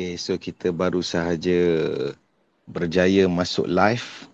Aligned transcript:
Okay, 0.00 0.16
so 0.16 0.40
kita 0.40 0.72
baru 0.72 1.04
sahaja 1.04 1.60
berjaya 2.64 3.28
masuk 3.28 3.68
live. 3.68 4.32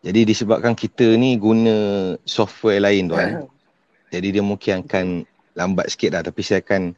Jadi 0.00 0.32
disebabkan 0.32 0.72
kita 0.72 1.20
ni 1.20 1.36
guna 1.36 2.16
software 2.24 2.80
lain 2.80 3.12
tuan. 3.12 3.44
Jadi 4.08 4.32
dia 4.32 4.40
mungkin 4.40 4.80
akan 4.80 5.28
lambat 5.52 5.92
sikit 5.92 6.16
lah. 6.16 6.24
Tapi 6.24 6.40
saya 6.40 6.64
akan 6.64 6.96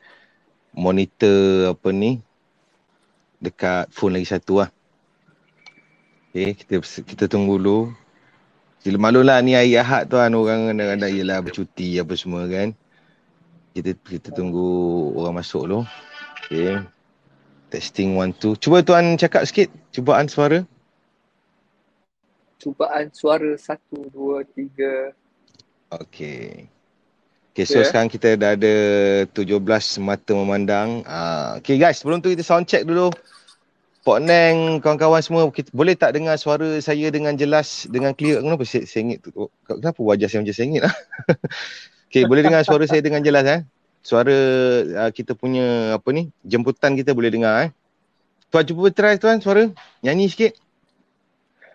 monitor 0.78 1.74
apa 1.74 1.90
ni 1.90 2.22
dekat 3.42 3.90
phone 3.90 4.14
lagi 4.14 4.30
satu 4.30 4.62
lah. 4.62 4.70
Okay, 6.30 6.54
kita 6.54 6.78
kita 6.86 7.26
tunggu 7.26 7.58
dulu. 7.58 7.90
Sila 8.78 8.94
malu 8.94 9.26
lah 9.26 9.42
ni 9.42 9.58
hari 9.58 9.74
Ahad 9.74 10.06
tuan 10.06 10.30
orang 10.38 10.70
kadang-kadang 10.70 11.10
ialah 11.18 11.42
bercuti 11.42 11.98
apa 11.98 12.14
semua 12.14 12.46
kan. 12.46 12.78
Kita 13.74 13.90
kita 14.06 14.30
tunggu 14.30 14.70
orang 15.18 15.42
masuk 15.42 15.66
dulu. 15.66 15.82
Okay. 16.46 17.01
Testing 17.72 18.20
one 18.20 18.36
two. 18.36 18.52
Cuba 18.60 18.84
tuan 18.84 19.16
cakap 19.16 19.48
sikit 19.48 19.72
cubaan 19.96 20.28
suara. 20.28 20.60
Cubaan 22.60 23.08
suara 23.16 23.56
satu, 23.56 24.12
dua, 24.12 24.44
tiga. 24.44 25.16
Okay. 25.88 26.68
Okay, 27.52 27.68
so 27.68 27.80
yeah. 27.80 27.88
sekarang 27.88 28.08
kita 28.08 28.36
dah 28.40 28.56
ada 28.56 28.74
17 29.28 29.60
mata 30.00 30.32
memandang. 30.32 31.04
Uh, 31.04 31.60
okay 31.60 31.76
guys, 31.76 32.00
sebelum 32.00 32.24
tu 32.24 32.32
kita 32.32 32.40
sound 32.40 32.64
check 32.64 32.88
dulu. 32.88 33.12
Pok 34.02 34.18
Neng, 34.24 34.80
kawan-kawan 34.80 35.20
semua, 35.20 35.46
kita, 35.52 35.68
boleh 35.70 35.92
tak 35.94 36.16
dengar 36.16 36.34
suara 36.40 36.80
saya 36.80 37.12
dengan 37.12 37.36
jelas, 37.36 37.86
dengan 37.92 38.16
clear? 38.16 38.40
Kenapa 38.40 38.64
sengit 38.66 39.20
tu? 39.20 39.52
Kenapa 39.68 40.00
wajah 40.00 40.26
saya 40.32 40.40
macam 40.42 40.56
sengit 40.56 40.82
lah? 40.88 40.96
okay, 42.08 42.24
boleh 42.24 42.42
dengar 42.42 42.64
suara 42.64 42.88
saya 42.88 43.04
dengan 43.04 43.20
jelas 43.20 43.44
eh? 43.46 43.60
Suara 44.02 44.36
uh, 45.06 45.10
kita 45.14 45.38
punya 45.38 45.94
apa 45.94 46.10
ni 46.10 46.28
jemputan 46.42 46.98
kita 46.98 47.14
boleh 47.14 47.30
dengar 47.30 47.54
eh. 47.66 47.70
Tuan 48.52 48.66
cuba 48.68 48.92
try 48.92 49.16
tuan 49.16 49.40
suara 49.40 49.70
nyanyi 50.04 50.28
sikit. 50.28 50.52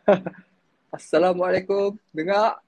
Assalamualaikum. 0.97 1.97
Dengar? 2.13 2.61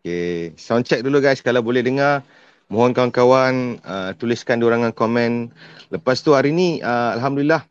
Okay. 0.00 0.54
Sound 0.54 0.86
check 0.86 1.02
dulu 1.02 1.18
guys 1.18 1.42
kalau 1.42 1.64
boleh 1.64 1.82
dengar. 1.82 2.22
Mohon 2.70 2.94
kawan-kawan 2.94 3.54
uh, 3.82 4.10
tuliskan 4.14 4.62
dorangan 4.62 4.94
komen. 4.94 5.50
Lepas 5.90 6.22
tu 6.22 6.34
hari 6.34 6.54
ni 6.54 6.78
uh, 6.82 7.14
alhamdulillah 7.18 7.66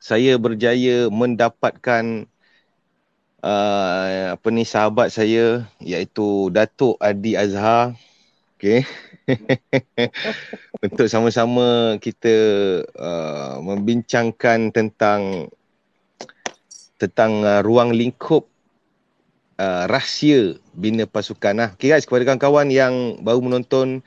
saya 0.00 0.40
berjaya 0.40 1.12
mendapatkan 1.12 2.24
uh, 3.44 4.36
apa 4.36 4.48
ni 4.48 4.64
sahabat 4.64 5.12
saya 5.12 5.68
iaitu 5.80 6.48
Datuk 6.52 6.96
Adi 7.00 7.36
Azhar. 7.36 7.96
Okay. 8.56 8.84
Untuk 10.86 11.06
sama-sama 11.06 11.98
kita 12.02 12.34
uh, 12.96 13.56
membincangkan 13.62 14.72
tentang 14.72 15.50
tentang 17.00 17.40
uh, 17.44 17.60
ruang 17.64 17.96
lingkup 17.96 18.44
uh, 19.56 19.84
rahsia 19.88 20.56
bina 20.76 21.04
pasukan. 21.08 21.54
Nah, 21.56 21.68
okay 21.72 21.92
guys, 21.92 22.04
kepada 22.04 22.28
kawan-kawan 22.28 22.68
yang 22.68 23.20
baru 23.24 23.40
menonton, 23.40 24.04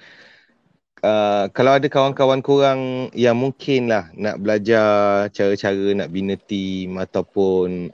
uh, 1.02 1.46
kalau 1.54 1.78
ada 1.78 1.86
kawan-kawan 1.90 2.42
korang 2.42 3.10
yang 3.18 3.38
mungkin 3.38 3.90
lah 3.90 4.10
nak 4.14 4.42
belajar 4.42 5.30
cara-cara 5.30 5.94
nak 5.94 6.10
bina 6.10 6.38
team 6.38 6.98
ataupun 6.98 7.94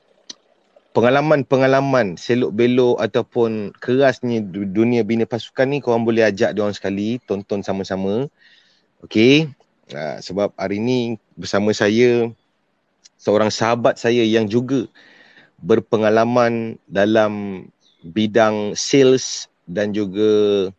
pengalaman-pengalaman 0.92 2.18
selok 2.18 2.52
belok 2.54 2.98
ataupun 2.98 3.76
kerasnya 3.78 4.42
dunia 4.50 5.06
bina 5.06 5.30
pasukan 5.30 5.70
ni 5.70 5.78
korang 5.80 6.02
boleh 6.02 6.26
ajak 6.26 6.58
dia 6.58 6.62
orang 6.66 6.76
sekali 6.76 7.22
tonton 7.30 7.62
sama-sama. 7.62 8.26
Okey. 9.06 9.50
Uh, 9.90 10.18
sebab 10.22 10.54
hari 10.54 10.78
ni 10.78 11.18
bersama 11.34 11.74
saya 11.74 12.30
seorang 13.18 13.50
sahabat 13.50 13.98
saya 13.98 14.22
yang 14.22 14.46
juga 14.46 14.86
berpengalaman 15.60 16.78
dalam 16.86 17.66
bidang 18.06 18.78
sales 18.78 19.50
dan 19.68 19.92
juga 19.92 20.70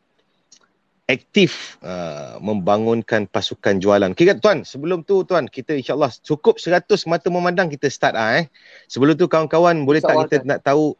aktif 1.10 1.76
uh, 1.82 2.38
membangunkan 2.38 3.26
pasukan 3.26 3.82
jualan. 3.82 4.15
Okay, 4.15 4.31
tuan, 4.38 4.62
sebelum 4.62 5.03
tu 5.03 5.26
tuan, 5.26 5.50
kita 5.50 5.75
insyaAllah 5.75 6.15
cukup 6.22 6.62
100 6.62 6.87
mata 7.10 7.26
memandang 7.28 7.69
kita 7.69 7.91
start 7.91 8.15
ah 8.15 8.38
eh. 8.38 8.47
Sebelum 8.87 9.19
tu 9.19 9.26
kawan-kawan 9.26 9.82
boleh 9.82 9.98
tak 9.98 10.16
kita 10.26 10.47
nak 10.47 10.62
tahu 10.62 10.94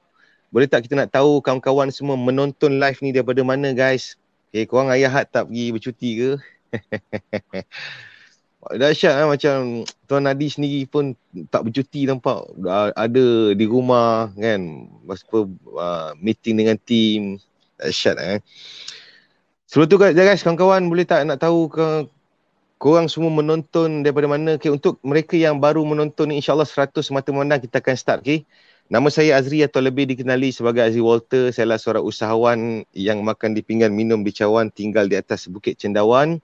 boleh 0.51 0.67
tak 0.67 0.83
kita 0.83 0.99
nak 0.99 1.15
tahu 1.15 1.39
kawan-kawan 1.39 1.95
semua 1.95 2.19
menonton 2.19 2.83
live 2.83 2.99
ni 3.07 3.15
daripada 3.15 3.41
mana 3.47 3.71
guys? 3.71 4.19
Okay, 4.51 4.67
korang 4.67 4.91
ayah 4.91 5.15
hat 5.15 5.31
tak 5.31 5.47
pergi 5.47 5.71
bercuti 5.71 6.11
ke? 6.19 6.31
Dahsyat 8.61 9.15
lah 9.17 9.27
macam 9.31 9.89
Tuan 10.05 10.29
Nadi 10.29 10.53
sendiri 10.53 10.85
pun 10.85 11.17
tak 11.49 11.65
bercuti 11.65 12.05
nampak 12.05 12.45
ada 12.93 13.57
di 13.57 13.65
rumah 13.65 14.29
kan 14.37 14.85
masa 15.01 15.25
uh, 15.33 16.13
meeting 16.21 16.61
dengan 16.61 16.77
team 16.77 17.41
dahsyat 17.81 18.21
eh. 18.21 18.39
Sebelum 19.71 19.87
tu 19.87 20.03
guys, 20.03 20.43
kawan-kawan 20.43 20.91
boleh 20.91 21.07
tak 21.07 21.23
nak 21.31 21.39
tahu 21.47 21.71
ke 21.71 22.11
korang 22.83 23.07
semua 23.07 23.31
menonton 23.31 24.03
daripada 24.03 24.27
mana? 24.27 24.59
Okay, 24.59 24.67
untuk 24.67 24.99
mereka 25.07 25.39
yang 25.39 25.63
baru 25.63 25.87
menonton 25.87 26.35
ni 26.35 26.43
insyaAllah 26.43 26.67
100 26.67 27.07
mata 27.15 27.31
memandang 27.31 27.63
kita 27.63 27.79
akan 27.79 27.95
start. 27.95 28.27
Okay? 28.27 28.43
Nama 28.91 29.07
saya 29.15 29.39
Azri 29.39 29.63
atau 29.63 29.79
lebih 29.79 30.11
dikenali 30.11 30.51
sebagai 30.51 30.83
Azri 30.83 30.99
Walter. 30.99 31.55
Saya 31.55 31.71
adalah 31.71 31.79
seorang 31.79 32.03
usahawan 32.03 32.59
yang 32.99 33.23
makan 33.23 33.55
di 33.55 33.63
pinggan, 33.63 33.95
minum 33.95 34.27
di 34.27 34.35
cawan, 34.35 34.75
tinggal 34.75 35.07
di 35.07 35.15
atas 35.15 35.47
Bukit 35.47 35.79
Cendawan. 35.79 36.43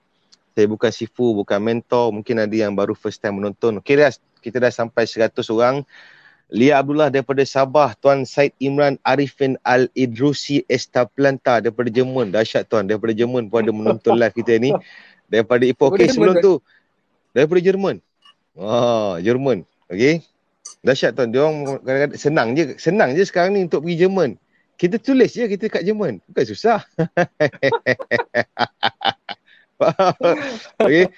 Saya 0.55 0.71
bukan 0.71 0.95
sifu, 0.95 1.35
bukan 1.35 1.59
mentor. 1.59 2.15
Mungkin 2.15 2.47
ada 2.47 2.55
yang 2.55 2.79
baru 2.79 2.95
first 2.95 3.19
time 3.19 3.43
menonton. 3.43 3.83
Okay, 3.83 3.99
kita 4.39 4.63
dah 4.63 4.71
sampai 4.71 5.03
100 5.03 5.35
orang. 5.51 5.83
Lia 6.55 6.79
Abdullah 6.79 7.11
daripada 7.11 7.43
Sabah, 7.43 7.99
Tuan 7.99 8.23
Said 8.23 8.55
Imran 8.63 8.95
Arifin 9.03 9.59
Al-Idrusi 9.67 10.63
Estaplanta 10.71 11.59
daripada 11.59 11.91
Jerman. 11.91 12.31
Dahsyat 12.31 12.71
Tuan, 12.71 12.87
daripada 12.87 13.11
Jerman 13.11 13.51
pun 13.51 13.67
ada 13.67 13.75
menonton 13.75 14.15
live 14.15 14.35
kita 14.35 14.55
ni. 14.63 14.71
Daripada 15.27 15.67
Ipoh. 15.67 15.91
Okay, 15.91 16.07
sebelum 16.07 16.39
tu. 16.39 16.63
Daripada 17.35 17.59
Jerman. 17.59 17.99
Wah, 18.55 19.19
Jerman. 19.19 19.67
Okay. 19.91 20.23
Dahsyat 20.87 21.19
Tuan, 21.19 21.35
dia 21.35 21.43
orang 21.43 21.83
kadang-kadang 21.83 22.15
senang 22.15 22.49
je. 22.55 22.79
Senang 22.79 23.11
je 23.19 23.27
sekarang 23.27 23.59
ni 23.59 23.67
untuk 23.67 23.83
pergi 23.83 24.07
Jerman. 24.07 24.39
Kita 24.79 25.03
tulis 25.03 25.35
je 25.35 25.51
kita 25.51 25.67
kat 25.67 25.83
Jerman. 25.83 26.23
Bukan 26.31 26.45
susah. 26.47 26.87
okay. 30.79 31.11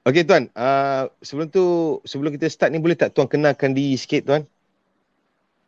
Okey 0.00 0.24
tuan, 0.24 0.48
uh, 0.56 1.12
sebelum 1.20 1.52
tu 1.52 1.64
sebelum 2.08 2.32
kita 2.32 2.48
start 2.48 2.72
ni 2.72 2.80
boleh 2.80 2.96
tak 2.96 3.12
tuan 3.12 3.28
kenalkan 3.28 3.76
diri 3.76 4.00
sikit 4.00 4.24
tuan? 4.24 4.48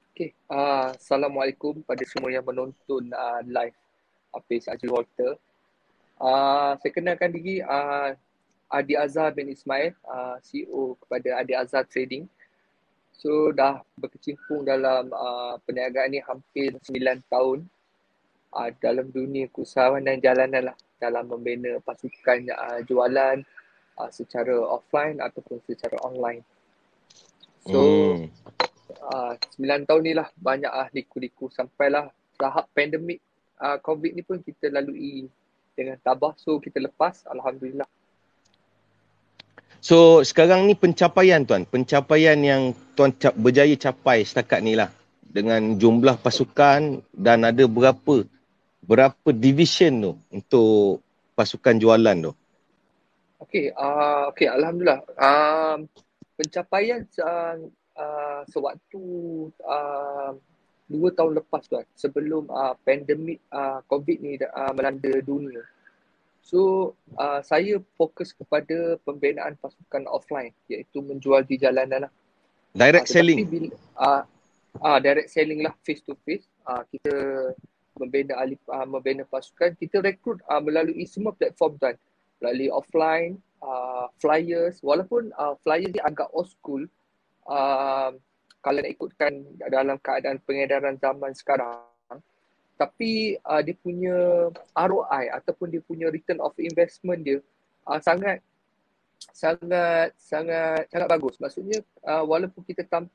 Okey, 0.08 0.32
uh, 0.48 0.88
assalamualaikum 0.96 1.84
pada 1.84 2.00
semua 2.08 2.32
yang 2.32 2.40
menonton 2.40 3.12
uh, 3.12 3.44
live 3.44 3.76
Hafiz 4.32 4.72
Ajil 4.72 4.88
Walter. 4.88 5.36
Uh, 6.16 6.80
saya 6.80 6.92
kenalkan 6.96 7.28
diri 7.28 7.60
uh, 7.60 8.16
Adi 8.72 8.96
Azhar 8.96 9.36
bin 9.36 9.52
Ismail, 9.52 9.92
uh, 10.08 10.40
CEO 10.40 10.96
kepada 11.04 11.44
Adi 11.44 11.52
Azhar 11.52 11.84
Trading. 11.84 12.24
So 13.12 13.52
dah 13.52 13.84
berkecimpung 14.00 14.64
dalam 14.64 15.12
uh, 15.12 15.60
perniagaan 15.68 16.08
ni 16.08 16.24
hampir 16.24 16.72
9 16.80 17.20
tahun 17.28 17.68
uh, 18.56 18.72
dalam 18.80 19.12
dunia 19.12 19.44
keusahawan 19.52 20.00
dan 20.08 20.24
jalanan 20.24 20.72
lah 20.72 20.76
dalam 20.96 21.28
membina 21.28 21.76
pasukan 21.84 22.48
uh, 22.48 22.80
jualan, 22.88 23.44
uh, 23.98 24.10
secara 24.12 24.56
offline 24.62 25.18
ataupun 25.20 25.60
secara 25.64 25.96
online. 26.04 26.44
So, 27.66 27.80
hmm. 28.18 28.26
uh, 29.06 29.34
9 29.58 29.88
tahun 29.88 30.02
ni 30.02 30.12
lah 30.18 30.28
banyak 30.34 30.72
lah 30.72 30.88
liku-liku 30.90 31.46
sampailah 31.52 32.10
tahap 32.34 32.66
pandemik 32.74 33.22
uh, 33.62 33.78
COVID 33.78 34.12
ni 34.18 34.22
pun 34.26 34.42
kita 34.42 34.72
lalui 34.72 35.30
dengan 35.78 35.96
tabah. 36.02 36.34
So, 36.36 36.58
kita 36.58 36.82
lepas. 36.82 37.24
Alhamdulillah. 37.30 37.86
So, 39.82 40.22
sekarang 40.22 40.70
ni 40.70 40.78
pencapaian 40.78 41.42
tuan. 41.42 41.66
Pencapaian 41.66 42.38
yang 42.38 42.74
tuan 42.94 43.10
cap- 43.18 43.34
berjaya 43.34 43.74
capai 43.74 44.22
setakat 44.22 44.62
ni 44.62 44.78
lah. 44.78 44.90
Dengan 45.32 45.80
jumlah 45.80 46.20
pasukan 46.20 47.00
dan 47.16 47.38
ada 47.48 47.64
berapa 47.64 48.28
berapa 48.82 49.28
division 49.32 49.92
tu 50.04 50.12
untuk 50.28 51.00
pasukan 51.32 51.80
jualan 51.80 52.16
tu? 52.30 52.32
Okey, 53.42 53.74
uh, 53.74 54.30
okey 54.30 54.46
alhamdulillah. 54.46 55.02
Um, 55.18 55.90
pencapaian 56.38 57.02
uh, 57.18 57.58
uh, 57.98 58.40
sewaktu 58.46 59.02
uh, 59.66 60.38
dua 60.86 61.08
tahun 61.10 61.42
lepas 61.42 61.66
tu 61.66 61.74
sebelum 61.98 62.46
uh, 62.46 62.78
pandemik 62.86 63.42
uh, 63.50 63.82
COVID 63.90 64.18
ni 64.22 64.38
uh, 64.38 64.72
melanda 64.76 65.18
dunia. 65.26 65.66
So, 66.42 66.92
uh, 67.18 67.38
saya 67.42 67.78
fokus 67.94 68.34
kepada 68.34 68.98
pembinaan 69.06 69.54
pasukan 69.58 70.10
offline 70.10 70.50
iaitu 70.66 70.98
menjual 70.98 71.46
di 71.46 71.54
jalanan 71.58 72.10
lah. 72.10 72.12
Direct 72.74 73.08
uh, 73.08 73.12
selling? 73.14 73.38
Bila, 73.46 73.70
uh, 73.98 74.22
uh, 74.82 74.98
direct 74.98 75.30
selling 75.30 75.62
lah 75.62 75.74
face 75.86 76.02
to 76.02 76.18
face. 76.26 76.46
Uh, 76.66 76.82
kita 76.90 77.14
membina, 77.94 78.42
ahli, 78.42 78.58
uh, 78.70 78.86
membina 78.86 79.22
pasukan, 79.22 79.78
kita 79.78 80.02
rekrut 80.02 80.42
uh, 80.50 80.58
melalui 80.58 81.06
semua 81.06 81.30
platform 81.30 81.78
tuan 81.78 81.94
melalui 82.42 82.68
offline, 82.68 83.38
uh, 83.62 84.10
flyers. 84.18 84.82
Walaupun 84.82 85.30
uh, 85.38 85.54
flyers 85.62 85.94
ni 85.94 86.02
agak 86.02 86.26
old 86.34 86.50
school 86.50 86.82
uh, 87.46 88.10
kalau 88.58 88.78
nak 88.82 88.90
ikutkan 88.90 89.46
dalam 89.70 89.96
keadaan 90.02 90.42
pengedaran 90.42 90.98
zaman 90.98 91.34
sekarang 91.34 91.86
tapi 92.82 93.38
uh, 93.46 93.62
dia 93.62 93.78
punya 93.78 94.50
ROI 94.74 95.30
ataupun 95.38 95.70
dia 95.70 95.78
punya 95.86 96.10
return 96.10 96.42
of 96.42 96.50
investment 96.58 97.22
dia 97.22 97.38
uh, 97.86 98.02
sangat 98.02 98.42
sangat 99.30 100.10
sangat 100.18 100.90
sangat 100.90 101.06
bagus. 101.06 101.38
Maksudnya 101.38 101.78
uh, 102.02 102.26
walaupun 102.26 102.66
kita 102.66 102.82
tam, 102.90 103.06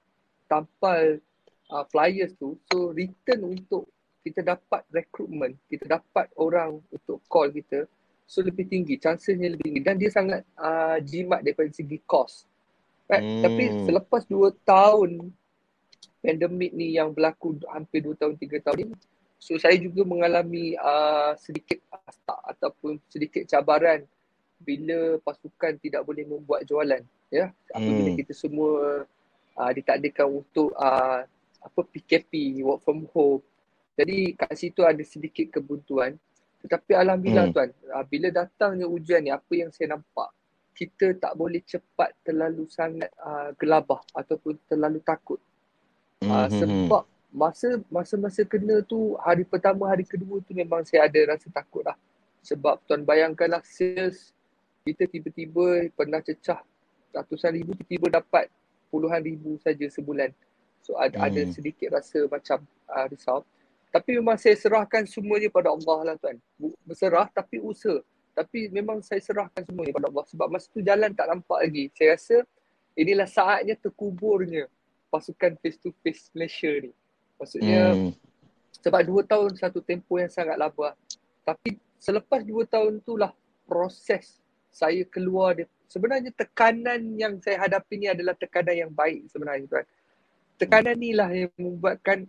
tampal 0.48 1.20
uh, 1.68 1.84
flyers 1.92 2.32
tu 2.40 2.56
so 2.72 2.96
return 2.96 3.44
untuk 3.44 3.92
kita 4.24 4.40
dapat 4.44 4.88
recruitment 4.92 5.60
kita 5.68 6.00
dapat 6.00 6.32
orang 6.40 6.80
untuk 6.88 7.20
call 7.28 7.52
kita 7.52 7.88
so 8.28 8.44
lebih 8.44 8.68
tinggi 8.68 9.00
chancesnya 9.00 9.48
lebih 9.56 9.72
tinggi 9.72 9.82
dan 9.82 9.96
dia 9.96 10.12
sangat 10.12 10.44
uh, 10.60 11.00
jimat 11.00 11.40
daripada 11.40 11.72
segi 11.72 11.98
cost 12.04 12.44
right? 13.08 13.24
hmm. 13.24 13.42
tapi 13.42 13.64
selepas 13.88 14.22
2 14.28 14.52
tahun 14.68 15.32
pandemik 16.20 16.72
ni 16.76 17.00
yang 17.00 17.16
berlaku 17.16 17.56
hampir 17.72 18.04
2 18.04 18.20
tahun 18.20 18.36
3 18.36 18.66
tahun 18.68 18.78
ni 18.84 18.88
so 19.40 19.56
saya 19.56 19.80
juga 19.80 20.04
mengalami 20.04 20.76
uh, 20.76 21.32
sedikit 21.40 21.80
astak 22.04 22.40
ataupun 22.52 23.00
sedikit 23.08 23.48
cabaran 23.48 24.04
bila 24.60 25.22
pasukan 25.24 25.80
tidak 25.80 26.04
boleh 26.04 26.28
membuat 26.28 26.68
jualan 26.68 27.00
ya 27.32 27.48
apabila 27.72 28.12
hmm. 28.12 28.20
kita 28.20 28.34
semua 28.36 29.06
uh, 29.56 29.72
ditakdirkan 29.72 30.28
untuk 30.28 30.76
uh, 30.76 31.24
apa 31.64 31.82
PKP 31.96 32.60
work 32.66 32.84
from 32.84 33.08
home 33.16 33.40
jadi 33.96 34.36
kat 34.36 34.54
situ 34.58 34.84
ada 34.84 35.02
sedikit 35.06 35.58
kebuntuan 35.58 36.20
tetapi 36.64 36.92
alhamdulillah 36.98 37.48
hmm. 37.50 37.56
tuan, 37.56 37.70
uh, 37.94 38.06
bila 38.08 38.28
datangnya 38.34 38.86
ujian 38.90 39.22
ni 39.22 39.30
apa 39.30 39.54
yang 39.54 39.70
saya 39.70 39.94
nampak, 39.94 40.34
kita 40.78 41.18
tak 41.18 41.34
boleh 41.34 41.62
cepat 41.66 42.14
terlalu 42.22 42.70
sangat 42.70 43.10
uh, 43.22 43.50
gelabah 43.58 44.02
ataupun 44.14 44.58
terlalu 44.70 45.02
takut. 45.02 45.42
Uh, 46.22 46.46
hmm. 46.46 46.58
Sebab 46.58 47.04
masa 47.34 47.78
masa-masa 47.94 48.42
kena 48.42 48.82
tu 48.82 49.14
hari 49.22 49.46
pertama 49.46 49.86
hari 49.86 50.02
kedua 50.08 50.42
tu 50.42 50.58
memang 50.58 50.82
saya 50.86 51.06
ada 51.06 51.38
rasa 51.38 51.50
takut 51.54 51.86
lah. 51.86 51.98
Sebab 52.42 52.82
tuan 52.86 53.06
bayangkanlah 53.06 53.62
sales 53.66 54.34
kita 54.88 55.06
tiba-tiba 55.06 55.92
pernah 55.94 56.24
cecah 56.24 56.64
ratusan 57.12 57.54
ribu 57.58 57.76
tiba-tiba 57.78 58.22
dapat 58.22 58.48
puluhan 58.90 59.22
ribu 59.22 59.58
saja 59.62 59.86
sebulan. 59.90 60.34
So 60.82 60.96
ada, 60.96 61.20
hmm. 61.20 61.28
ada 61.28 61.42
sedikit 61.52 61.94
rasa 61.94 62.26
macam 62.30 62.64
uh, 62.90 63.06
risau. 63.10 63.44
Tapi 63.88 64.20
memang 64.20 64.36
saya 64.36 64.54
serahkan 64.60 65.08
semuanya 65.08 65.48
pada 65.48 65.72
Allah 65.72 66.14
lah 66.14 66.16
tuan. 66.20 66.38
Berserah 66.84 67.28
tapi 67.32 67.58
usaha. 67.64 68.04
Tapi 68.38 68.70
memang 68.70 69.02
saya 69.02 69.18
serahkan 69.24 69.66
semuanya 69.66 69.96
pada 69.96 70.08
Allah. 70.12 70.26
Sebab 70.30 70.48
masa 70.52 70.68
tu 70.70 70.84
jalan 70.84 71.10
tak 71.16 71.28
nampak 71.32 71.58
lagi. 71.64 71.90
Saya 71.96 72.20
rasa 72.20 72.38
inilah 72.94 73.26
saatnya 73.26 73.74
terkuburnya 73.80 74.68
pasukan 75.08 75.56
face 75.64 75.80
to 75.80 75.90
face 76.04 76.30
Malaysia 76.36 76.70
ni. 76.70 76.92
Maksudnya 77.38 77.96
hmm. 77.96 78.12
sebab 78.84 79.02
dua 79.08 79.22
tahun 79.24 79.56
satu 79.56 79.80
tempoh 79.80 80.20
yang 80.20 80.30
sangat 80.30 80.60
labah. 80.60 80.94
Tapi 81.48 81.80
selepas 81.98 82.44
dua 82.44 82.68
tahun 82.68 83.00
tu 83.02 83.16
lah 83.16 83.32
proses 83.66 84.38
saya 84.70 85.02
keluar 85.08 85.58
dia. 85.58 85.68
Sebenarnya 85.88 86.36
tekanan 86.36 87.16
yang 87.16 87.40
saya 87.40 87.64
hadapi 87.64 87.96
ni 87.96 88.08
adalah 88.12 88.36
tekanan 88.36 88.76
yang 88.76 88.92
baik 88.92 89.32
sebenarnya 89.32 89.66
tuan. 89.66 89.86
Tekanan 90.60 90.96
ni 91.00 91.16
lah 91.16 91.30
yang 91.32 91.54
membuatkan 91.56 92.28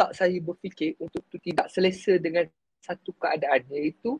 tak 0.00 0.16
saya 0.16 0.40
berfikir 0.40 0.96
untuk 0.96 1.20
tu 1.28 1.36
tidak 1.36 1.68
selesa 1.68 2.16
dengan 2.16 2.48
satu 2.80 3.12
keadaan 3.20 3.60
iaitu 3.68 4.16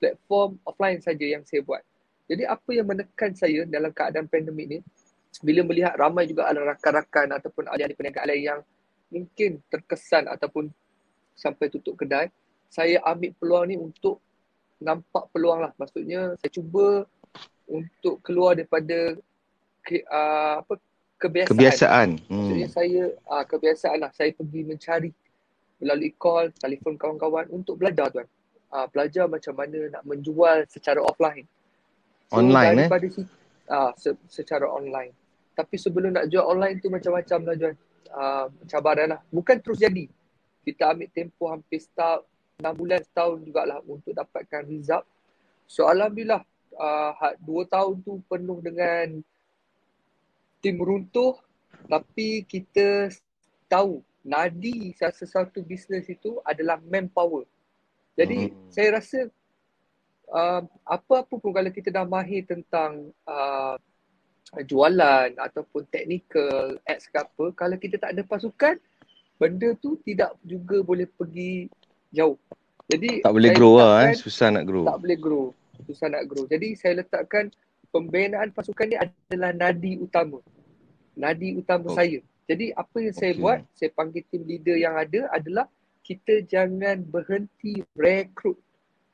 platform 0.00 0.56
offline 0.64 0.96
saja 1.04 1.36
yang 1.36 1.44
saya 1.44 1.60
buat. 1.60 1.84
Jadi 2.24 2.48
apa 2.48 2.70
yang 2.72 2.88
menekan 2.88 3.36
saya 3.36 3.68
dalam 3.68 3.92
keadaan 3.92 4.24
pandemik 4.32 4.64
ni 4.64 4.78
bila 5.44 5.60
melihat 5.68 5.92
ramai 6.00 6.24
juga 6.24 6.48
rakan-rakan 6.48 7.36
ataupun 7.36 7.68
ahli-ahli 7.68 7.92
perniagaan 7.92 8.28
lain 8.32 8.42
yang 8.48 8.60
mungkin 9.12 9.60
terkesan 9.68 10.24
ataupun 10.24 10.72
sampai 11.36 11.68
tutup 11.68 12.00
kedai, 12.00 12.32
saya 12.72 13.04
ambil 13.04 13.36
peluang 13.36 13.64
ni 13.68 13.76
untuk 13.76 14.24
nampak 14.80 15.28
peluang 15.36 15.68
lah. 15.68 15.72
Maksudnya 15.76 16.32
saya 16.40 16.50
cuba 16.50 17.04
untuk 17.68 18.24
keluar 18.24 18.56
daripada 18.56 19.20
uh, 20.08 20.54
apa 20.64 20.74
kebiasaan. 21.20 21.52
Kebiasaan. 21.52 22.08
Hmm. 22.26 22.36
Maksudnya 22.40 22.68
saya 22.72 23.02
uh, 23.28 23.44
kebiasaan 23.44 23.98
lah. 24.00 24.10
Saya 24.16 24.32
pergi 24.32 24.60
mencari 24.64 25.10
melalui 25.80 26.12
call, 26.16 26.52
telefon 26.56 26.96
kawan-kawan 26.96 27.46
untuk 27.52 27.76
belajar 27.76 28.08
tuan. 28.08 28.28
Uh, 28.70 28.86
belajar 28.88 29.26
macam 29.26 29.52
mana 29.52 29.78
nak 29.92 30.02
menjual 30.08 30.64
secara 30.70 31.02
offline. 31.04 31.44
So, 32.30 32.40
online 32.40 32.86
daripada 32.86 33.06
eh? 33.06 33.12
Si, 33.12 33.22
uh, 33.68 33.92
se- 33.98 34.24
secara 34.30 34.64
online. 34.70 35.12
Tapi 35.52 35.76
sebelum 35.76 36.16
nak 36.16 36.30
jual 36.30 36.46
online 36.46 36.80
tu 36.80 36.88
macam-macam 36.88 37.38
lah 37.44 37.54
tuan. 37.56 37.76
Uh, 38.10 38.46
cabaran 38.66 39.06
lah. 39.14 39.20
Bukan 39.28 39.60
terus 39.60 39.78
jadi. 39.78 40.08
Kita 40.60 40.92
ambil 40.92 41.08
tempoh 41.12 41.48
hampir 41.48 41.80
setahun, 41.80 42.26
6 42.60 42.68
bulan 42.76 43.00
setahun 43.00 43.36
jugalah 43.42 43.78
untuk 43.88 44.12
dapatkan 44.12 44.68
result. 44.68 45.08
So 45.64 45.88
Alhamdulillah, 45.88 46.44
uh, 46.76 47.34
2 47.40 47.72
tahun 47.72 47.94
tu 48.04 48.20
penuh 48.28 48.60
dengan 48.60 49.24
tim 50.60 50.80
runtuh 50.80 51.36
tapi 51.88 52.44
kita 52.44 53.10
tahu 53.66 54.04
nadi 54.20 54.92
sesuatu 54.96 55.64
bisnes 55.64 56.06
itu 56.06 56.38
adalah 56.44 56.76
manpower. 56.84 57.48
Jadi 58.14 58.52
hmm. 58.52 58.68
saya 58.68 59.00
rasa 59.00 59.18
uh, 60.28 60.62
apa-apa 60.84 61.40
pun 61.40 61.50
kalau 61.56 61.70
kita 61.72 61.88
dah 61.88 62.04
mahir 62.04 62.44
tentang 62.44 63.08
uh, 63.24 63.80
jualan 64.66 65.30
ataupun 65.38 65.86
technical 65.88 66.76
ads 66.84 67.08
ke 67.08 67.16
apa, 67.16 67.44
kalau 67.54 67.76
kita 67.78 67.96
tak 67.96 68.18
ada 68.18 68.22
pasukan, 68.26 68.76
benda 69.40 69.72
tu 69.78 69.96
tidak 70.04 70.36
juga 70.44 70.84
boleh 70.84 71.08
pergi 71.08 71.70
jauh. 72.12 72.36
Jadi 72.90 73.22
tak 73.22 73.32
boleh 73.32 73.54
grow 73.54 73.78
lah 73.78 74.10
eh, 74.10 74.18
susah 74.18 74.50
nak 74.50 74.66
grow. 74.66 74.84
Tak 74.84 74.98
boleh 74.98 75.18
grow. 75.18 75.44
Susah 75.86 76.10
nak 76.10 76.26
grow. 76.26 76.44
Jadi 76.50 76.74
saya 76.74 77.00
letakkan 77.00 77.48
pembinaan 77.90 78.54
pasukan 78.54 78.86
ni 78.86 78.96
adalah 78.96 79.50
nadi 79.54 79.98
utama 79.98 80.38
nadi 81.20 81.58
utama 81.58 81.92
oh. 81.92 81.96
saya. 81.96 82.24
Jadi 82.50 82.74
apa 82.74 82.96
yang 82.98 83.14
saya 83.14 83.32
okay. 83.36 83.42
buat, 83.44 83.58
saya 83.76 83.90
panggil 83.94 84.22
tim 84.26 84.42
leader 84.42 84.76
yang 84.80 84.96
ada 84.98 85.30
adalah 85.30 85.66
kita 86.02 86.42
jangan 86.48 87.04
berhenti 87.06 87.84
rekrut. 87.94 88.58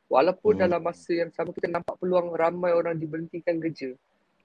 Walaupun 0.06 0.56
hmm. 0.56 0.62
dalam 0.62 0.80
masa 0.80 1.26
yang 1.26 1.30
sama 1.34 1.50
kita 1.50 1.68
nampak 1.68 1.98
peluang 1.98 2.32
ramai 2.32 2.72
orang 2.72 2.96
diberhentikan 2.96 3.58
kerja. 3.58 3.92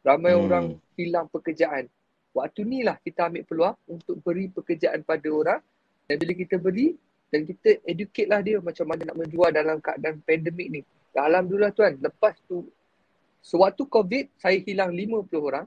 Ramai 0.02 0.34
hmm. 0.34 0.44
orang 0.44 0.66
hilang 0.98 1.30
pekerjaan. 1.30 1.88
Waktu 2.34 2.66
ni 2.66 2.80
lah 2.82 2.98
kita 3.00 3.30
ambil 3.30 3.44
peluang 3.46 3.76
untuk 3.88 4.20
beri 4.26 4.50
pekerjaan 4.52 5.06
pada 5.06 5.30
orang. 5.30 5.62
Dan 6.10 6.20
bila 6.20 6.34
kita 6.36 6.60
beri 6.60 6.98
dan 7.32 7.48
kita 7.48 7.80
educate 7.88 8.28
lah 8.28 8.44
dia 8.44 8.60
macam 8.60 8.84
mana 8.84 9.08
nak 9.08 9.18
menjual 9.24 9.50
dalam 9.56 9.78
keadaan 9.80 10.20
pandemik 10.28 10.68
ni. 10.68 10.82
Dan 11.16 11.32
Alhamdulillah 11.32 11.72
tuan, 11.72 11.96
lepas 12.02 12.36
tu 12.50 12.68
sewaktu 13.42 13.84
COVID 13.90 14.26
saya 14.38 14.58
hilang 14.62 14.94
50 14.94 15.28
orang 15.42 15.66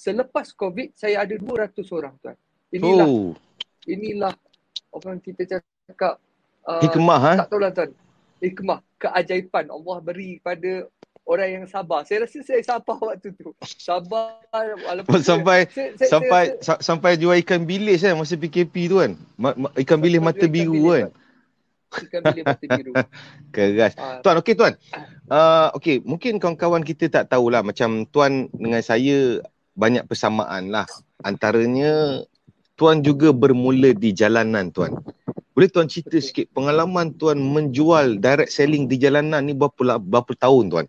selepas 0.00 0.54
COVID 0.56 0.96
saya 0.96 1.26
ada 1.26 1.34
200 1.36 1.76
orang 1.92 2.14
tuan. 2.24 2.36
Inilah 2.70 3.06
oh. 3.06 3.34
inilah 3.84 4.34
orang 4.94 5.18
kita 5.20 5.60
cakap 5.90 6.16
uh, 6.64 6.80
hikmah 6.80 7.18
ha? 7.20 7.32
Tak 7.44 7.48
tahu 7.52 7.60
lah 7.60 7.70
tuan. 7.74 7.90
Hikmah, 8.40 8.80
keajaiban 8.96 9.68
Allah 9.68 9.96
beri 10.00 10.40
pada 10.40 10.88
orang 11.28 11.48
yang 11.60 11.64
sabar. 11.68 12.08
Saya 12.08 12.24
rasa 12.24 12.40
saya 12.40 12.62
sabar 12.64 12.96
waktu 13.12 13.36
tu. 13.36 13.52
Sabar 13.60 14.40
walaupun 14.88 15.20
sampai 15.20 15.68
saya, 15.68 15.92
saya, 16.00 16.08
sampai 16.08 16.42
saya, 16.64 16.78
sampai 16.80 17.10
jual 17.20 17.36
ikan 17.44 17.68
bilis 17.68 18.00
kan 18.00 18.16
masa 18.16 18.40
PKP 18.40 18.74
tu 18.88 18.96
kan. 19.04 19.12
Ma, 19.36 19.52
ma, 19.52 19.68
ikan 19.76 20.00
bilis 20.00 20.24
mata 20.24 20.48
biru 20.48 20.72
bilis, 20.72 20.88
kan. 20.88 21.10
Ikan 21.90 22.22
bilis 22.30 22.44
mata 22.46 22.66
biru. 22.70 22.92
Keras. 23.54 23.98
Uh, 23.98 24.22
tuan, 24.22 24.36
okey 24.38 24.54
tuan. 24.54 24.74
Uh, 25.26 25.74
okey, 25.74 25.98
mungkin 26.06 26.38
kawan-kawan 26.38 26.86
kita 26.86 27.10
tak 27.10 27.34
tahulah 27.34 27.66
macam 27.66 28.06
tuan 28.14 28.46
dengan 28.54 28.78
saya 28.78 29.42
banyak 29.74 30.06
persamaan 30.06 30.70
lah. 30.70 30.86
Antaranya 31.26 32.22
tuan 32.78 33.02
juga 33.02 33.34
bermula 33.34 33.90
di 33.92 34.14
jalanan 34.14 34.70
tuan. 34.70 34.94
Boleh 35.52 35.68
tuan 35.68 35.90
cerita 35.90 36.16
sikit 36.22 36.46
pengalaman 36.54 37.12
tuan 37.18 37.36
menjual 37.36 38.22
direct 38.22 38.54
selling 38.54 38.86
di 38.86 38.96
jalanan 38.96 39.44
ni 39.44 39.52
berapa 39.52 39.98
berapa 39.98 40.32
tahun 40.38 40.70
tuan? 40.70 40.86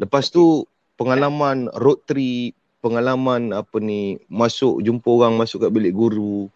Lepas 0.00 0.32
tu 0.32 0.64
pengalaman 0.96 1.68
road 1.76 2.00
trip, 2.08 2.56
pengalaman 2.80 3.52
apa 3.52 3.76
ni 3.78 4.16
masuk 4.32 4.80
jumpa 4.80 5.06
orang 5.06 5.36
masuk 5.36 5.68
kat 5.68 5.70
bilik 5.70 5.92
guru, 5.92 6.48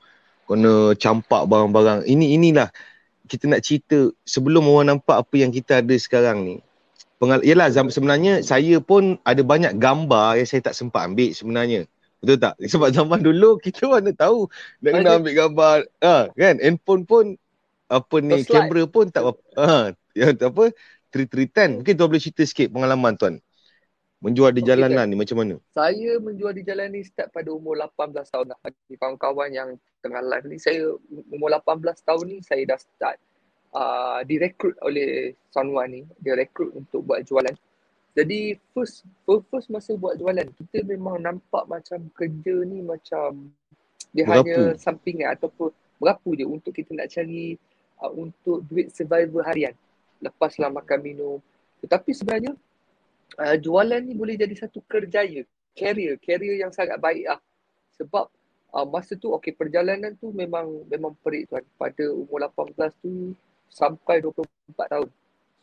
kena 0.48 0.96
campak 0.96 1.44
barang-barang. 1.46 2.08
Ini 2.08 2.40
inilah 2.40 2.72
kita 3.24 3.48
nak 3.48 3.64
cerita 3.64 4.12
sebelum 4.28 4.68
orang 4.68 4.96
nampak 4.96 5.24
apa 5.24 5.34
yang 5.36 5.48
kita 5.48 5.80
ada 5.80 5.94
sekarang 5.96 6.44
ni. 6.44 6.56
Pengal 7.16 7.40
yalah 7.40 7.72
sebenarnya 7.72 8.44
saya 8.44 8.82
pun 8.84 9.16
ada 9.24 9.40
banyak 9.40 9.80
gambar 9.80 10.42
yang 10.42 10.48
saya 10.48 10.60
tak 10.60 10.76
sempat 10.76 11.08
ambil 11.08 11.32
sebenarnya. 11.32 11.88
Betul 12.20 12.36
tak? 12.40 12.54
Sebab 12.72 12.88
zaman 12.92 13.20
dulu 13.24 13.56
kita 13.60 13.88
mana 13.88 14.12
tahu 14.12 14.48
nak 14.84 14.90
kena 15.00 15.10
ambil 15.20 15.32
gambar. 15.32 15.76
Ha, 16.04 16.32
kan? 16.36 16.56
Handphone 16.60 17.02
pun 17.08 17.24
apa 17.88 18.16
ni 18.20 18.42
kamera 18.48 18.82
pun 18.88 19.12
tak 19.12 19.28
apa 19.28 19.40
ha, 19.60 19.92
ya 20.18 20.32
apa 20.32 20.72
3310 21.12 21.84
mungkin 21.84 21.94
tuan 21.94 22.08
boleh 22.08 22.22
cerita 22.24 22.42
sikit 22.44 22.68
pengalaman 22.72 23.14
tuan. 23.14 23.34
Menjual 24.24 24.56
di 24.56 24.64
jalanan 24.64 25.04
ni 25.04 25.20
macam 25.20 25.36
mana? 25.36 25.60
Saya 25.76 26.16
menjual 26.16 26.56
di 26.56 26.64
jalan 26.64 26.96
ni 26.96 27.04
start 27.04 27.28
pada 27.28 27.52
umur 27.52 27.76
18 27.76 28.24
tahun. 28.24 28.56
Bagi 28.56 28.96
kawan-kawan 28.96 29.52
yang 29.52 29.70
tengah 30.04 30.20
live 30.20 30.46
ni, 30.52 30.60
saya 30.60 30.92
umur 31.32 31.48
18 31.56 31.80
tahun 32.04 32.24
ni 32.28 32.38
saya 32.44 32.62
dah 32.68 32.76
start 32.76 33.16
uh, 33.72 34.20
direkrut 34.28 34.76
oleh 34.84 35.32
Sanwan 35.48 35.88
ni. 35.88 36.02
Dia 36.20 36.36
rekrut 36.36 36.76
untuk 36.76 37.08
buat 37.08 37.24
jualan. 37.24 37.56
Jadi 38.14 38.54
first, 38.70 39.02
first, 39.26 39.72
masa 39.72 39.96
buat 39.98 40.14
jualan, 40.14 40.46
kita 40.54 40.86
memang 40.86 41.18
nampak 41.18 41.66
macam 41.66 42.06
kerja 42.14 42.62
ni 42.62 42.78
macam 42.84 43.50
dia 44.14 44.22
Berapu. 44.22 44.46
hanya 44.46 44.58
sampingan 44.78 45.34
ataupun 45.34 45.74
berapu 45.98 46.38
je 46.38 46.46
untuk 46.46 46.70
kita 46.70 46.94
nak 46.94 47.10
cari 47.10 47.58
uh, 47.98 48.12
untuk 48.14 48.62
duit 48.70 48.94
survival 48.94 49.42
harian. 49.42 49.74
Lepaslah 50.22 50.70
makan 50.70 51.00
minum. 51.02 51.38
Tetapi 51.82 52.14
sebenarnya 52.14 52.54
uh, 53.42 53.56
jualan 53.58 53.98
ni 53.98 54.14
boleh 54.14 54.38
jadi 54.38 54.54
satu 54.54 54.78
kerjaya, 54.86 55.42
career, 55.74 56.14
career 56.22 56.62
yang 56.62 56.70
sangat 56.70 57.02
baik 57.02 57.26
lah. 57.26 57.42
Sebab 57.98 58.30
uh, 58.74 58.86
masa 58.86 59.14
tu 59.14 59.30
okey 59.38 59.54
perjalanan 59.54 60.18
tu 60.18 60.34
memang 60.34 60.82
memang 60.90 61.14
perik 61.22 61.46
tuan. 61.48 61.62
Pada 61.78 62.04
umur 62.10 62.42
18 62.50 62.90
tu 62.98 63.32
sampai 63.70 64.18
24 64.20 64.50
tahun. 64.90 65.08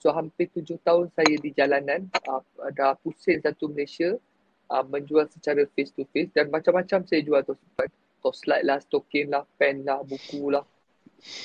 So 0.01 0.10
hampir 0.15 0.50
7 0.50 0.82
tahun 0.82 1.13
saya 1.13 1.36
di 1.38 1.51
jalanan, 1.53 2.10
uh, 2.25 2.41
dah 2.74 2.98
pusing 3.03 3.44
satu 3.44 3.70
Malaysia 3.70 4.18
uh, 4.72 4.82
menjual 4.88 5.30
secara 5.30 5.62
face 5.77 5.94
to 5.94 6.08
face 6.10 6.32
dan 6.34 6.50
macam-macam 6.50 7.06
saya 7.06 7.22
jual 7.22 7.44
tu. 7.46 7.53
Tos 8.22 8.38
slide 8.46 8.65
lah, 8.65 8.77
token 8.86 9.34
lah, 9.34 9.44
pen 9.58 9.86
lah, 9.86 10.01
buku 10.01 10.50
lah. 10.50 10.65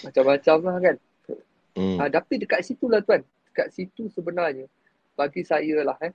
Macam-macam 0.05 0.57
lah 0.65 0.77
kan. 0.81 0.97
Hmm. 1.77 2.01
Uh, 2.01 2.09
tapi 2.09 2.41
dekat 2.41 2.65
situ 2.65 2.89
lah 2.89 3.05
tuan. 3.05 3.21
Dekat 3.53 3.69
situ 3.73 4.09
sebenarnya 4.13 4.65
bagi 5.17 5.45
saya 5.45 5.85
lah 5.85 5.97
eh. 6.01 6.13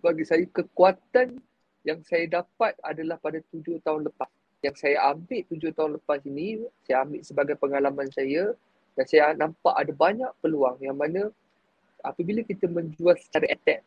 Bagi 0.00 0.24
saya 0.28 0.44
kekuatan 0.48 1.40
yang 1.88 2.00
saya 2.04 2.28
dapat 2.28 2.76
adalah 2.84 3.16
pada 3.16 3.40
tujuh 3.48 3.80
tahun 3.80 4.08
lepas. 4.12 4.35
Yang 4.64 4.76
saya 4.82 5.12
ambil 5.12 5.40
tujuh 5.52 5.70
tahun 5.76 5.90
lepas 6.00 6.20
ini, 6.24 6.64
saya 6.86 7.04
ambil 7.04 7.20
sebagai 7.22 7.56
pengalaman 7.60 8.08
saya 8.08 8.56
dan 8.96 9.04
saya 9.04 9.36
nampak 9.36 9.74
ada 9.76 9.92
banyak 9.92 10.32
peluang 10.40 10.80
yang 10.80 10.96
mana 10.96 11.28
apabila 12.00 12.40
kita 12.40 12.70
menjual 12.70 13.14
secara 13.20 13.52
attack, 13.52 13.84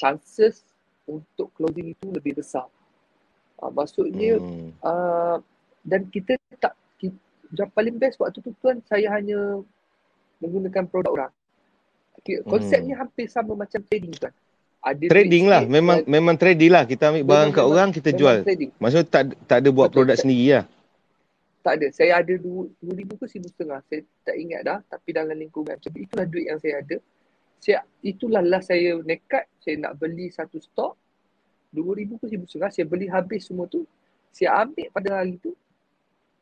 chances 0.00 0.66
untuk 1.06 1.52
closing 1.54 1.94
itu 1.94 2.06
lebih 2.10 2.40
besar. 2.40 2.66
Uh, 3.60 3.70
maksudnya 3.70 4.40
Hmm. 4.40 4.72
uh, 4.82 5.36
dan 5.84 6.08
kita 6.08 6.36
tak 6.56 6.74
kita, 6.96 7.16
yang 7.52 7.70
paling 7.72 7.96
best 8.00 8.16
waktu 8.16 8.40
tu 8.40 8.52
tuan 8.60 8.80
saya 8.88 9.12
hanya 9.12 9.60
menggunakan 10.40 10.88
produk 10.88 11.12
orang. 11.12 11.32
Okay, 12.20 12.40
Konsepnya 12.44 12.96
Hmm. 12.96 13.02
hampir 13.06 13.26
sama 13.28 13.52
macam 13.56 13.80
trading 13.88 14.12
tuan. 14.16 14.32
Ada 14.80 15.04
Trading 15.06 15.44
lah, 15.44 15.62
memang 15.62 16.00
dan- 16.00 16.08
memang 16.08 16.34
trading 16.34 16.72
lah. 16.72 16.88
Kita 16.88 17.12
ambil 17.12 17.24
barang 17.26 17.50
kat 17.52 17.64
orang, 17.64 17.88
kita 17.92 18.10
jual. 18.16 18.40
trading. 18.40 18.72
Maksudnya 18.80 19.06
tak 19.06 19.22
tak 19.44 19.56
ada 19.60 19.68
buat 19.68 19.92
Betul, 19.92 19.96
produk 20.02 20.16
tak- 20.16 20.22
sendiri 20.24 20.46
lah. 20.50 20.64
Tak 21.60 21.72
ada. 21.76 21.86
Saya 21.92 22.12
ada 22.16 22.34
dua 22.34 22.64
dua 22.80 22.94
ribu 22.96 23.14
ke 23.14 23.28
seribu 23.28 23.52
setengah. 23.52 23.84
Saya 23.84 24.00
tak 24.24 24.32
ingat 24.34 24.60
dah. 24.64 24.78
Tapi 24.82 25.08
dalam 25.12 25.36
lingkungan 25.36 25.76
macam 25.76 25.90
tu, 25.90 26.00
itulah 26.00 26.24
duit 26.24 26.48
yang 26.48 26.56
saya 26.56 26.80
ada. 26.80 26.96
Saya, 27.60 27.78
itulah 28.00 28.40
lah 28.40 28.64
saya 28.64 28.96
nekat. 28.98 29.44
Saya 29.60 29.76
nak 29.78 30.00
beli 30.00 30.32
satu 30.32 30.56
stok. 30.56 30.96
Dua 31.68 31.92
ribu 31.92 32.16
ke 32.16 32.24
seribu 32.26 32.48
setengah. 32.48 32.72
Saya 32.72 32.88
beli 32.88 33.04
habis 33.06 33.44
semua 33.44 33.68
tu. 33.68 33.84
Saya 34.32 34.64
ambil 34.64 34.88
pada 34.88 35.20
hari 35.20 35.36
tu. 35.36 35.52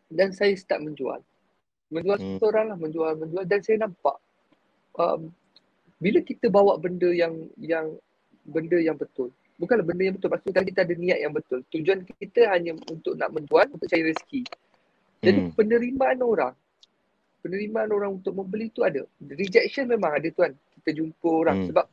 Dan 0.06 0.30
saya 0.30 0.54
start 0.54 0.78
menjual. 0.80 1.18
Menjual 1.90 2.14
Hmm. 2.16 2.38
hmm. 2.38 2.46
orang 2.46 2.66
lah. 2.70 2.78
Menjual, 2.78 3.12
menjual. 3.18 3.42
Dan 3.42 3.58
saya 3.58 3.82
nampak. 3.82 4.14
Um, 4.94 5.34
bila 5.98 6.22
kita 6.22 6.46
bawa 6.46 6.78
benda 6.78 7.10
yang 7.10 7.34
yang 7.58 7.98
benda 8.48 8.80
yang 8.80 8.96
betul. 8.96 9.28
Bukanlah 9.60 9.84
benda 9.84 10.02
yang 10.08 10.16
betul. 10.16 10.32
Maksudnya 10.32 10.64
kita 10.64 10.80
ada 10.88 10.94
niat 10.96 11.18
yang 11.20 11.32
betul. 11.34 11.60
Tujuan 11.68 12.06
kita 12.08 12.48
hanya 12.48 12.72
untuk 12.88 13.14
nak 13.18 13.30
menjual, 13.34 13.68
untuk 13.68 13.86
cari 13.90 14.08
rezeki. 14.08 14.42
Jadi 15.18 15.40
Hmm. 15.44 15.52
penerimaan 15.52 16.18
orang, 16.22 16.54
penerimaan 17.42 17.90
orang 17.90 18.10
untuk 18.22 18.32
membeli 18.38 18.70
tu 18.70 18.86
ada. 18.86 19.02
Rejection 19.18 19.90
memang 19.90 20.14
ada 20.14 20.28
tuan. 20.30 20.54
Kita 20.80 20.90
jumpa 20.94 21.28
orang 21.28 21.56
Hmm. 21.62 21.68
sebab 21.74 21.86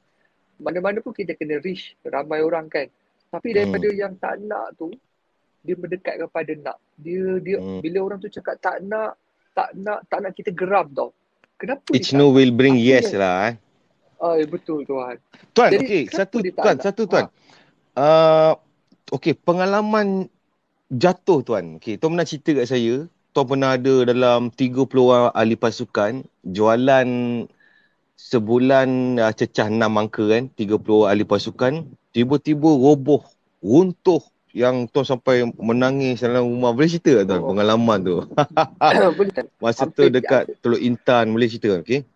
mana-mana 0.61 1.01
pun 1.01 1.11
kita 1.11 1.33
kena 1.35 1.59
reach 1.59 1.97
ramai 2.05 2.45
orang 2.45 2.69
kan. 2.69 2.87
Tapi 3.33 3.51
Hmm. 3.51 3.55
daripada 3.57 3.87
yang 3.91 4.13
tak 4.15 4.39
nak 4.45 4.77
tu, 4.77 4.93
dia 5.65 5.73
mendekat 5.73 6.21
kepada 6.21 6.53
nak. 6.61 6.77
Dia 7.01 7.41
dia 7.41 7.57
Hmm. 7.57 7.81
bila 7.81 7.97
orang 8.05 8.21
tu 8.21 8.29
cakap 8.29 8.61
tak 8.61 8.85
nak, 8.85 9.17
tak 9.57 9.73
nak, 9.73 10.05
tak 10.05 10.19
nak 10.21 10.31
kita 10.37 10.53
geram 10.53 10.85
tau. 10.93 11.09
Kenapa 11.57 11.87
tak 11.87 12.13
no 12.13 12.29
will 12.29 12.53
bring 12.53 12.77
yes 12.77 13.09
lah 13.15 13.49
eh. 13.49 13.55
Ah, 14.19 14.39
ya, 14.39 14.45
betul 14.47 14.87
tuan. 14.87 15.19
Tuan, 15.51 15.71
okey, 15.75 16.07
satu 16.07 16.39
tuan, 16.41 16.75
satu 16.79 17.03
tuan. 17.05 17.25
Uh, 17.95 18.55
okey, 19.11 19.35
pengalaman 19.35 20.31
jatuh 20.91 21.43
tuan. 21.43 21.77
Okey, 21.77 21.99
tuan 21.99 22.15
pernah 22.15 22.27
cerita 22.27 22.51
kat 22.55 22.67
saya, 22.71 22.95
tuan 23.35 23.45
pernah 23.45 23.75
ada 23.75 24.07
dalam 24.07 24.51
30 24.51 25.11
orang 25.11 25.31
ahli 25.35 25.55
pasukan, 25.59 26.23
jualan 26.47 27.07
sebulan 28.15 29.19
uh, 29.19 29.33
cecah 29.35 29.67
6 29.67 29.99
angka 29.99 30.23
kan, 30.23 30.47
30 30.55 31.03
ahli 31.11 31.27
pasukan, 31.27 31.83
tiba-tiba 32.15 32.69
roboh, 32.71 33.27
runtuh 33.59 34.23
yang 34.55 34.87
tuan 34.87 35.03
sampai 35.03 35.43
menangis 35.59 36.23
dalam 36.23 36.47
rumah. 36.47 36.71
Boleh 36.71 36.87
cerita 36.87 37.19
tak 37.21 37.27
tuan 37.27 37.43
Oh. 37.43 37.51
pengalaman 37.51 37.99
tu? 38.07 38.17
Masa 39.63 39.91
tu 39.91 40.07
dekat 40.07 40.47
Teluk 40.63 40.79
Intan, 40.79 41.35
boleh 41.35 41.51
cerita 41.51 41.75
okey? 41.83 42.07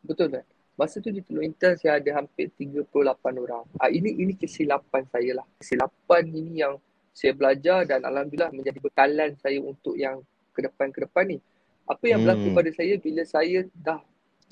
Betul 0.00 0.32
tak? 0.32 0.49
Masa 0.80 0.96
tu 1.04 1.12
di 1.12 1.20
Teluk 1.20 1.44
Intan 1.44 1.76
saya 1.76 2.00
ada 2.00 2.08
hampir 2.16 2.48
38 2.56 2.88
orang. 3.36 3.68
Ah 3.76 3.92
ini 3.92 4.16
ini 4.16 4.32
kesilapan 4.32 5.04
saya 5.12 5.44
lah. 5.44 5.46
Kesilapan 5.60 6.24
ini 6.32 6.64
yang 6.64 6.80
saya 7.12 7.36
belajar 7.36 7.84
dan 7.84 8.00
alhamdulillah 8.00 8.48
menjadi 8.48 8.80
bekalan 8.80 9.36
saya 9.36 9.60
untuk 9.60 9.92
yang 10.00 10.24
ke 10.56 10.64
depan 10.64 10.88
ke 10.88 11.04
depan 11.04 11.36
ni. 11.36 11.38
Apa 11.84 12.00
yang 12.08 12.24
berlaku 12.24 12.48
Hmm. 12.48 12.56
pada 12.56 12.70
saya 12.72 12.96
bila 12.96 13.20
saya 13.28 13.68
dah 13.76 14.00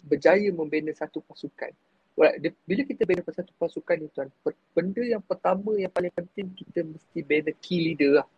berjaya 0.04 0.52
membina 0.52 0.92
satu 0.92 1.25
pasukan. 1.25 1.73
Alright, 2.12 2.52
bila 2.68 2.82
kita 2.85 3.08
bina 3.08 3.25
satu 3.25 3.54
pasukan 3.56 3.97
ni 3.97 4.12
tuan, 4.12 4.28
benda 4.76 5.00
yang 5.00 5.25
pertama 5.25 5.80
yang 5.80 5.88
paling 5.88 6.12
penting 6.12 6.52
kita 6.52 6.85
mesti 6.85 7.25
bina 7.25 7.56
key 7.64 7.80
leader 7.80 8.20
lah. 8.20 8.28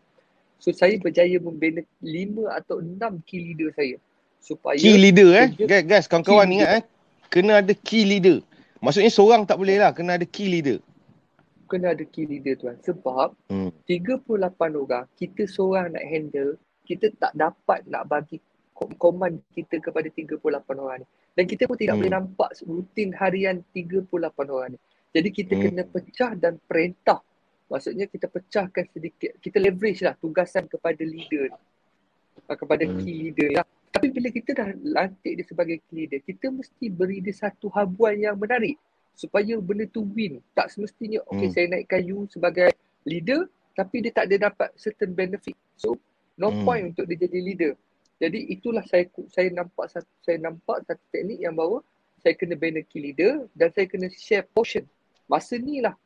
So 0.63 0.71
saya 0.71 0.95
berjaya 1.03 1.43
membina 1.43 1.83
5 1.99 2.55
atau 2.55 2.79
6 2.79 3.19
key 3.27 3.51
leader 3.51 3.75
saya. 3.75 3.99
Supaya 4.39 4.79
Key 4.79 4.95
leader 4.95 5.35
eh. 5.35 5.49
Guys, 5.83 6.07
kawan-kawan 6.07 6.47
ingat 6.55 6.71
eh. 6.71 6.83
Kena 7.31 7.63
ada 7.63 7.73
key 7.73 8.03
leader. 8.03 8.43
Maksudnya 8.83 9.09
seorang 9.09 9.47
tak 9.47 9.57
boleh 9.57 9.79
lah. 9.79 9.95
Kena 9.95 10.19
ada 10.19 10.27
key 10.27 10.51
leader. 10.51 10.83
kena 11.71 11.95
ada 11.95 12.03
key 12.03 12.27
leader 12.27 12.59
tuan. 12.59 12.75
Sebab 12.83 13.31
Hmm. 13.47 13.71
38 13.87 14.75
orang, 14.75 15.07
kita 15.15 15.47
seorang 15.47 15.95
nak 15.95 16.03
handle, 16.03 16.59
kita 16.83 17.15
tak 17.15 17.31
dapat 17.31 17.87
nak 17.87 18.11
bagi 18.11 18.43
kom- 18.75 18.99
command 18.99 19.39
kita 19.55 19.79
kepada 19.79 20.11
38 20.11 20.75
orang 20.83 20.99
ni. 20.99 21.07
Dan 21.39 21.47
kita 21.47 21.71
pun 21.71 21.79
tidak 21.79 21.95
Hmm. 21.95 22.03
boleh 22.03 22.13
nampak 22.19 22.51
rutin 22.67 23.15
harian 23.15 23.63
38 23.71 24.51
orang 24.51 24.75
ni. 24.75 24.79
Jadi 25.15 25.29
kita 25.31 25.55
Hmm. 25.55 25.63
kena 25.63 25.83
pecah 25.87 26.35
dan 26.35 26.59
perintah. 26.59 27.23
Maksudnya 27.71 28.11
kita 28.11 28.27
pecahkan 28.27 28.85
sedikit, 28.91 29.39
kita 29.39 29.63
leverage 29.63 30.03
lah 30.03 30.19
tugasan 30.19 30.67
kepada 30.67 31.07
leader 31.07 31.55
ni. 31.55 31.61
Ah, 32.51 32.59
Kepada 32.59 32.83
Hmm. 32.83 32.99
key 32.99 33.31
leader 33.31 33.63
lah. 33.63 33.67
Tapi 33.91 34.07
bila 34.15 34.31
kita 34.31 34.55
dah 34.55 34.71
lantik 34.87 35.33
dia 35.35 35.47
sebagai 35.47 35.83
leader, 35.91 36.23
kita 36.23 36.47
mesti 36.49 36.87
beri 36.87 37.19
dia 37.19 37.35
satu 37.35 37.67
habuan 37.75 38.15
yang 38.23 38.39
menarik 38.39 38.79
supaya 39.19 39.59
benda 39.59 39.85
tu 39.91 40.07
win. 40.15 40.39
Tak 40.55 40.71
semestinya, 40.71 41.21
okay 41.27 41.51
Hmm. 41.51 41.55
saya 41.55 41.67
naikkan 41.75 42.01
you 42.07 42.25
sebagai 42.31 42.71
leader 43.03 43.51
tapi 43.75 44.05
dia 44.05 44.13
tak 44.15 44.31
ada 44.31 44.51
dapat 44.51 44.71
certain 44.79 45.11
benefit. 45.11 45.59
So, 45.75 45.99
no 46.39 46.55
Hmm. 46.55 46.63
point 46.63 46.85
untuk 46.95 47.11
dia 47.11 47.19
jadi 47.19 47.39
leader. 47.43 47.73
Jadi 48.21 48.53
itulah 48.53 48.85
saya 48.85 49.09
saya 49.33 49.49
nampak 49.49 49.89
satu 49.91 50.13
saya 50.21 50.37
nampak 50.39 50.85
satu 50.85 51.01
teknik 51.09 51.41
yang 51.41 51.57
bahawa 51.57 51.81
saya 52.21 52.37
kena 52.37 52.53
bina 52.53 52.85
key 52.85 53.01
leader 53.01 53.49
dan 53.57 53.73
saya 53.73 53.89
kena 53.89 54.13
share 54.13 54.45
portion. 54.45 54.85
Masa 55.25 55.57
ni 55.57 55.81
lah 55.81 55.97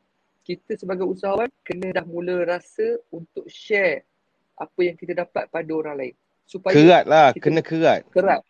kita 0.47 0.79
sebagai 0.79 1.03
usahawan 1.03 1.51
kena 1.61 1.91
dah 1.91 2.05
mula 2.07 2.47
rasa 2.47 2.97
untuk 3.11 3.43
share 3.51 4.07
apa 4.55 4.79
yang 4.79 4.95
kita 4.95 5.11
dapat 5.11 5.51
pada 5.51 5.71
orang 5.75 5.95
lain. 5.99 6.15
Supaya 6.45 6.73
Kerat 6.77 7.03
lah. 7.09 7.27
kita- 7.33 7.43
Kena 7.43 7.61
kerat. 7.61 8.01
kerat. 8.09 8.41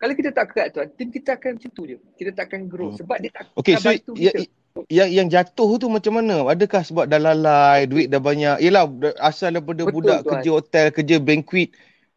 Kalau 0.00 0.14
kita 0.16 0.30
tak 0.32 0.46
kerat 0.48 0.68
tuan, 0.72 0.88
tim 0.96 1.12
kita 1.12 1.36
akan 1.36 1.60
macam 1.60 1.70
tu 1.76 1.82
je. 1.84 1.96
Kita 2.16 2.30
tak 2.32 2.44
akan 2.48 2.60
grow 2.72 2.88
Hmm. 2.88 2.98
sebab 2.98 3.16
dia 3.20 3.30
tak 3.30 3.44
tak 3.52 3.76
so 3.76 3.88
bantu 3.92 4.12
ya, 4.16 4.32
kita. 4.32 4.48
yang 4.88 5.08
yang 5.12 5.26
jatuh 5.28 5.70
tu 5.76 5.86
macam 5.92 6.12
mana? 6.16 6.40
Adakah 6.48 6.80
sebab 6.80 7.04
dah 7.04 7.20
lalai, 7.20 7.84
duit 7.84 8.08
dah 8.08 8.16
banyak? 8.16 8.64
Yelah, 8.64 8.88
da- 8.88 9.18
asal 9.20 9.52
daripada 9.52 9.84
Betul, 9.84 9.92
budak 9.92 10.18
tuan. 10.24 10.30
kerja 10.32 10.50
hotel, 10.56 10.86
kerja 10.88 11.16
banquet, 11.20 11.68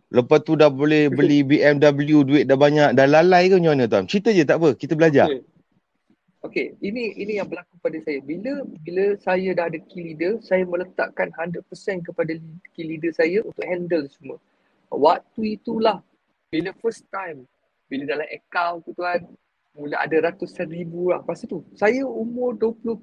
lepas 0.08 0.40
tu 0.40 0.56
dah 0.56 0.72
boleh 0.72 1.12
beli 1.12 1.44
BMW, 1.44 2.24
duit 2.24 2.46
dah 2.48 2.56
banyak, 2.56 2.96
dah 2.96 3.04
lalai 3.04 3.52
ke 3.52 3.60
macam 3.60 3.74
mana 3.76 3.86
tuan? 3.90 4.06
Cerita 4.08 4.32
je 4.32 4.48
tak 4.48 4.64
apa, 4.64 4.70
kita 4.80 4.94
belajar. 4.96 5.28
Okey. 5.28 5.42
Okey, 6.44 6.68
ini 6.80 7.16
ini 7.16 7.40
yang 7.40 7.48
berlaku 7.48 7.80
pada 7.80 7.96
saya. 8.04 8.20
Bila 8.20 8.64
bila 8.80 9.16
saya 9.18 9.56
dah 9.56 9.68
ada 9.68 9.80
key 9.80 10.12
leader, 10.12 10.40
saya 10.40 10.64
meletakkan 10.64 11.32
100% 11.32 12.04
kepada 12.04 12.36
key 12.72 12.84
leader 12.84 13.12
saya 13.12 13.44
untuk 13.44 13.64
handle 13.64 14.08
semua. 14.08 14.40
Waktu 14.94 15.58
itulah 15.58 16.00
bila 16.54 16.70
first 16.78 17.04
time, 17.10 17.50
bila 17.90 18.06
dalam 18.06 18.30
account 18.30 18.86
tu 18.86 18.94
tuan, 18.94 19.26
mula 19.74 19.98
ada 19.98 20.30
ratusan 20.30 20.70
ribu 20.70 21.10
lah. 21.10 21.26
Masa 21.26 21.50
tu, 21.50 21.66
saya 21.74 22.06
umur 22.06 22.54
20, 22.56 23.02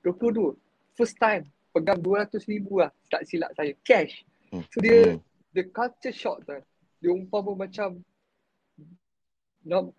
22. 0.00 0.56
first 0.96 1.20
time 1.20 1.44
pegang 1.76 2.00
200 2.00 2.40
ribu 2.48 2.80
lah 2.80 2.88
tak 3.12 3.28
silap 3.28 3.52
saya 3.52 3.76
cash 3.84 4.24
Hmm. 4.48 4.62
so 4.72 4.78
dia 4.80 5.12
Hmm. 5.12 5.20
the 5.52 5.66
culture 5.68 6.14
shock 6.14 6.40
tu 6.46 6.56
dia 7.02 7.10
umpama 7.12 7.52
macam 7.52 8.00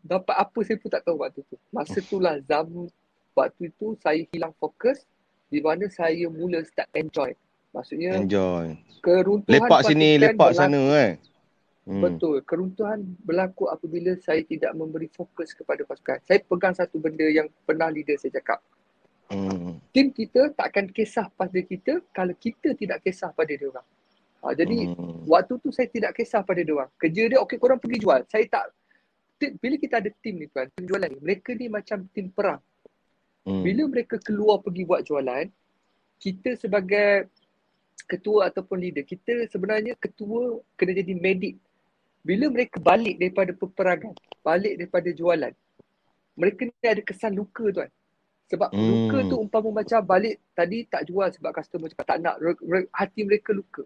dapat 0.01 0.35
apa 0.39 0.59
saya 0.63 0.79
pun 0.79 0.89
tak 0.89 1.03
tahu 1.03 1.19
waktu 1.19 1.43
tu 1.45 1.59
masa 1.69 1.99
tu 1.99 2.17
lah 2.17 2.39
zaman 2.47 2.87
waktu 3.35 3.69
itu 3.69 3.93
saya 3.99 4.23
hilang 4.31 4.55
fokus 4.55 5.03
di 5.51 5.59
mana 5.59 5.85
saya 5.91 6.31
mula 6.31 6.63
start 6.63 6.87
enjoy 6.95 7.35
maksudnya 7.77 8.17
Enjoy. 8.17 8.73
keruntuhan 8.99 9.53
Lepak 9.53 9.81
sini, 9.85 10.17
lepak 10.17 10.49
berlaku- 10.49 10.57
sana 10.57 10.81
kan. 10.89 11.11
Hmm. 11.87 12.03
Betul. 12.03 12.43
Keruntuhan 12.43 12.99
berlaku 13.23 13.71
apabila 13.71 14.11
saya 14.19 14.43
tidak 14.43 14.75
memberi 14.75 15.07
fokus 15.07 15.55
kepada 15.55 15.87
pasukan. 15.87 16.19
Saya 16.27 16.43
pegang 16.43 16.75
satu 16.75 16.99
benda 16.99 17.23
yang 17.23 17.47
pernah 17.63 17.87
leader 17.87 18.19
saya 18.19 18.35
cakap. 18.35 18.59
Hmm. 19.31 19.79
Tim 19.95 20.11
kita 20.11 20.51
tak 20.51 20.75
akan 20.75 20.91
kisah 20.91 21.31
pada 21.31 21.55
kita 21.55 22.03
kalau 22.11 22.35
kita 22.35 22.75
tidak 22.75 22.99
kisah 23.07 23.31
pada 23.31 23.47
dia 23.47 23.71
orang. 23.71 23.87
Ha, 24.43 24.51
jadi 24.51 24.77
Hmm. 24.91 25.23
waktu 25.27 25.53
tu 25.63 25.71
saya 25.71 25.87
tidak 25.87 26.11
kisah 26.11 26.43
pada 26.43 26.59
dia 26.59 26.75
orang. 26.75 26.91
Kerja 26.99 27.23
dia 27.31 27.39
okey 27.39 27.55
korang 27.55 27.79
pergi 27.79 28.03
jual. 28.03 28.19
Saya 28.27 28.43
tak 28.51 28.75
bila 29.37 29.75
kita 29.77 30.01
ada 30.03 30.09
tim 30.19 30.43
ni 30.43 30.47
tuan, 30.49 30.67
tim 30.75 30.83
jualan 30.89 31.07
ni, 31.07 31.19
mereka 31.23 31.53
ni 31.53 31.69
macam 31.69 32.03
tim 32.11 32.27
perang. 32.27 32.59
Hmm. 33.47 33.63
Bila 33.63 33.87
mereka 33.87 34.19
keluar 34.19 34.59
pergi 34.59 34.83
buat 34.83 35.07
jualan, 35.07 35.45
kita 36.19 36.59
sebagai 36.59 37.31
ketua 38.05 38.53
ataupun 38.53 38.77
leader, 38.77 39.01
kita 39.01 39.49
sebenarnya 39.49 39.97
ketua 39.97 40.61
kena 40.77 40.93
jadi 40.93 41.13
medik. 41.17 41.57
Bila 42.21 42.51
mereka 42.51 42.77
balik 42.77 43.17
daripada 43.17 43.55
peperangan, 43.55 44.13
balik 44.43 44.77
daripada 44.77 45.09
jualan, 45.15 45.53
mereka 46.37 46.67
ni 46.67 46.85
ada 46.85 47.01
kesan 47.01 47.33
luka 47.33 47.71
tuan. 47.73 47.89
Sebab 48.47 48.69
Hmm. 48.71 48.87
luka 48.87 49.17
tu 49.27 49.35
umpama 49.39 49.83
macam 49.83 49.99
balik 50.03 50.39
tadi 50.55 50.87
tak 50.87 51.03
jual 51.03 51.27
sebab 51.31 51.51
customer 51.51 51.91
cakap 51.91 52.05
tak 52.15 52.19
nak, 52.23 52.35
re- 52.39 52.63
re- 52.63 52.91
hati 52.95 53.27
mereka 53.27 53.51
luka. 53.51 53.83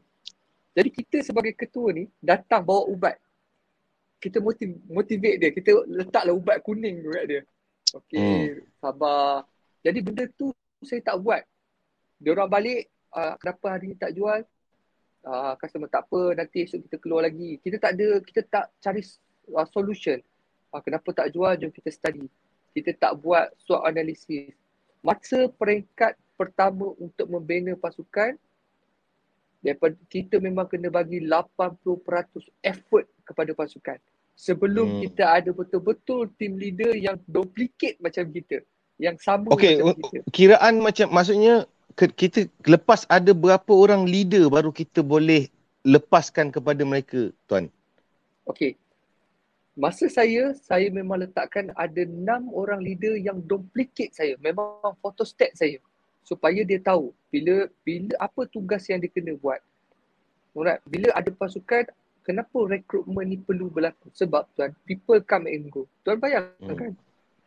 Jadi 0.77 0.89
kita 0.94 1.18
sebagai 1.25 1.58
ketua 1.58 1.91
ni 1.91 2.06
datang 2.22 2.62
bawa 2.62 2.86
ubat. 2.88 3.18
Kita 4.22 4.38
motiv, 4.38 4.77
motivate 4.86 5.38
dia, 5.41 5.50
kita 5.50 5.82
letaklah 5.89 6.34
ubat 6.38 6.62
kuning 6.62 7.01
tu 7.01 7.10
kat 7.10 7.25
dia. 7.25 7.41
Okey, 7.98 8.62
sabar. 8.77 9.50
Jadi 9.82 10.00
benda 10.00 10.24
tu 10.38 10.53
saya 10.86 11.01
tak 11.01 11.18
buat. 11.20 11.41
Dia 12.22 12.38
orang 12.38 12.48
balik, 12.48 12.86
uh, 13.13 13.34
kenapa 13.38 13.65
hari 13.77 13.91
ni 13.91 13.98
tak 13.98 14.15
jual? 14.15 14.44
Uh, 15.22 15.53
customer 15.62 15.86
tak 15.86 16.10
apa, 16.10 16.34
nanti 16.34 16.65
esok 16.65 16.82
kita 16.89 16.98
keluar 16.98 17.22
lagi. 17.30 17.62
Kita 17.62 17.77
tak 17.77 17.94
ada, 17.94 18.08
kita 18.25 18.41
tak 18.50 18.65
cari 18.82 19.01
uh, 19.53 19.68
solution. 19.70 20.18
Uh, 20.74 20.82
kenapa 20.82 21.13
tak 21.13 21.30
jual, 21.30 21.53
jom 21.62 21.70
kita 21.70 21.94
study. 21.94 22.25
Kita 22.74 22.96
tak 22.98 23.20
buat 23.22 23.51
SWOT 23.62 23.86
analisis. 23.86 24.56
Masa 25.03 25.46
peringkat 25.51 26.18
pertama 26.34 26.96
untuk 26.98 27.30
membina 27.30 27.75
pasukan, 27.77 28.34
daripada 29.62 29.94
kita 30.10 30.41
memang 30.41 30.65
kena 30.65 30.89
bagi 30.89 31.22
80% 31.22 31.77
effort 32.65 33.06
kepada 33.22 33.53
pasukan. 33.53 33.98
Sebelum 34.34 34.98
Hmm. 34.98 35.01
kita 35.06 35.38
ada 35.38 35.53
betul-betul 35.53 36.34
team 36.41 36.58
leader 36.58 36.98
yang 36.98 37.13
duplicate 37.30 38.01
macam 38.01 38.25
kita. 38.34 38.65
Yang 38.98 39.22
sama 39.22 39.53
Okey, 39.53 39.82
macam 39.82 39.98
kita. 40.01 40.18
kiraan 40.34 40.82
macam 40.82 41.08
maksudnya 41.13 41.70
kita 41.95 42.48
lepas 42.65 43.05
ada 43.12 43.31
berapa 43.36 43.71
orang 43.71 44.07
leader 44.07 44.48
baru 44.48 44.71
kita 44.71 45.03
boleh 45.03 45.51
lepaskan 45.81 46.53
kepada 46.53 46.86
mereka, 46.86 47.33
tuan. 47.50 47.69
Okey. 48.45 48.77
Masa 49.71 50.12
saya, 50.12 50.51
saya 50.60 50.91
memang 50.91 51.24
letakkan 51.24 51.71
ada 51.79 52.03
enam 52.03 52.51
orang 52.51 52.83
leader 52.83 53.15
yang 53.15 53.39
duplicate 53.41 54.12
saya. 54.13 54.36
Memang 54.43 54.93
photostat 55.00 55.55
saya. 55.55 55.79
Supaya 56.21 56.62
dia 56.62 56.77
tahu 56.77 57.15
bila 57.33 57.65
bila 57.81 58.13
apa 58.21 58.45
tugas 58.45 58.86
yang 58.91 59.01
dia 59.01 59.10
kena 59.10 59.33
buat. 59.39 59.57
Alright. 60.54 60.84
Bila 60.86 61.10
ada 61.15 61.32
pasukan, 61.32 61.88
kenapa 62.21 62.58
rekrutmen 62.67 63.25
ni 63.25 63.38
perlu 63.39 63.71
berlaku? 63.71 64.12
Sebab 64.13 64.45
tuan, 64.54 64.75
people 64.86 65.17
come 65.23 65.47
and 65.47 65.71
go. 65.71 65.88
Tuan 66.04 66.19
bayangkan, 66.19 66.93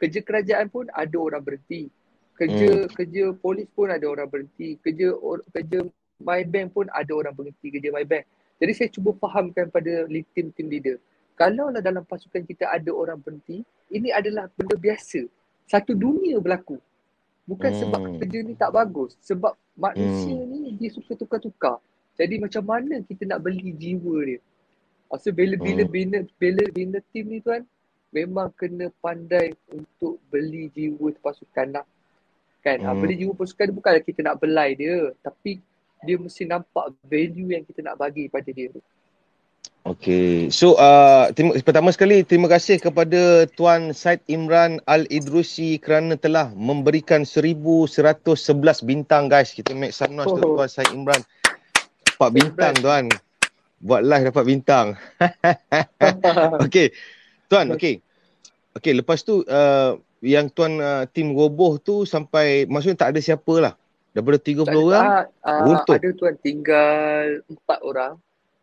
kerja 0.01 0.21
kerajaan 0.25 0.67
pun 0.73 0.89
ada 0.91 1.17
orang 1.21 1.45
berhenti. 1.45 1.93
Kerja 2.35 2.91
kerja 2.91 3.25
polis 3.39 3.71
pun 3.71 3.91
ada 3.91 4.07
orang 4.11 4.27
berhenti. 4.27 4.75
Kerja 4.83 5.15
or, 5.15 5.43
kerja 5.55 5.87
my 6.19 6.43
bank 6.47 6.75
pun 6.75 6.87
ada 6.91 7.13
orang 7.15 7.35
berhenti 7.35 7.71
kerja 7.71 7.95
my 7.95 8.03
bank. 8.03 8.27
Jadi 8.59 8.73
saya 8.75 8.89
cuba 8.91 9.15
fahamkan 9.19 9.71
pada 9.71 10.07
li- 10.07 10.27
tim-tim 10.35 10.67
leader. 10.71 10.97
Kalaulah 11.35 11.83
dalam 11.83 12.07
pasukan 12.07 12.47
kita 12.47 12.71
ada 12.71 12.91
orang 12.95 13.19
berhenti, 13.19 13.67
ini 13.91 14.15
adalah 14.15 14.47
benda 14.55 14.79
biasa. 14.79 15.27
Satu 15.67 15.95
dunia 15.95 16.39
berlaku. 16.39 16.79
Bukan 17.45 17.71
Hmm. 17.75 17.81
sebab 17.83 18.01
kerja 18.23 18.39
ni 18.47 18.55
tak 18.55 18.71
bagus. 18.71 19.19
Sebab 19.23 19.59
manusia 19.75 20.39
ni 20.47 20.75
dia 20.79 20.91
suka 20.95 21.19
tukar-tukar. 21.19 21.83
Jadi 22.15 22.39
macam 22.39 22.63
mana 22.63 23.03
kita 23.03 23.27
nak 23.27 23.43
beli 23.43 23.75
jiwa 23.75 24.17
dia? 24.23 24.41
So 25.19 25.31
bila 25.31 25.55
bila 25.59 25.83
Hmm. 25.87 25.93
bina 25.93 26.19
bila 26.39 26.63
bina 26.71 26.99
tim 27.11 27.27
ni 27.31 27.39
tuan, 27.43 27.67
memang 28.15 28.51
kena 28.55 28.91
pandai 29.03 29.55
untuk 29.71 30.19
beli 30.31 30.71
jiwa 30.71 31.11
pasukan 31.19 31.83
lah. 31.83 31.87
Kan? 32.65 32.81
Hmm. 32.81 32.97
Hmm. 32.97 33.01
beli 33.05 33.21
jiwa 33.21 33.37
pasukan 33.37 33.69
ni 33.69 33.75
bukanlah 33.77 34.01
kita 34.01 34.21
nak 34.25 34.41
belai 34.41 34.73
dia, 34.73 35.13
tapi 35.21 35.61
dia 36.05 36.17
mesti 36.17 36.49
nampak 36.49 36.97
value 37.05 37.53
yang 37.53 37.65
kita 37.65 37.85
nak 37.85 38.01
bagi 38.01 38.33
pada 38.33 38.49
dia 38.49 38.73
tu. 38.73 38.81
Okey. 39.85 40.49
So 40.49 40.81
uh, 40.81 41.29
terima, 41.37 41.61
pertama 41.61 41.93
sekali 41.93 42.25
terima 42.25 42.49
kasih 42.49 42.81
kepada 42.81 43.45
Tuan 43.53 43.93
Said 43.93 44.25
Imran 44.33 44.81
Al-Idrusi 44.89 45.77
kerana 45.77 46.17
telah 46.17 46.49
memberikan 46.57 47.29
1111 47.29 47.93
bintang 48.81 49.29
guys. 49.29 49.53
Kita 49.53 49.77
make 49.77 49.93
some 49.93 50.17
noise 50.17 50.33
untuk 50.33 50.57
Oh. 50.57 50.65
Tuan 50.65 50.73
Said 50.73 50.89
Imran. 50.89 51.21
Dapat 52.17 52.31
bintang 52.33 52.73
tuan. 52.81 53.05
Buat 53.85 54.09
live 54.09 54.25
dapat 54.33 54.45
bintang. 54.49 54.87
Okey. 56.65 56.89
Tuan, 57.53 57.69
okey. 57.77 58.01
Okey, 58.81 58.93
lepas 58.97 59.21
tu 59.21 59.45
uh, 59.45 60.01
yang 60.25 60.49
tuan 60.49 60.81
uh, 60.81 61.05
tim 61.07 61.31
roboh 61.31 61.77
tu 61.77 62.03
sampai 62.05 62.65
maksudnya 62.65 62.97
tak 62.99 63.13
ada 63.13 63.21
siapa 63.21 63.55
lah. 63.61 63.75
Daripada 64.11 64.39
30 64.39 64.63
Tak 64.63 64.73
orang. 64.73 65.05
ah, 65.43 65.61
runtuh. 65.61 65.95
ada 65.95 66.09
tuan 66.15 66.35
tinggal 66.39 67.25
empat 67.45 67.79
orang. 67.83 68.13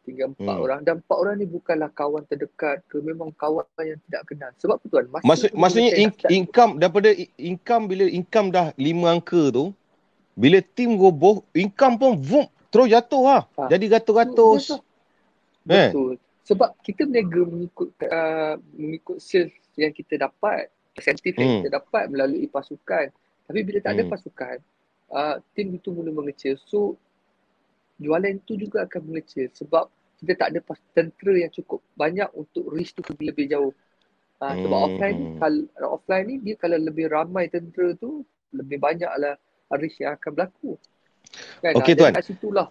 Tinggal 0.02 0.34
empat 0.34 0.48
Hmm. 0.50 0.64
orang. 0.64 0.80
Dan 0.82 0.94
empat 0.98 1.18
orang 1.18 1.36
ni 1.36 1.46
bukanlah 1.46 1.90
kawan 1.92 2.24
terdekat 2.24 2.82
ke 2.88 2.98
memang 3.00 3.30
kawan 3.32 3.68
yang 3.78 4.00
tidak 4.02 4.24
kenal. 4.26 4.50
Sebab 4.58 4.76
apa 4.76 4.86
tuan? 4.88 5.06
Masa 5.08 5.24
Maksud 5.24 5.50
tu 5.50 5.58
maksudnya 5.60 5.92
in, 5.94 6.10
income 6.32 6.72
daripada 6.76 7.10
i- 7.12 7.30
income 7.38 7.84
bila 7.86 8.06
income 8.06 8.48
dah 8.50 8.74
lima 8.76 9.12
angka 9.12 9.52
tu 9.52 9.76
bila 10.34 10.58
tim 10.66 10.96
roboh 10.96 11.44
income 11.52 11.96
pun 11.96 12.12
vum 12.16 12.46
terus 12.68 12.88
jatuh 12.88 13.22
lah. 13.22 13.42
Ah. 13.54 13.68
Jadi 13.68 13.86
ratus-ratus. 13.88 14.80
Eh. 15.68 15.92
Betul. 15.92 16.16
Sebab 16.42 16.74
kita 16.82 17.06
berniaga 17.06 17.42
mengikut 17.46 17.90
uh, 18.02 18.56
mengikut 18.74 19.18
sales 19.20 19.52
yang 19.76 19.92
kita 19.92 20.18
dapat, 20.18 20.72
insentif 21.02 21.34
yang 21.34 21.50
Hmm. 21.50 21.66
kita 21.66 21.82
dapat 21.82 22.04
melalui 22.14 22.46
pasukan. 22.46 23.10
Tapi 23.50 23.60
bila 23.66 23.82
tak 23.82 23.98
ada 23.98 24.04
Hmm. 24.06 24.12
pasukan, 24.14 24.58
uh, 25.12 25.36
tim 25.58 25.74
itu 25.74 25.90
mula 25.90 26.14
mengecil. 26.14 26.56
So 26.62 26.96
jualan 27.98 28.38
itu 28.38 28.58
juga 28.58 28.86
akan 28.86 29.02
mengecil 29.10 29.50
sebab 29.54 29.90
kita 30.22 30.38
tak 30.38 30.48
ada 30.54 30.60
pas- 30.62 30.86
tentera 30.94 31.34
yang 31.34 31.52
cukup 31.54 31.82
banyak 31.98 32.30
untuk 32.38 32.70
reach 32.70 32.94
tu 32.94 33.02
pergi 33.02 33.34
lebih 33.34 33.46
jauh. 33.50 33.74
Uh, 34.42 34.54
sebab 34.58 34.78
Hmm. 34.78 34.86
offline 34.90 35.16
ni, 35.18 35.28
kalau 35.38 35.90
offline 35.98 36.26
ni 36.30 36.36
dia 36.42 36.56
kalau 36.58 36.78
lebih 36.78 37.10
ramai 37.10 37.50
tentera 37.50 37.94
tu 37.98 38.22
lebih 38.54 38.78
banyaklah 38.78 39.38
reach 39.78 39.98
yang 40.02 40.14
akan 40.18 40.32
berlaku. 40.34 40.72
Kan? 41.62 41.74
Okey, 41.78 41.94
Ah, 41.94 41.98
tuan. 41.98 42.14
Kat 42.14 42.26
situlah. 42.26 42.68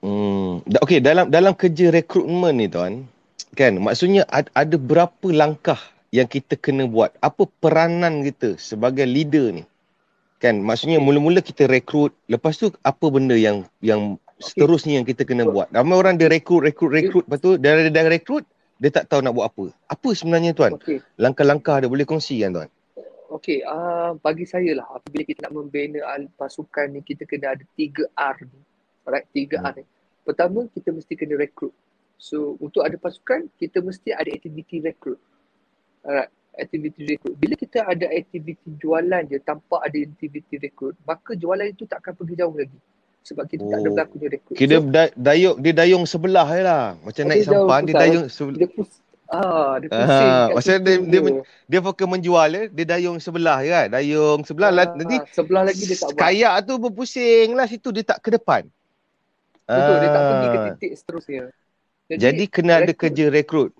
Hmm. 0.00 0.64
Okey, 0.64 0.98
dalam 1.04 1.28
dalam 1.28 1.52
kerja 1.52 1.92
rekrutmen 1.92 2.56
ni 2.56 2.66
tuan, 2.70 3.04
kan 3.52 3.76
maksudnya 3.76 4.24
ad, 4.30 4.48
ada 4.56 4.76
berapa 4.78 5.28
langkah 5.28 5.78
yang 6.10 6.26
kita 6.26 6.58
kena 6.58 6.86
buat? 6.90 7.14
Apa 7.22 7.46
peranan 7.62 8.26
kita 8.26 8.58
sebagai 8.58 9.06
leader 9.06 9.54
ni? 9.54 9.64
Kan 10.42 10.64
maksudnya 10.64 10.98
mula-mula 10.98 11.44
kita 11.44 11.70
rekrut, 11.70 12.16
lepas 12.26 12.58
tu 12.58 12.72
apa 12.82 13.06
benda 13.12 13.36
yang 13.36 13.68
yang 13.84 14.18
seterusnya 14.40 14.98
yang 14.98 15.06
kita 15.06 15.22
kena 15.22 15.46
Betul. 15.46 15.54
buat? 15.54 15.68
Ramai 15.70 15.96
orang 15.96 16.14
dia 16.18 16.32
rekrut 16.32 16.64
rekrut 16.64 16.90
rekrut, 16.90 17.24
lepas 17.28 17.40
tu 17.40 17.50
dah 17.60 17.72
dah 17.92 18.04
rekrut, 18.08 18.44
dia 18.80 18.90
tak 18.90 19.12
tahu 19.12 19.20
nak 19.20 19.36
buat 19.36 19.46
apa. 19.52 19.64
Apa 19.92 20.08
sebenarnya 20.16 20.56
tuan? 20.56 20.80
Okey. 20.80 21.04
Langkah-langkah 21.20 21.84
dia 21.84 21.92
boleh 21.92 22.08
kongsi 22.08 22.40
kan 22.40 22.56
tuan? 22.56 22.68
Okey, 23.30 23.62
uh, 23.62 24.18
bagi 24.18 24.42
saya 24.42 24.74
lah 24.74 24.88
apabila 24.90 25.22
kita 25.22 25.46
nak 25.46 25.54
membina 25.54 26.02
pasukan 26.34 26.90
ni 26.90 27.04
kita 27.04 27.28
kena 27.28 27.54
ada 27.54 27.62
3R 27.78 28.36
ni. 28.42 28.60
Alright, 29.06 29.28
3R 29.30 29.70
ni. 29.78 29.84
Pertama 30.26 30.66
kita 30.72 30.90
mesti 30.90 31.14
kena 31.14 31.36
rekrut. 31.36 31.70
So 32.16 32.56
untuk 32.58 32.82
ada 32.82 32.96
pasukan 32.96 33.52
kita 33.60 33.84
mesti 33.84 34.16
ada 34.16 34.32
aktiviti 34.32 34.80
rekrut. 34.80 35.20
Alright, 36.00 36.30
aktiviti 36.54 37.02
rekrut. 37.06 37.34
Bila 37.36 37.54
kita 37.54 37.84
ada 37.84 38.06
aktiviti 38.08 38.68
jualan 38.74 39.22
je 39.26 39.38
tanpa 39.38 39.80
ada 39.80 39.96
aktiviti 39.96 40.56
rekrut, 40.56 40.96
maka 41.02 41.32
jualan 41.32 41.66
itu 41.66 41.84
tak 41.84 42.00
akan 42.00 42.12
pergi 42.14 42.34
jauh 42.36 42.52
lagi. 42.52 42.78
Sebab 43.20 43.44
kita 43.44 43.62
tak 43.62 43.78
ada 43.78 43.84
Oh. 43.84 43.92
berlakunya 43.92 44.28
rekrut. 44.30 44.56
Kita 44.56 44.74
So, 44.76 44.88
da- 44.88 45.14
dayung 45.14 45.56
dia 45.60 45.72
dayung 45.72 46.04
sebelah 46.04 46.48
je 46.48 46.62
lah. 46.62 46.84
Macam 46.98 47.22
Ada 47.22 47.30
naik 47.30 47.42
sampan 47.44 47.80
dia 47.84 47.94
dayung 47.94 48.26
sebelah. 48.26 48.58
dia 48.58 48.68
pus, 48.68 48.90
Ah, 49.30 49.78
dia 49.78 49.86
pusing 49.86 50.32
Ah, 50.34 50.46
maksudnya 50.50 50.80
dia, 50.82 50.96
dia, 50.98 51.20
dia 51.64 51.80
fokus 51.80 52.02
menjual 52.02 52.48
ya, 52.50 52.62
dia 52.66 52.86
dayung 52.88 53.22
sebelah 53.22 53.62
kan. 53.62 53.86
Dayung 53.86 54.42
sebelah 54.42 54.70
lah. 54.74 54.84
Ah, 54.84 54.98
Nanti 54.98 55.16
sebelah 55.30 55.62
lagi 55.62 55.82
dia 55.86 55.94
tak 55.94 56.10
buat. 56.10 56.18
kayak 56.18 56.52
tu 56.60 56.74
berpusing 56.80 57.48
lah 57.54 57.62
situ 57.64 57.88
dia 57.94 58.02
tak 58.02 58.18
ke 58.18 58.34
depan. 58.34 58.66
Betul, 59.62 59.96
dia 60.02 60.10
tak 60.10 60.22
pergi 60.24 60.46
ke 60.46 60.50
Ah. 60.50 60.64
titik 60.66 60.92
seterusnya. 60.98 61.42
Jadi 62.10 62.44
kena 62.50 62.72
ada 62.74 62.90
rekrut- 62.90 62.98
kerja 63.06 63.24
rekrut 63.28 63.70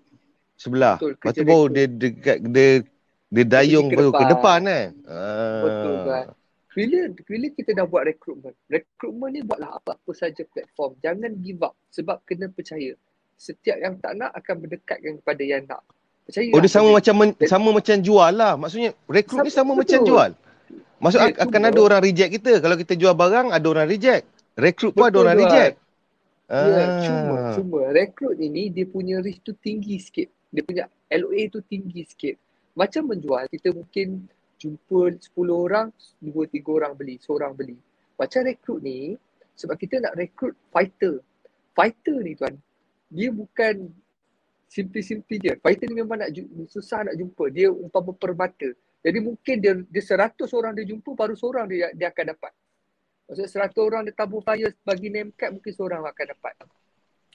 sebelah. 0.60 1.00
Betul, 1.00 1.16
Lepas 1.16 1.32
tu 1.32 1.42
baru 1.42 1.64
dia 1.66 1.84
dekat 1.88 2.36
dia 2.44 2.68
dia 3.30 3.44
dayung 3.46 3.88
ke 3.88 3.96
baru 3.96 4.10
ke 4.12 4.24
depan. 4.28 4.60
depan 4.60 4.60
eh. 4.68 4.84
Ah. 5.08 5.62
Betul 5.64 5.94
kan. 6.04 6.26
Bila 6.70 6.98
bila 7.18 7.46
kita 7.50 7.70
dah 7.72 7.84
buat 7.84 8.04
rekrutmen, 8.04 8.54
rekrutmen 8.68 9.28
ni 9.32 9.40
buatlah 9.40 9.74
apa-apa 9.74 10.10
saja 10.12 10.44
platform. 10.44 10.94
Jangan 11.00 11.32
give 11.40 11.58
up 11.60 11.74
sebab 11.88 12.22
kena 12.22 12.46
percaya. 12.46 12.94
Setiap 13.34 13.80
yang 13.80 13.96
tak 13.96 14.12
nak 14.14 14.36
akan 14.36 14.54
berdekatkan 14.60 15.18
kepada 15.18 15.42
yang 15.42 15.64
nak. 15.64 15.80
Percaya. 16.22 16.46
Oh 16.52 16.60
dia 16.60 16.68
sama 16.68 16.86
Jadi, 16.86 16.94
macam 16.94 17.14
men, 17.16 17.30
sama 17.42 17.68
macam 17.72 17.96
jual 17.98 18.30
lah. 18.30 18.52
Maksudnya 18.54 18.90
rekrut 19.08 19.40
ni 19.40 19.50
sama 19.50 19.72
Betul. 19.72 19.80
macam 19.80 19.98
jual. 20.04 20.30
Maksud 21.00 21.18
Ya, 21.18 21.26
ak- 21.26 21.40
akan 21.40 21.62
ada 21.64 21.80
orang 21.80 22.02
reject 22.04 22.30
kita. 22.30 22.52
Kalau 22.60 22.76
kita 22.76 22.92
jual 22.94 23.14
barang 23.16 23.48
ada 23.50 23.66
orang 23.66 23.88
reject. 23.88 24.24
Rekrut 24.54 24.92
pun 24.92 25.08
ada 25.08 25.16
orang 25.18 25.36
reject. 25.38 25.74
Ya, 26.46 26.58
Ah. 26.58 26.98
cuma 27.00 27.34
cuma 27.54 27.78
rekrut 27.88 28.34
ini 28.36 28.68
dia 28.68 28.82
punya 28.84 29.18
risk 29.18 29.42
tu 29.42 29.54
tinggi 29.56 29.96
sikit. 29.96 30.28
Dia 30.50 30.62
punya 30.66 30.84
LOA 31.10 31.46
tu 31.50 31.62
tinggi 31.64 32.02
sikit. 32.06 32.34
Macam 32.74 33.10
menjual, 33.10 33.46
kita 33.50 33.70
mungkin 33.74 34.26
jumpa 34.60 35.16
10 35.16 35.32
orang, 35.50 35.88
2 36.20 36.30
3 36.30 36.76
orang 36.76 36.92
beli, 36.94 37.16
seorang 37.22 37.54
beli. 37.54 37.78
Macam 38.18 38.44
rekrut 38.44 38.84
ni 38.84 39.16
sebab 39.56 39.76
kita 39.78 40.02
nak 40.02 40.14
rekrut 40.18 40.52
fighter. 40.68 41.22
Fighter 41.72 42.16
ni 42.20 42.36
tuan, 42.36 42.54
dia 43.08 43.30
bukan 43.32 43.88
simply-simply 44.70 45.42
je. 45.42 45.52
Fighter 45.58 45.86
ni 45.90 45.98
memang 45.98 46.22
nak 46.22 46.30
susah 46.70 47.02
nak 47.08 47.18
jumpa. 47.18 47.50
Dia 47.50 47.72
umpama 47.74 48.14
permata. 48.14 48.70
Jadi 49.00 49.18
mungkin 49.18 49.56
dia 49.58 49.72
dia 49.88 50.02
100 50.04 50.44
orang 50.52 50.72
dia 50.76 50.84
jumpa 50.86 51.10
baru 51.16 51.34
seorang 51.34 51.66
dia 51.66 51.90
dia 51.96 52.12
akan 52.12 52.36
dapat. 52.36 52.52
Maksudnya 53.26 53.50
100 53.70 53.80
orang 53.80 54.02
dia 54.06 54.14
tabur 54.14 54.44
fire 54.44 54.70
bagi 54.84 55.08
name 55.08 55.32
card 55.34 55.56
mungkin 55.56 55.72
seorang 55.72 56.02
akan 56.04 56.26
dapat. 56.36 56.54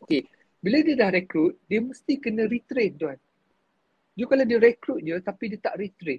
Okey. 0.06 0.24
Bila 0.66 0.82
dia 0.82 0.98
dah 0.98 1.14
rekrut, 1.14 1.54
dia 1.70 1.78
mesti 1.78 2.18
kena 2.18 2.50
retrain 2.50 2.98
tuan. 2.98 3.18
Dia 4.18 4.26
kalau 4.26 4.46
dia 4.50 4.58
rekrut 4.58 5.00
je 5.06 5.14
tapi 5.22 5.54
dia 5.54 5.60
tak 5.62 5.78
retrain. 5.78 6.18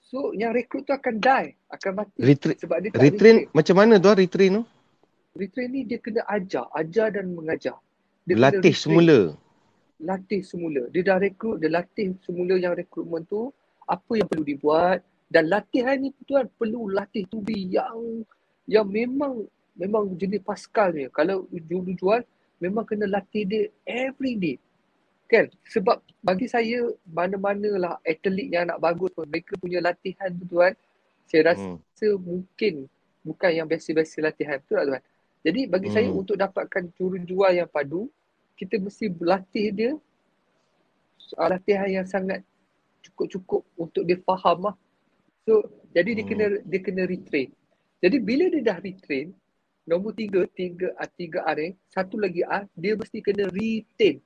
So 0.00 0.32
yang 0.32 0.56
rekrut 0.56 0.88
tu 0.88 0.96
akan 0.96 1.20
die, 1.20 1.52
akan 1.68 1.90
mati. 2.00 2.16
Retrain, 2.16 2.56
Sebab 2.56 2.76
dia 2.80 2.88
tak 2.96 3.00
retrain 3.04 3.44
retrain. 3.44 3.52
macam 3.52 3.74
mana 3.76 4.00
tu 4.00 4.08
ah, 4.08 4.16
retrain 4.16 4.50
tu? 4.56 4.62
Retrain 5.36 5.68
ni 5.68 5.84
dia 5.84 6.00
kena 6.00 6.24
ajar, 6.24 6.64
ajar 6.72 7.12
dan 7.12 7.28
mengajar. 7.36 7.76
Dia 8.24 8.40
Latih 8.40 8.72
semula. 8.72 9.36
latih 10.00 10.40
semula. 10.40 10.88
Dia 10.88 11.02
dah 11.04 11.18
rekrut, 11.20 11.60
dia 11.60 11.68
latih 11.68 12.16
semula 12.24 12.56
yang 12.56 12.72
rekrutmen 12.72 13.26
tu, 13.28 13.52
apa 13.84 14.12
yang 14.16 14.24
perlu 14.30 14.48
dibuat 14.48 15.04
dan 15.28 15.52
latihan 15.52 16.00
ni 16.00 16.08
tuan 16.24 16.48
perlu 16.56 16.88
latih 16.88 17.28
tubi 17.28 17.68
yang 17.68 18.24
yang 18.64 18.88
memang 18.88 19.44
memang 19.76 20.16
jenis 20.16 20.40
Pascal 20.40 20.96
ni. 20.96 21.04
Kalau 21.12 21.44
dulu 21.50 21.92
jual 21.92 22.24
memang 22.58 22.84
kena 22.84 23.06
latih 23.06 23.46
dia 23.46 23.62
every 23.86 24.34
day. 24.34 24.56
Kan? 25.28 25.52
Sebab 25.68 26.00
bagi 26.24 26.48
saya 26.48 26.88
mana-mana 27.04 27.70
lah 27.76 27.94
atlet 28.02 28.48
yang 28.48 28.66
nak 28.66 28.80
bagus 28.80 29.12
pun 29.12 29.28
mereka 29.28 29.54
punya 29.60 29.78
latihan 29.78 30.32
tu 30.32 30.44
tuan 30.48 30.72
saya 31.28 31.52
rasa 31.52 31.68
Hmm. 32.00 32.16
mungkin 32.16 32.88
bukan 33.20 33.50
yang 33.52 33.68
biasa-biasa 33.68 34.24
latihan 34.24 34.56
betul 34.64 34.80
tak 34.80 34.86
tuan? 34.88 35.02
Jadi 35.44 35.60
bagi 35.68 35.88
Hmm. 35.92 35.96
saya 36.00 36.08
untuk 36.10 36.36
dapatkan 36.40 36.88
juru 36.96 37.20
jual 37.22 37.52
yang 37.52 37.68
padu 37.68 38.08
kita 38.56 38.80
mesti 38.80 39.06
berlatih 39.12 39.66
dia 39.70 39.92
uh, 41.36 41.48
latihan 41.52 42.02
yang 42.02 42.06
sangat 42.08 42.40
cukup-cukup 43.04 43.62
untuk 43.76 44.02
dia 44.08 44.18
faham 44.24 44.72
lah. 44.72 44.76
So 45.44 45.68
jadi 45.92 46.16
dia 46.16 46.24
Hmm. 46.24 46.30
kena 46.32 46.46
dia 46.64 46.80
kena 46.80 47.02
retrain. 47.04 47.48
Jadi 48.00 48.16
bila 48.22 48.48
dia 48.48 48.62
dah 48.64 48.78
retrain 48.80 49.36
nombor 49.88 50.12
tiga, 50.12 50.44
tiga, 50.52 50.92
ah, 51.00 51.08
tiga 51.08 51.40
R 51.48 51.58
eh, 51.64 51.72
satu 51.88 52.20
lagi 52.20 52.44
R, 52.44 52.68
dia 52.76 52.92
mesti 52.92 53.24
kena 53.24 53.48
retain. 53.48 54.20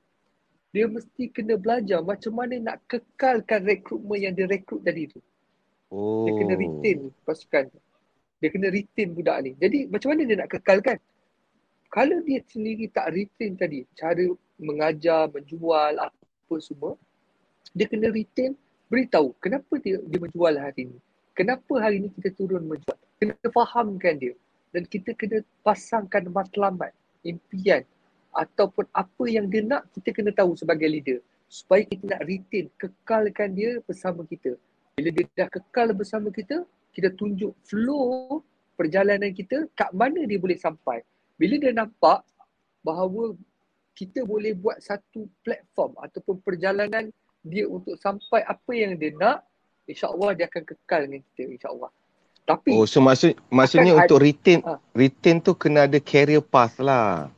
Dia 0.75 0.89
mesti 0.91 1.31
kena 1.31 1.55
belajar 1.55 2.03
macam 2.03 2.33
mana 2.35 2.59
nak 2.59 2.83
kekalkan 2.91 3.63
rekrutmen 3.63 4.19
yang 4.19 4.33
dia 4.35 4.49
rekrut 4.49 4.83
tadi 4.83 5.07
tu. 5.07 5.23
Oh. 5.87 6.27
Dia 6.27 6.31
kena 6.35 6.53
retain 6.59 6.97
pasukan 7.23 7.71
tu. 7.71 7.79
Dia 8.43 8.49
kena 8.51 8.67
retain 8.67 9.07
budak 9.15 9.37
ni. 9.47 9.51
Jadi 9.55 9.87
macam 9.87 10.07
mana 10.11 10.21
dia 10.27 10.35
nak 10.43 10.49
kekalkan? 10.51 10.97
Kalau 11.93 12.17
dia 12.25 12.41
sendiri 12.49 12.89
tak 12.89 13.13
retain 13.13 13.53
tadi, 13.53 13.85
cara 13.93 14.25
mengajar, 14.57 15.29
menjual, 15.29 15.93
apa 15.95 16.55
semua, 16.57 16.97
dia 17.71 17.85
kena 17.85 18.09
retain, 18.09 18.57
beritahu 18.89 19.31
kenapa 19.39 19.77
dia, 19.79 20.01
dia 20.01 20.19
menjual 20.19 20.57
hari 20.57 20.89
ni. 20.89 20.97
Kenapa 21.37 21.73
hari 21.79 22.01
ni 22.01 22.09
kita 22.17 22.33
turun 22.33 22.65
menjual. 22.65 22.97
Kena 23.21 23.37
fahamkan 23.53 24.17
dia. 24.17 24.33
Dan 24.73 24.89
kita 24.89 25.13
kena 25.13 25.45
pasangkan 25.61 26.33
matlamat, 26.33 26.91
impian 27.21 27.85
ataupun 28.33 28.89
apa 28.97 29.23
yang 29.29 29.45
dia 29.47 29.61
nak, 29.61 29.85
kita 29.93 30.09
kena 30.09 30.33
tahu 30.33 30.57
sebagai 30.57 30.89
leader. 30.89 31.21
Supaya 31.45 31.85
kita 31.85 32.17
nak 32.17 32.25
retain, 32.25 32.65
kekalkan 32.81 33.53
dia 33.53 33.77
bersama 33.85 34.25
kita. 34.25 34.57
Bila 34.97 35.09
dia 35.13 35.25
dah 35.37 35.49
kekal 35.53 35.93
bersama 35.93 36.33
kita, 36.33 36.65
kita 36.93 37.13
tunjuk 37.13 37.53
flow 37.65 38.41
perjalanan 38.73 39.29
kita 39.33 39.69
kat 39.77 39.89
mana 39.93 40.25
dia 40.25 40.41
boleh 40.41 40.57
sampai. 40.57 41.05
Bila 41.37 41.61
dia 41.61 41.73
nampak 41.73 42.25
bahawa 42.81 43.37
kita 43.93 44.25
boleh 44.25 44.57
buat 44.57 44.81
satu 44.81 45.29
platform 45.45 45.97
ataupun 46.01 46.41
perjalanan 46.41 47.13
dia 47.45 47.69
untuk 47.69 47.97
sampai 48.01 48.41
apa 48.45 48.71
yang 48.73 48.97
dia 48.97 49.13
nak, 49.13 49.45
insya-Allah 49.85 50.33
dia 50.33 50.45
akan 50.49 50.63
kekal 50.65 51.01
dengan 51.05 51.21
kita 51.33 51.43
insya-Allah. 51.53 51.91
Tapi 52.43 52.75
Oh, 52.75 52.83
so 52.83 52.99
maksud 52.99 53.39
maksudnya 53.47 53.95
untuk 53.95 54.19
retain 54.19 54.59
Ah. 54.61 54.75
retain 54.91 55.39
tu 55.39 55.55
kena 55.55 55.87
ada 55.87 55.95
career 55.97 56.43
path 56.43 56.75
lah. 56.79 57.31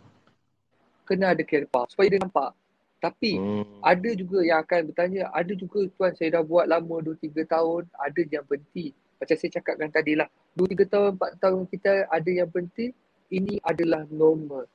kena 1.05 1.37
ada 1.37 1.45
career 1.45 1.69
path 1.69 1.93
supaya 1.93 2.09
dia 2.09 2.17
nampak. 2.17 2.57
Tapi 2.97 3.37
Hmm. 3.37 3.65
ada 3.85 4.09
juga 4.17 4.41
yang 4.41 4.65
akan 4.65 4.89
bertanya, 4.89 5.29
ada 5.29 5.53
juga 5.53 5.85
tuan 5.93 6.09
saya 6.17 6.41
dah 6.41 6.43
buat 6.43 6.65
lama 6.65 7.05
2 7.05 7.13
3 7.13 7.45
tahun, 7.45 7.85
ada 7.93 8.21
yang 8.25 8.41
berhenti. 8.41 8.89
Macam 9.21 9.35
saya 9.37 9.51
cakapkan 9.53 9.93
tadi 9.93 10.17
lah, 10.17 10.25
2 10.57 10.65
3 10.65 10.89
tahun, 10.89 11.13
4 11.13 11.31
tahun 11.37 11.61
kita 11.69 12.09
ada 12.09 12.29
yang 12.33 12.49
berhenti, 12.49 12.89
ini 13.29 13.61
adalah 13.61 14.09
normal. 14.09 14.65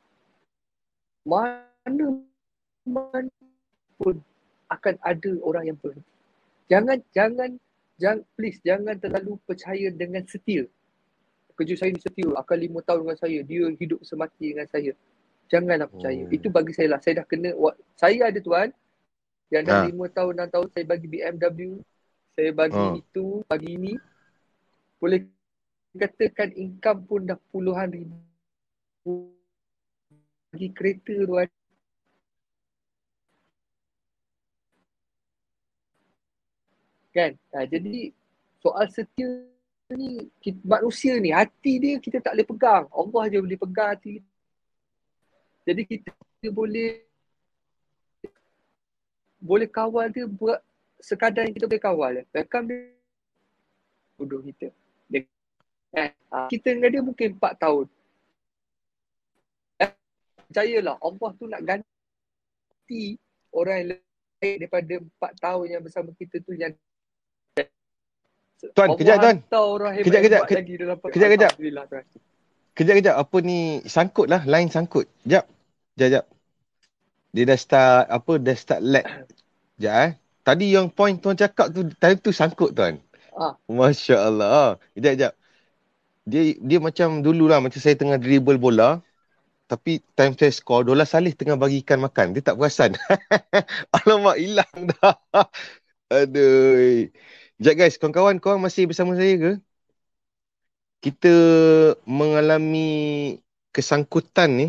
Mana 1.27 2.07
mana 2.87 3.35
pun 3.99 4.23
akan 4.71 4.95
ada 5.03 5.31
orang 5.43 5.75
yang 5.75 5.79
berhenti. 5.83 6.07
Jangan 6.71 6.99
jangan 7.11 7.51
jangan 8.01 8.25
please 8.33 8.57
jangan 8.65 8.97
terlalu 8.97 9.37
percaya 9.45 9.93
dengan 9.93 10.25
setia. 10.25 10.65
Kerja 11.53 11.77
saya 11.77 11.93
ni 11.93 12.01
setia, 12.01 12.25
akan 12.33 12.57
5 12.57 12.89
tahun 12.89 13.01
dengan 13.05 13.19
saya, 13.21 13.39
dia 13.45 13.69
hidup 13.69 14.01
semati 14.01 14.57
dengan 14.57 14.65
saya. 14.65 14.97
Janganlah 15.53 15.93
percaya. 15.93 16.25
Oh. 16.25 16.33
Itu 16.33 16.49
bagi 16.49 16.73
saya 16.73 16.97
lah. 16.97 17.01
Saya 17.05 17.21
dah 17.21 17.27
kena 17.29 17.53
saya 18.01 18.33
ada 18.33 18.41
tuan 18.41 18.73
yang 19.53 19.69
dah 19.69 19.85
Ha. 19.85 19.87
lima 19.93 20.07
tahun, 20.09 20.33
enam 20.41 20.49
tahun 20.49 20.69
saya 20.73 20.85
bagi 20.89 21.07
BMW, 21.11 21.83
saya 22.33 22.51
bagi 22.57 22.81
Ha. 22.81 22.97
itu, 22.97 23.45
bagi 23.45 23.71
ini. 23.77 23.95
Boleh 24.97 25.27
katakan 25.91 26.55
income 26.55 27.01
pun 27.05 27.21
dah 27.27 27.37
puluhan 27.51 27.91
ribu 27.93 28.17
bagi 30.55 30.69
kereta 30.73 31.13
tuan. 31.29 31.51
Kan? 37.11 37.35
Ha, 37.51 37.67
jadi 37.67 38.15
soal 38.63 38.87
setia 38.91 39.27
ni 39.91 40.31
kita, 40.39 40.63
manusia 40.63 41.19
ni 41.19 41.35
hati 41.35 41.83
dia 41.83 41.99
kita 41.99 42.23
tak 42.23 42.39
boleh 42.39 42.47
pegang. 42.47 42.85
Allah 42.95 43.23
je 43.27 43.39
boleh 43.43 43.59
pegang 43.59 43.91
hati. 43.91 44.23
Jadi 45.67 45.83
kita 45.87 46.11
boleh 46.55 47.03
boleh 49.41 49.69
kawal 49.69 50.13
dia 50.13 50.29
buat 50.29 50.61
sekadar 51.01 51.49
yang 51.49 51.55
kita 51.57 51.67
boleh 51.67 51.83
kawal. 51.83 52.13
Welcome 52.31 52.67
dia 52.71 52.79
bodoh 54.15 54.45
kita. 54.45 54.69
Dia, 55.09 55.25
eh, 55.97 56.13
ha, 56.31 56.47
kita 56.47 56.77
dengan 56.77 56.91
dia 56.93 57.03
mungkin 57.03 57.29
4 57.41 57.57
tahun. 57.57 57.87
Eh, 59.81 59.91
percayalah 60.47 61.01
Allah 61.01 61.31
tu 61.41 61.45
nak 61.49 61.63
ganti 61.65 63.17
orang 63.51 63.77
yang 63.81 63.89
lebih 63.97 64.53
daripada 64.61 64.95
4 65.01 65.33
tahun 65.41 65.67
yang 65.73 65.83
bersama 65.83 66.13
kita 66.15 66.39
tu 66.45 66.53
yang 66.53 66.77
Tuan, 68.77 68.93
Allah 68.93 68.99
kejap, 69.01 69.17
Tuan. 69.21 69.37
Kejap, 70.05 70.21
kejap, 70.25 70.43
kejap, 71.13 71.29
kejap. 71.33 71.53
Kejap 72.77 72.95
kejap 72.97 73.17
apa 73.19 73.37
ni 73.45 73.83
sangkut 73.85 74.27
lah 74.31 74.43
line 74.49 74.71
sangkut. 74.73 75.05
Jap. 75.29 75.45
Jap 75.99 76.09
jap. 76.15 76.25
Dia 77.35 77.45
dah 77.47 77.59
start 77.59 78.05
apa 78.09 78.33
dah 78.41 78.57
start 78.57 78.81
lag. 78.81 79.07
Jap 79.83 79.95
eh. 80.09 80.11
Tadi 80.47 80.73
yang 80.73 80.89
point 80.89 81.21
tuan 81.21 81.37
cakap 81.37 81.75
tu 81.75 81.85
tadi 82.01 82.17
tu 82.21 82.33
sangkut 82.33 82.73
tuan. 82.73 82.97
Ah. 83.37 83.55
Masya-Allah. 83.69 84.81
Kejap 84.97 85.13
kejap. 85.19 85.33
Dia 86.31 86.41
dia 86.57 86.79
macam 86.81 87.21
dulu 87.27 87.51
lah 87.51 87.59
macam 87.61 87.81
saya 87.83 87.97
tengah 87.99 88.17
dribble 88.17 88.61
bola. 88.61 89.03
tapi 89.71 90.03
time 90.19 90.35
test 90.35 90.67
score 90.67 90.83
Dola 90.83 91.07
Salih 91.07 91.31
tengah 91.31 91.55
bagi 91.55 91.87
ikan 91.87 92.03
makan. 92.03 92.35
Dia 92.35 92.43
tak 92.43 92.59
perasan. 92.59 92.99
Alamak, 94.03 94.35
hilang 94.43 94.77
dah. 94.99 95.15
Aduh. 96.19 97.07
Sekejap 97.61 97.77
guys, 97.77 98.01
kawan-kawan, 98.01 98.41
korang 98.41 98.65
masih 98.65 98.89
bersama 98.89 99.13
saya 99.21 99.37
ke? 99.37 99.51
Kita 101.05 101.29
mengalami 102.09 102.89
kesangkutan 103.69 104.49
ni. 104.57 104.67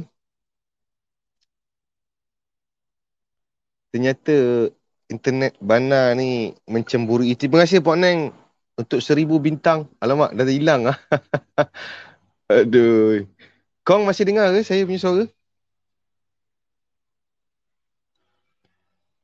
Ternyata 3.95 4.35
internet 5.07 5.55
bana 5.63 6.11
ni 6.19 6.51
mencemburi. 6.67 7.31
Terima 7.39 7.63
kasih 7.63 7.79
Pak 7.79 7.95
Neng 7.95 8.35
untuk 8.75 8.99
seribu 8.99 9.39
bintang. 9.39 9.87
Alamak, 10.03 10.35
dah 10.35 10.43
hilang 10.51 10.91
lah. 10.91 10.97
Aduh. 12.51 13.23
Kong 13.87 14.03
masih 14.03 14.27
dengar 14.27 14.51
ke 14.51 14.67
saya 14.67 14.83
punya 14.83 14.99
suara? 14.99 15.23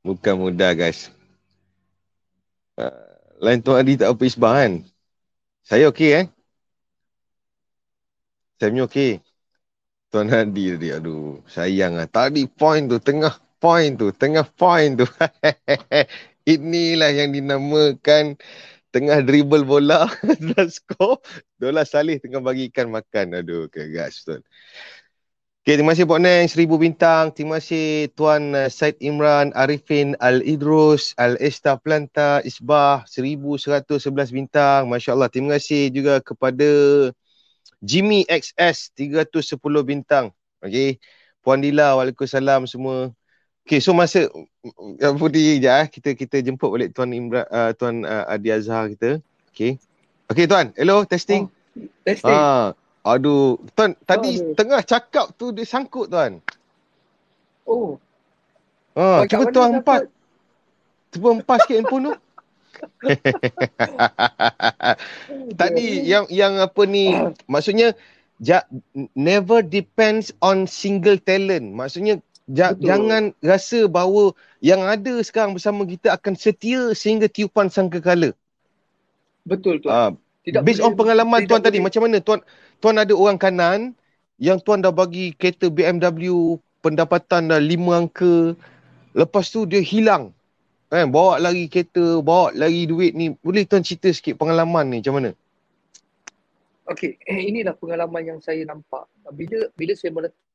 Bukan 0.08 0.34
mudah 0.40 0.72
guys. 0.72 1.12
Uh, 2.80 3.07
lain 3.44 3.60
Tuan 3.64 3.80
Adi 3.82 3.94
tak 4.00 4.08
apa 4.14 4.22
isbah 4.26 4.52
kan? 4.62 4.72
Saya 5.66 5.90
okey 5.92 6.10
eh? 6.14 6.26
Saya 8.58 8.68
punya 8.74 8.84
okey. 8.90 9.10
Tuan 10.10 10.28
Adi 10.32 10.64
tadi, 10.74 10.88
aduh 10.96 11.44
sayang 11.46 11.98
lah. 11.98 12.08
Tadi 12.08 12.48
point 12.48 12.84
tu, 12.88 12.98
tengah 12.98 13.34
point 13.62 13.92
tu, 13.94 14.08
tengah 14.14 14.46
point 14.56 14.92
tu. 14.98 15.06
Inilah 16.54 17.12
yang 17.12 17.30
dinamakan 17.36 18.40
tengah 18.88 19.20
dribble 19.20 19.68
bola 19.68 20.08
dan 20.56 20.68
skor 20.72 21.20
Dola 21.60 21.84
Salih 21.84 22.16
tengah 22.18 22.40
bagi 22.40 22.72
ikan 22.72 22.88
makan 22.88 23.36
aduh 23.36 23.68
kegas 23.68 24.24
tuan 24.24 24.40
Okay, 25.68 25.76
terima 25.76 25.92
kasih 25.92 26.08
Pak 26.08 26.20
Neng, 26.24 26.48
seribu 26.48 26.80
bintang. 26.80 27.28
Terima 27.28 27.60
kasih 27.60 28.08
Tuan 28.16 28.56
uh, 28.56 28.72
Said 28.72 28.96
Imran, 29.04 29.52
Arifin 29.52 30.16
Al-Idrus, 30.16 31.12
Al-Esta 31.20 31.76
Planta, 31.76 32.40
Isbah, 32.40 33.04
seribu 33.04 33.60
seratus 33.60 34.08
sebelas 34.08 34.32
bintang. 34.32 34.88
Masya 34.88 35.12
Allah. 35.12 35.28
Terima 35.28 35.60
kasih 35.60 35.92
juga 35.92 36.24
kepada 36.24 36.64
Jimmy 37.84 38.24
XS, 38.32 38.96
tiga 38.96 39.28
ratus 39.28 39.52
sepuluh 39.52 39.84
bintang. 39.84 40.32
Okay. 40.64 40.96
Puan 41.44 41.60
Dila, 41.60 42.00
Waalaikumsalam 42.00 42.64
semua. 42.64 43.12
Okay, 43.68 43.84
so 43.84 43.92
masa 43.92 44.24
apa 45.04 45.24
di 45.28 45.60
je 45.60 45.68
eh. 45.68 45.84
kita 45.84 46.16
kita 46.16 46.40
jemput 46.40 46.72
balik 46.72 46.96
tuan 46.96 47.12
Imran 47.12 47.44
uh, 47.52 47.76
tuan 47.76 48.08
uh, 48.08 48.24
Adi 48.24 48.56
Azhar 48.56 48.88
kita. 48.88 49.20
Okay. 49.52 49.76
Okay 50.32 50.48
tuan, 50.48 50.72
hello 50.80 51.04
testing. 51.04 51.44
Oh, 51.44 51.84
testing. 52.08 52.32
Ah, 52.40 52.72
aduh, 53.14 53.56
tuan 53.72 53.96
tadi 54.04 54.40
oh, 54.42 54.52
tengah 54.52 54.80
cakap 54.84 55.32
tu 55.38 55.54
dia 55.54 55.64
sangkut 55.64 56.12
tuan. 56.12 56.44
Oh. 57.64 57.96
Ah, 58.92 59.22
oh, 59.22 59.28
cuba 59.28 59.48
tuan 59.54 59.80
empat. 59.80 60.08
Cuba 61.14 61.28
empat 61.38 61.58
sikit 61.64 61.76
handphone 61.80 62.12
tu. 62.12 62.14
tadi 65.60 66.06
yang 66.06 66.30
yang 66.30 66.62
apa 66.62 66.82
ni 66.86 67.10
maksudnya 67.52 67.96
ja, 68.38 68.62
never 69.18 69.64
depends 69.64 70.30
on 70.44 70.68
single 70.68 71.18
talent. 71.18 71.74
Maksudnya 71.74 72.22
Ja, 72.48 72.72
jangan 72.72 73.36
rasa 73.44 73.84
bahawa 73.92 74.32
yang 74.64 74.80
ada 74.80 75.20
sekarang 75.20 75.52
bersama 75.52 75.84
kita 75.84 76.16
akan 76.16 76.32
setia 76.32 76.96
sehingga 76.96 77.28
tiupan 77.28 77.68
sangkakala. 77.68 78.32
Betul 79.44 79.84
tuan. 79.84 79.92
Uh, 79.92 80.10
tidak 80.48 80.64
based 80.64 80.80
on 80.80 80.96
pengalaman 80.96 81.44
tuan 81.44 81.60
boleh. 81.60 81.68
tadi 81.68 81.78
macam 81.84 82.08
mana 82.08 82.24
tuan 82.24 82.40
tuan 82.78 82.98
ada 82.98 83.14
orang 83.14 83.38
kanan 83.38 83.94
yang 84.38 84.62
tuan 84.62 84.82
dah 84.82 84.94
bagi 84.94 85.34
kereta 85.34 85.66
BMW 85.70 86.56
pendapatan 86.82 87.50
dah 87.50 87.58
lima 87.58 88.06
angka 88.06 88.54
lepas 89.14 89.50
tu 89.50 89.66
dia 89.66 89.82
hilang. 89.82 90.30
Kan 90.88 91.12
bawa 91.12 91.36
lagi 91.36 91.68
kereta, 91.68 92.24
bawa 92.24 92.48
lagi 92.56 92.88
duit 92.88 93.12
ni. 93.12 93.36
Boleh 93.44 93.68
tuan 93.68 93.84
cerita 93.84 94.08
sikit 94.08 94.40
pengalaman 94.40 94.88
ni 94.88 95.04
macam 95.04 95.20
mana? 95.20 95.30
Okey, 96.88 97.20
inilah 97.28 97.76
pengalaman 97.76 98.24
yang 98.24 98.40
saya 98.40 98.64
nampak. 98.64 99.04
Bila 99.36 99.68
bila 99.76 99.92
saya 99.92 100.08
meletak 100.16 100.48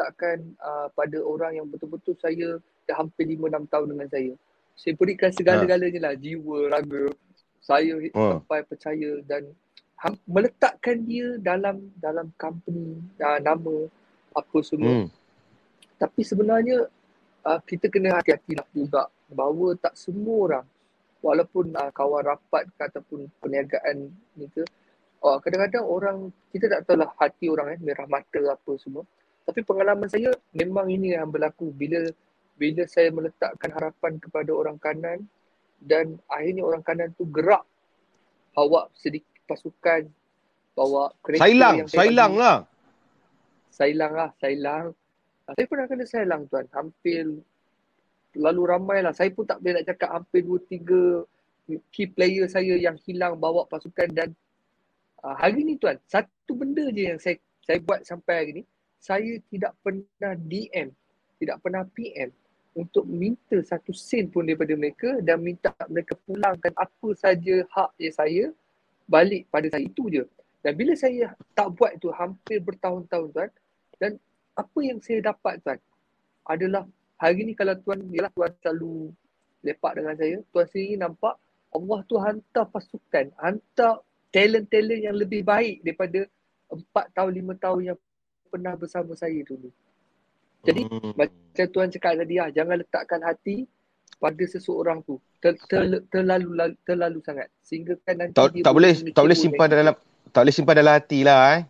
letakkan 0.00 0.40
uh, 0.64 0.88
pada 0.96 1.20
orang 1.20 1.60
yang 1.60 1.66
betul-betul 1.68 2.16
saya 2.16 2.56
dah 2.88 2.96
hampir 2.96 3.28
5-6 3.28 3.68
tahun 3.68 3.86
dengan 3.92 4.08
saya. 4.08 4.32
Saya 4.80 4.96
berikan 4.96 5.28
segala-galanya 5.28 6.00
lah, 6.00 6.14
jiwa, 6.16 6.72
raga. 6.72 7.12
Saya 7.60 8.00
oh. 8.16 8.40
sampai 8.40 8.64
percaya 8.64 9.20
dan 9.28 9.52
meletakkan 10.24 11.04
dia 11.04 11.36
dalam 11.36 11.92
dalam 12.00 12.32
company, 12.40 12.96
uh, 13.20 13.40
nama, 13.42 13.84
apa 14.32 14.58
semua. 14.64 15.04
Hmm. 15.04 15.08
Tapi 16.00 16.20
sebenarnya 16.24 16.88
uh, 17.44 17.60
kita 17.64 17.92
kena 17.92 18.16
hati-hati 18.16 18.56
lah 18.56 18.68
juga 18.72 19.02
bahawa 19.30 19.76
tak 19.78 19.94
semua 19.94 20.36
orang 20.48 20.66
walaupun 21.20 21.76
uh, 21.76 21.92
kawan 21.92 22.24
rapat 22.24 22.64
ke 22.74 22.82
ataupun 22.88 23.28
perniagaan 23.38 24.08
ni 24.36 24.48
ke 24.48 24.64
uh, 25.20 25.36
kadang-kadang 25.38 25.84
orang 25.84 26.18
kita 26.50 26.66
tak 26.66 26.88
tahu 26.88 26.96
lah 27.00 27.10
hati 27.20 27.46
orang 27.52 27.76
eh 27.76 27.80
merah 27.80 28.08
mata 28.08 28.40
apa 28.40 28.72
semua 28.80 29.04
tapi 29.44 29.60
pengalaman 29.64 30.08
saya 30.08 30.32
memang 30.56 30.88
ini 30.88 31.14
yang 31.14 31.28
berlaku 31.28 31.70
bila 31.72 32.00
bila 32.56 32.84
saya 32.88 33.08
meletakkan 33.12 33.70
harapan 33.72 34.20
kepada 34.20 34.50
orang 34.52 34.76
kanan 34.80 35.24
dan 35.80 36.20
akhirnya 36.28 36.64
orang 36.64 36.82
kanan 36.84 37.08
tu 37.16 37.24
gerak 37.28 37.64
bawa 38.52 38.88
sedikit 38.92 39.29
pasukan 39.50 40.06
bawa 40.78 41.10
kereta 41.26 41.42
sailang, 41.42 41.74
yang 41.82 41.88
saya 41.90 41.98
sailang 42.06 42.32
lah. 42.38 42.56
Sailang 43.74 44.12
lah, 44.14 44.30
sailang. 44.38 44.86
Ah, 45.50 45.52
saya 45.58 45.66
pernah 45.66 45.86
kena 45.90 46.06
sailang 46.06 46.42
tuan. 46.46 46.66
Hampir 46.70 47.26
lalu 48.38 48.62
ramai 48.62 49.02
lah. 49.02 49.10
Saya 49.10 49.34
pun 49.34 49.42
tak 49.42 49.58
boleh 49.58 49.82
nak 49.82 49.86
cakap 49.90 50.10
hampir 50.14 50.46
dua 50.46 50.58
tiga 50.70 51.26
key 51.94 52.06
player 52.10 52.50
saya 52.50 52.74
yang 52.74 52.98
hilang 53.06 53.38
bawa 53.38 53.62
pasukan 53.70 54.10
dan 54.10 54.34
uh, 55.22 55.36
hari 55.38 55.62
ni 55.62 55.78
tuan, 55.78 55.94
satu 56.10 56.58
benda 56.58 56.90
je 56.90 57.14
yang 57.14 57.20
saya 57.20 57.38
saya 57.62 57.78
buat 57.78 58.02
sampai 58.02 58.34
hari 58.34 58.52
ni 58.58 58.64
saya 59.00 59.38
tidak 59.48 59.72
pernah 59.80 60.32
DM, 60.36 60.88
tidak 61.40 61.56
pernah 61.64 61.82
PM 61.94 62.28
untuk 62.76 63.08
minta 63.08 63.58
satu 63.64 63.90
sen 63.90 64.30
pun 64.30 64.46
daripada 64.46 64.76
mereka 64.76 65.18
dan 65.24 65.42
minta 65.42 65.72
mereka 65.90 66.14
pulangkan 66.28 66.70
apa 66.76 67.08
saja 67.18 67.66
hak 67.66 67.90
yang 67.98 68.14
saya 68.14 68.44
balik 69.10 69.50
pada 69.50 69.66
saya 69.66 69.82
itu 69.82 70.06
je. 70.06 70.24
Dan 70.62 70.78
bila 70.78 70.94
saya 70.94 71.34
tak 71.58 71.74
buat 71.74 71.98
itu 71.98 72.14
hampir 72.14 72.62
bertahun-tahun 72.62 73.28
tuan 73.34 73.50
dan 73.98 74.12
apa 74.54 74.78
yang 74.84 75.02
saya 75.02 75.34
dapat 75.34 75.58
tuan 75.64 75.78
adalah 76.46 76.84
hari 77.18 77.42
ni 77.42 77.52
kalau 77.58 77.74
tuan 77.82 78.00
ialah 78.14 78.30
tuan 78.32 78.52
selalu 78.62 79.10
lepak 79.66 79.92
dengan 79.98 80.14
saya, 80.14 80.36
tuan 80.54 80.66
sendiri 80.68 80.94
nampak 81.00 81.34
Allah 81.70 81.98
tu 82.06 82.16
hantar 82.18 82.64
pasukan, 82.70 83.26
hantar 83.38 84.02
talent-talent 84.30 85.02
yang 85.02 85.16
lebih 85.16 85.42
baik 85.42 85.82
daripada 85.82 86.26
empat 86.70 87.06
tahun, 87.14 87.32
lima 87.34 87.54
tahun 87.58 87.94
yang 87.94 87.98
pernah 88.50 88.74
bersama 88.74 89.14
saya 89.14 89.38
dulu. 89.46 89.70
Jadi 90.60 90.82
hmm. 90.86 91.16
macam 91.16 91.66
tuan 91.72 91.88
cakap 91.88 92.20
tadi 92.20 92.34
ah 92.36 92.50
jangan 92.52 92.76
letakkan 92.84 93.20
hati 93.24 93.64
pada 94.20 94.44
seseorang 94.44 95.00
tu 95.00 95.16
ter, 95.40 95.56
ter, 95.64 96.04
terlalu 96.12 96.76
terlalu 96.84 97.18
sangat 97.24 97.48
sehingga 97.64 97.96
kan 98.04 98.20
nanti 98.20 98.36
tak, 98.36 98.52
tak 98.60 98.72
boleh 98.76 98.92
tak 99.16 99.22
boleh 99.24 99.38
simpan 99.38 99.66
dalam 99.72 99.94
tak 100.30 100.40
boleh 100.44 100.54
simpan 100.54 100.74
dalam 100.76 100.92
hati 100.94 101.18
lah 101.24 101.40
eh. 101.56 101.62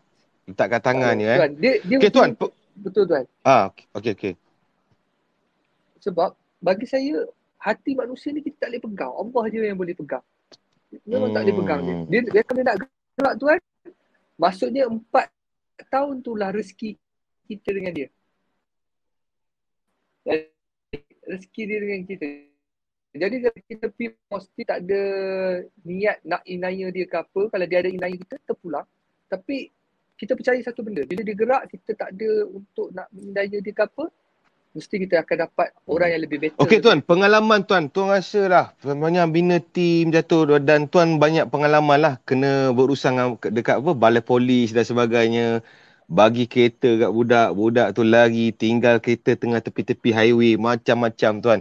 Letakkan 0.51 0.81
tangan 0.83 1.15
ni 1.15 1.25
eh. 1.31 1.39
Dia, 1.57 1.73
dia 1.87 1.97
okay, 2.03 2.11
tuan. 2.11 2.35
Betul 2.75 3.07
tuan. 3.07 3.25
Ah 3.47 3.71
okey 3.95 4.13
okey. 4.19 4.33
Sebab 6.03 6.35
bagi 6.59 6.91
saya 6.91 7.23
hati 7.63 7.95
manusia 7.95 8.35
ni 8.35 8.43
kita 8.43 8.67
tak 8.67 8.69
boleh 8.75 8.83
pegang. 8.83 9.13
Allah 9.15 9.43
je 9.47 9.61
yang 9.63 9.79
boleh 9.79 9.95
pegang. 9.95 10.25
Memang 11.07 11.31
hmm. 11.31 11.37
tak 11.39 11.43
boleh 11.47 11.57
pegang 11.63 11.81
dia. 11.81 11.95
Dia, 12.11 12.21
dia 12.35 12.43
kena 12.43 12.63
nak 12.67 12.77
gerak 13.15 13.35
tuan. 13.39 13.59
Maksudnya 14.41 14.91
empat 14.91 15.31
tahun 15.87 16.25
tu 16.27 16.35
lah 16.35 16.51
rezeki 16.51 16.99
kita 17.47 17.69
dengan 17.71 17.93
dia. 17.95 18.09
Rezeki 21.31 21.63
dia 21.71 21.79
dengan 21.79 22.01
kita. 22.03 22.27
Jadi 23.11 23.37
kalau 23.43 23.61
kita 23.67 23.87
pergi 23.91 24.09
mesti 24.15 24.63
tak 24.63 24.79
ada 24.87 25.03
niat 25.83 26.17
nak 26.23 26.43
inaya 26.47 26.87
dia 26.95 27.07
ke 27.07 27.17
apa. 27.19 27.43
Kalau 27.51 27.67
dia 27.67 27.79
ada 27.83 27.91
inaya 27.91 28.15
kita, 28.15 28.39
terpulang. 28.47 28.87
Tapi 29.27 29.71
kita 30.15 30.39
percaya 30.39 30.59
satu 30.63 30.87
benda. 30.87 31.03
Bila 31.07 31.23
dia 31.27 31.35
gerak, 31.35 31.63
kita 31.71 31.91
tak 31.99 32.15
ada 32.15 32.31
untuk 32.47 32.95
nak 32.95 33.11
inaya 33.15 33.59
dia 33.59 33.75
ke 33.75 33.83
apa. 33.83 34.11
Mesti 34.71 35.03
kita 35.03 35.27
akan 35.27 35.51
dapat 35.51 35.75
orang 35.91 36.15
yang 36.15 36.23
lebih 36.23 36.39
better. 36.39 36.63
Okey 36.63 36.79
tuan, 36.79 37.03
pengalaman 37.03 37.67
tuan. 37.67 37.91
Tuan 37.91 38.15
rasa 38.15 38.47
lah 38.47 38.67
banyak 38.87 39.27
bina 39.35 39.59
tim 39.59 40.15
jatuh 40.15 40.63
dan 40.63 40.87
tuan 40.87 41.19
banyak 41.19 41.51
pengalaman 41.51 41.99
lah 41.99 42.15
kena 42.23 42.71
berurusan 42.71 43.35
dekat 43.51 43.83
apa 43.83 43.91
balai 43.99 44.23
polis 44.23 44.71
dan 44.71 44.87
sebagainya 44.87 45.67
bagi 46.11 46.51
kereta 46.51 47.07
kat 47.07 47.11
budak, 47.15 47.49
budak 47.55 47.89
tu 47.95 48.03
lari 48.03 48.51
tinggal 48.51 48.99
kereta 48.99 49.39
tengah 49.39 49.63
tepi-tepi 49.63 50.11
highway 50.11 50.59
macam-macam 50.59 51.33
tuan. 51.39 51.61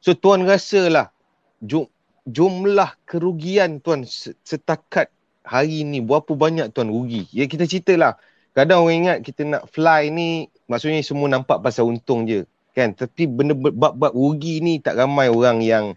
So 0.00 0.16
tuan 0.16 0.48
rasalah 0.48 1.12
jum, 1.60 1.84
jumlah 2.24 2.96
kerugian 3.04 3.84
tuan 3.84 4.08
setakat 4.48 5.12
hari 5.44 5.84
ni 5.84 6.00
berapa 6.00 6.32
banyak 6.32 6.72
tuan 6.72 6.88
rugi. 6.88 7.28
Ya 7.28 7.44
kita 7.44 7.68
ceritalah 7.68 8.16
kadang 8.56 8.88
orang 8.88 8.96
ingat 9.04 9.18
kita 9.20 9.44
nak 9.44 9.68
fly 9.68 10.08
ni 10.08 10.48
maksudnya 10.66 11.04
semua 11.04 11.30
nampak 11.30 11.60
pasal 11.62 11.86
untung 11.86 12.26
je 12.26 12.42
kan 12.74 12.94
tapi 12.94 13.26
benda 13.26 13.54
bab-bab 13.54 14.10
rugi 14.10 14.58
ni 14.58 14.82
tak 14.82 14.98
ramai 14.98 15.30
orang 15.30 15.62
yang 15.62 15.94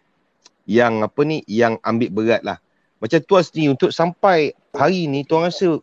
yang 0.69 1.01
apa 1.01 1.21
ni 1.25 1.41
yang 1.49 1.81
ambil 1.81 2.09
berat 2.13 2.41
lah 2.45 2.57
macam 3.01 3.19
tuan 3.25 3.43
sendiri 3.43 3.73
untuk 3.73 3.89
sampai 3.89 4.53
hari 4.71 5.09
ni 5.09 5.25
tuan 5.25 5.49
rasa 5.49 5.81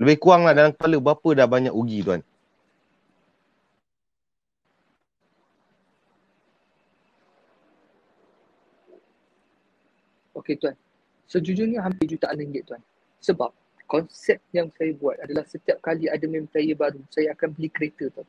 lebih 0.00 0.16
kurang 0.16 0.48
lah 0.48 0.56
dalam 0.56 0.72
kepala 0.72 0.96
berapa 0.96 1.28
dah 1.36 1.46
banyak 1.46 1.72
rugi 1.76 2.00
tuan 2.00 2.20
Okey 10.40 10.56
tuan. 10.56 10.74
Sejujurnya 11.28 11.84
hampir 11.84 12.16
jutaan 12.16 12.40
ringgit 12.40 12.64
tuan. 12.64 12.80
Sebab 13.20 13.52
konsep 13.84 14.40
yang 14.56 14.72
saya 14.72 14.96
buat 14.96 15.20
adalah 15.20 15.44
setiap 15.44 15.78
kali 15.84 16.08
ada 16.08 16.24
player 16.24 16.74
baru, 16.74 16.98
saya 17.12 17.36
akan 17.36 17.52
beli 17.52 17.68
kereta 17.68 18.08
tuan. 18.10 18.26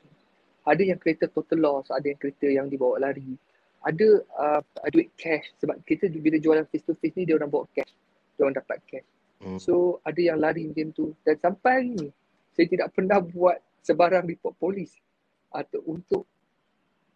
Ada 0.68 0.84
yang 0.94 1.00
kereta 1.02 1.26
total 1.32 1.58
loss, 1.64 1.90
ada 1.90 2.06
yang 2.06 2.20
kereta 2.20 2.48
yang 2.52 2.68
dibawa 2.68 3.02
lari. 3.02 3.34
Ada 3.82 4.22
uh, 4.38 4.62
duit 4.94 5.10
cash 5.18 5.50
sebab 5.58 5.82
kita 5.90 6.06
bila 6.14 6.38
jualan 6.38 6.68
face 6.70 6.86
to 6.86 6.94
face 7.02 7.18
ni 7.18 7.26
dia 7.26 7.34
orang 7.34 7.50
bawa 7.50 7.66
cash. 7.74 7.90
Dia 8.38 8.46
orang 8.46 8.60
dapat 8.62 8.78
cash. 8.86 9.08
Hmm. 9.42 9.58
So 9.58 10.00
ada 10.06 10.22
yang 10.22 10.38
lari 10.38 10.70
macam 10.70 10.94
tu 10.94 11.18
dan 11.26 11.36
sampai 11.42 11.72
hari 11.74 11.92
ni 11.98 12.08
saya 12.54 12.68
tidak 12.70 12.88
pernah 12.94 13.18
buat 13.18 13.58
sebarang 13.82 14.30
report 14.30 14.54
polis 14.62 14.94
atau 15.50 15.82
untuk 15.90 16.30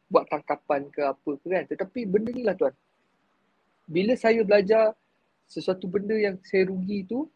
buat 0.09 0.25
tangkapan 0.29 0.89
ke 0.89 1.01
apa 1.05 1.31
ke 1.37 1.47
kan. 1.47 1.65
Tetapi 1.69 1.99
benda 2.09 2.29
ni 2.33 2.41
lah 2.41 2.57
tuan 2.57 2.73
bila 3.85 4.17
saya 4.17 4.41
belajar 4.41 4.97
sesuatu 5.45 5.85
benda 5.85 6.17
yang 6.17 6.41
saya 6.41 6.65
rugi 6.65 7.05
tu 7.05 7.29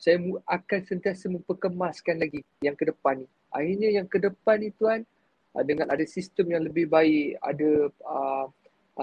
saya 0.00 0.16
akan 0.48 0.80
sentiasa 0.88 1.28
memperkemaskan 1.28 2.24
lagi 2.24 2.40
yang 2.64 2.72
ke 2.72 2.88
depan 2.88 3.20
ni. 3.20 3.28
Akhirnya 3.52 4.00
yang 4.00 4.08
ke 4.08 4.16
depan 4.16 4.56
ni 4.64 4.72
tuan 4.72 5.04
uh, 5.52 5.60
dengan 5.60 5.92
ada 5.92 6.00
sistem 6.08 6.56
yang 6.56 6.64
lebih 6.64 6.88
baik, 6.88 7.36
ada 7.44 7.92
uh, 8.08 8.48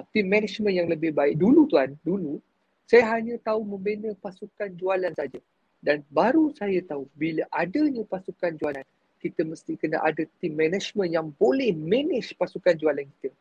team 0.10 0.26
management 0.26 0.74
yang 0.74 0.90
lebih 0.90 1.14
baik. 1.14 1.38
Dulu 1.38 1.70
tuan, 1.70 1.94
dulu 2.02 2.42
saya 2.88 3.04
hanya 3.19 3.36
tahu 3.43 3.67
membina 3.67 4.15
pasukan 4.15 4.71
jualan 4.80 5.12
saja. 5.12 5.39
Dan 5.84 6.02
baru 6.08 6.56
saya 6.56 6.80
tahu 6.88 7.06
bila 7.13 7.43
adanya 7.52 8.02
pasukan 8.08 8.56
jualan, 8.56 8.86
kita 9.19 9.43
mesti 9.43 9.76
kena 9.76 10.00
ada 10.02 10.23
team 10.39 10.56
management 10.56 11.12
yang 11.12 11.28
boleh 11.36 11.76
manage 11.76 12.32
pasukan 12.39 12.73
jualan 12.80 13.04
kita. 13.19 13.36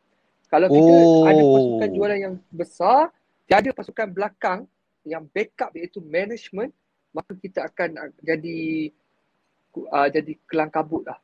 Kalau 0.51 0.67
kita 0.67 0.95
oh. 0.99 1.25
ada 1.31 1.43
pasukan 1.43 1.91
jualan 1.95 2.19
yang 2.19 2.35
besar, 2.51 3.15
tiada 3.47 3.71
pasukan 3.71 4.11
belakang 4.11 4.61
yang 5.07 5.23
backup 5.31 5.71
iaitu 5.79 6.03
management, 6.03 6.75
maka 7.15 7.33
kita 7.39 7.71
akan 7.71 8.13
jadi 8.21 8.91
uh, 9.95 10.09
jadi 10.11 10.33
kelang 10.51 10.75
kabut 10.75 11.07
lah. 11.07 11.19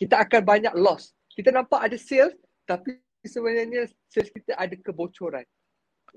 Kita 0.00 0.16
akan 0.24 0.40
banyak 0.42 0.74
loss. 0.80 1.12
Kita 1.28 1.52
nampak 1.52 1.84
ada 1.84 1.96
sales 2.00 2.32
tapi 2.64 2.96
sebenarnya 3.20 3.84
sales 4.08 4.32
kita 4.32 4.56
ada 4.56 4.72
kebocoran. 4.80 5.44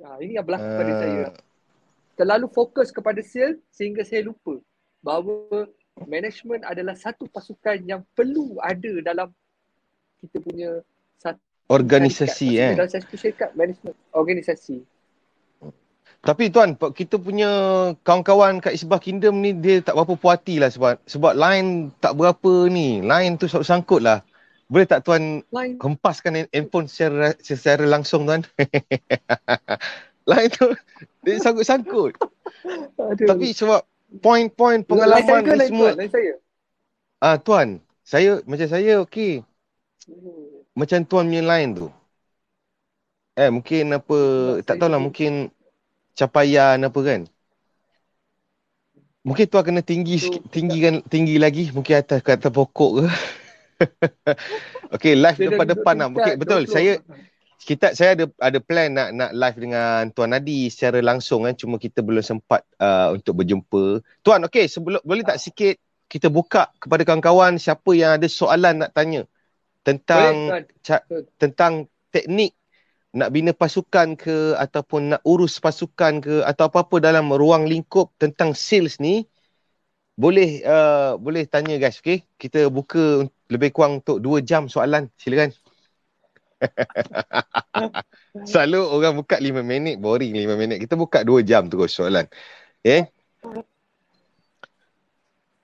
Ha, 0.02 0.18
ini 0.24 0.40
yang 0.40 0.46
berlaku 0.46 0.66
uh. 0.66 0.78
pada 0.80 0.94
saya. 0.98 1.24
Terlalu 2.14 2.48
fokus 2.50 2.90
kepada 2.90 3.22
sales 3.22 3.62
sehingga 3.74 4.06
saya 4.06 4.26
lupa 4.26 4.58
bahawa 5.02 5.70
management 6.06 6.66
adalah 6.66 6.98
satu 6.98 7.30
pasukan 7.30 7.82
yang 7.86 8.02
perlu 8.18 8.58
ada 8.62 9.02
dalam 9.02 9.30
kita 10.22 10.38
punya 10.42 10.70
satu 11.22 11.42
organisasi 11.70 12.50
eh. 12.58 12.74
Dalam 12.78 12.90
satu 12.90 13.14
syarikat 13.18 13.54
management 13.54 13.98
organisasi. 14.14 14.86
Tapi 16.24 16.48
tuan, 16.48 16.80
kita 16.80 17.20
punya 17.20 17.52
kawan-kawan 18.08 18.64
kat 18.64 18.80
Isbah 18.80 19.04
Kingdom 19.04 19.44
ni 19.44 19.52
dia 19.52 19.84
tak 19.84 20.00
berapa 20.00 20.16
puas 20.16 20.40
hati 20.40 20.56
lah 20.56 20.72
sebab 20.72 20.96
sebab 21.04 21.36
line 21.36 21.92
tak 22.00 22.16
berapa 22.16 22.72
ni. 22.72 23.04
Line 23.04 23.36
tu 23.36 23.52
sangkut 23.52 24.00
lah. 24.00 24.24
Boleh 24.72 24.88
tak 24.90 25.06
tuan 25.06 25.44
line. 25.52 25.76
hempaskan 25.78 26.50
handphone 26.50 26.88
secara, 26.90 27.36
secara 27.40 27.84
langsung 27.86 28.26
tuan? 28.26 28.42
line 30.32 30.50
tu 30.52 30.72
dia 31.24 31.40
sangkut-sangkut. 31.40 32.16
Tapi 33.00 33.48
sebab 33.52 33.84
poin-poin 34.24 34.82
pengalaman 34.88 35.44
ni 35.46 35.68
semua. 35.68 35.94
Tuan, 35.94 36.10
saya. 36.10 36.34
Ah 37.24 37.36
tuan, 37.40 37.68
saya 38.04 38.40
macam 38.48 38.68
saya 38.68 39.04
okey. 39.04 39.44
Hmm 40.08 40.54
macam 40.74 41.06
tuan 41.06 41.30
punya 41.30 41.44
line 41.46 41.72
tu. 41.78 41.88
Eh 43.34 43.50
mungkin 43.50 43.98
apa 43.98 44.18
tak, 44.62 44.78
tak 44.78 44.86
tahulah 44.86 45.02
mungkin 45.02 45.50
capaian 46.14 46.78
apa 46.82 47.00
kan. 47.02 47.22
Mungkin 49.24 49.46
tuan 49.48 49.64
kena 49.64 49.82
tinggi 49.82 50.20
sikit, 50.20 50.44
tinggi 50.52 50.84
kan 50.84 50.96
tinggi 51.08 51.40
lagi 51.40 51.72
mungkin 51.72 52.04
atas 52.04 52.20
ke 52.22 52.36
atas 52.36 52.52
pokok 52.52 52.92
ke. 53.02 53.06
Okey 54.96 55.14
live 55.18 55.40
depan 55.40 55.66
depan 55.68 55.96
lah. 56.00 56.10
Okay, 56.14 56.36
betul. 56.38 56.66
Saya 56.70 57.00
kita 57.64 57.96
saya 57.96 58.20
ada 58.20 58.26
ada 58.44 58.60
plan 58.60 58.92
nak 58.92 59.10
nak 59.16 59.32
live 59.32 59.58
dengan 59.58 60.12
tuan 60.12 60.36
Nadi 60.36 60.68
secara 60.68 61.00
langsung 61.00 61.48
kan 61.48 61.56
cuma 61.56 61.80
kita 61.80 62.04
belum 62.04 62.24
sempat 62.24 62.68
uh, 62.84 63.16
untuk 63.16 63.40
berjumpa. 63.40 64.04
Tuan 64.20 64.44
okey 64.52 64.68
sebelum 64.68 65.00
boleh 65.02 65.24
tak 65.24 65.40
sikit 65.40 65.80
kita 66.12 66.28
buka 66.28 66.70
kepada 66.78 67.08
kawan-kawan 67.08 67.56
siapa 67.58 67.92
yang 67.96 68.20
ada 68.20 68.28
soalan 68.28 68.84
nak 68.84 68.92
tanya 68.92 69.24
tentang 69.88 70.64
ca- 70.84 71.08
tentang 71.40 71.88
teknik 72.12 72.54
nak 73.14 73.30
bina 73.30 73.54
pasukan 73.54 74.18
ke 74.18 74.58
ataupun 74.58 75.16
nak 75.16 75.22
urus 75.24 75.62
pasukan 75.62 76.20
ke 76.20 76.36
atau 76.44 76.66
apa-apa 76.68 76.98
dalam 77.00 77.30
ruang 77.30 77.70
lingkup 77.70 78.10
tentang 78.18 78.58
sales 78.58 78.98
ni 78.98 79.24
boleh 80.14 80.62
uh, 80.66 81.18
boleh 81.18 81.46
tanya 81.50 81.78
guys 81.78 82.02
okey 82.02 82.26
kita 82.38 82.70
buka 82.70 83.26
lebih 83.54 83.70
kurang 83.70 84.02
untuk 84.02 84.18
2 84.18 84.42
jam 84.42 84.66
soalan 84.66 85.08
silakan 85.22 85.54
selalu 88.50 88.82
orang 88.82 89.14
buka 89.20 89.38
5 89.38 89.62
minit 89.62 90.02
boring 90.02 90.34
5 90.34 90.58
minit 90.58 90.78
kita 90.82 90.98
buka 90.98 91.22
2 91.22 91.46
jam 91.46 91.70
terus 91.70 91.94
soalan 91.94 92.26
okey 92.82 93.06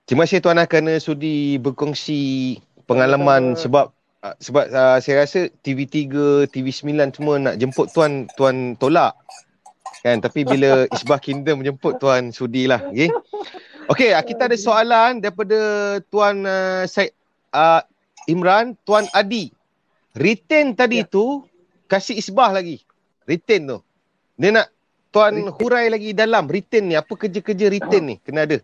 Terima 0.09 0.25
kasih 0.25 0.41
tuan 0.41 0.57
kerana 0.65 0.97
sudi 0.97 1.61
berkongsi 1.61 2.57
pengalaman 2.89 3.53
sebab 3.53 3.93
Uh, 4.19 4.35
sebab 4.35 4.67
uh, 4.75 4.99
saya 4.99 5.23
rasa 5.23 5.47
TV3, 5.63 5.95
TV9 6.51 7.15
semua 7.15 7.39
nak 7.39 7.55
jemput 7.55 7.87
tuan, 7.95 8.27
tuan 8.35 8.75
tolak. 8.75 9.15
Kan? 10.03 10.19
Tapi 10.19 10.43
bila 10.43 10.83
Isbah 10.95 11.23
Kingdom 11.23 11.63
menjemput 11.63 12.03
tuan 12.03 12.35
sudilah. 12.35 12.83
Okay? 12.91 13.07
Okay, 13.87 14.11
uh, 14.11 14.19
kita 14.19 14.51
ada 14.51 14.59
soalan 14.59 15.23
daripada 15.23 15.57
tuan 16.11 16.43
uh, 16.43 16.83
Syed 16.83 17.15
uh, 17.53 17.81
Imran, 18.29 18.77
tuan 18.85 19.05
Adi. 19.15 19.53
Retain 20.17 20.73
tadi 20.73 21.01
ya. 21.01 21.07
tu, 21.07 21.45
kasih 21.85 22.17
Isbah 22.17 22.53
lagi. 22.53 22.81
Retain 23.29 23.65
tu. 23.65 23.79
Dia 24.39 24.49
nak 24.55 24.67
tuan 25.13 25.35
retain. 25.35 25.53
hurai 25.61 25.85
lagi 25.91 26.11
dalam 26.11 26.49
retain 26.49 26.85
ni. 26.85 26.95
Apa 26.97 27.13
kerja-kerja 27.13 27.65
retain 27.69 28.03
ni? 28.03 28.15
Kena 28.21 28.45
ada. 28.45 28.57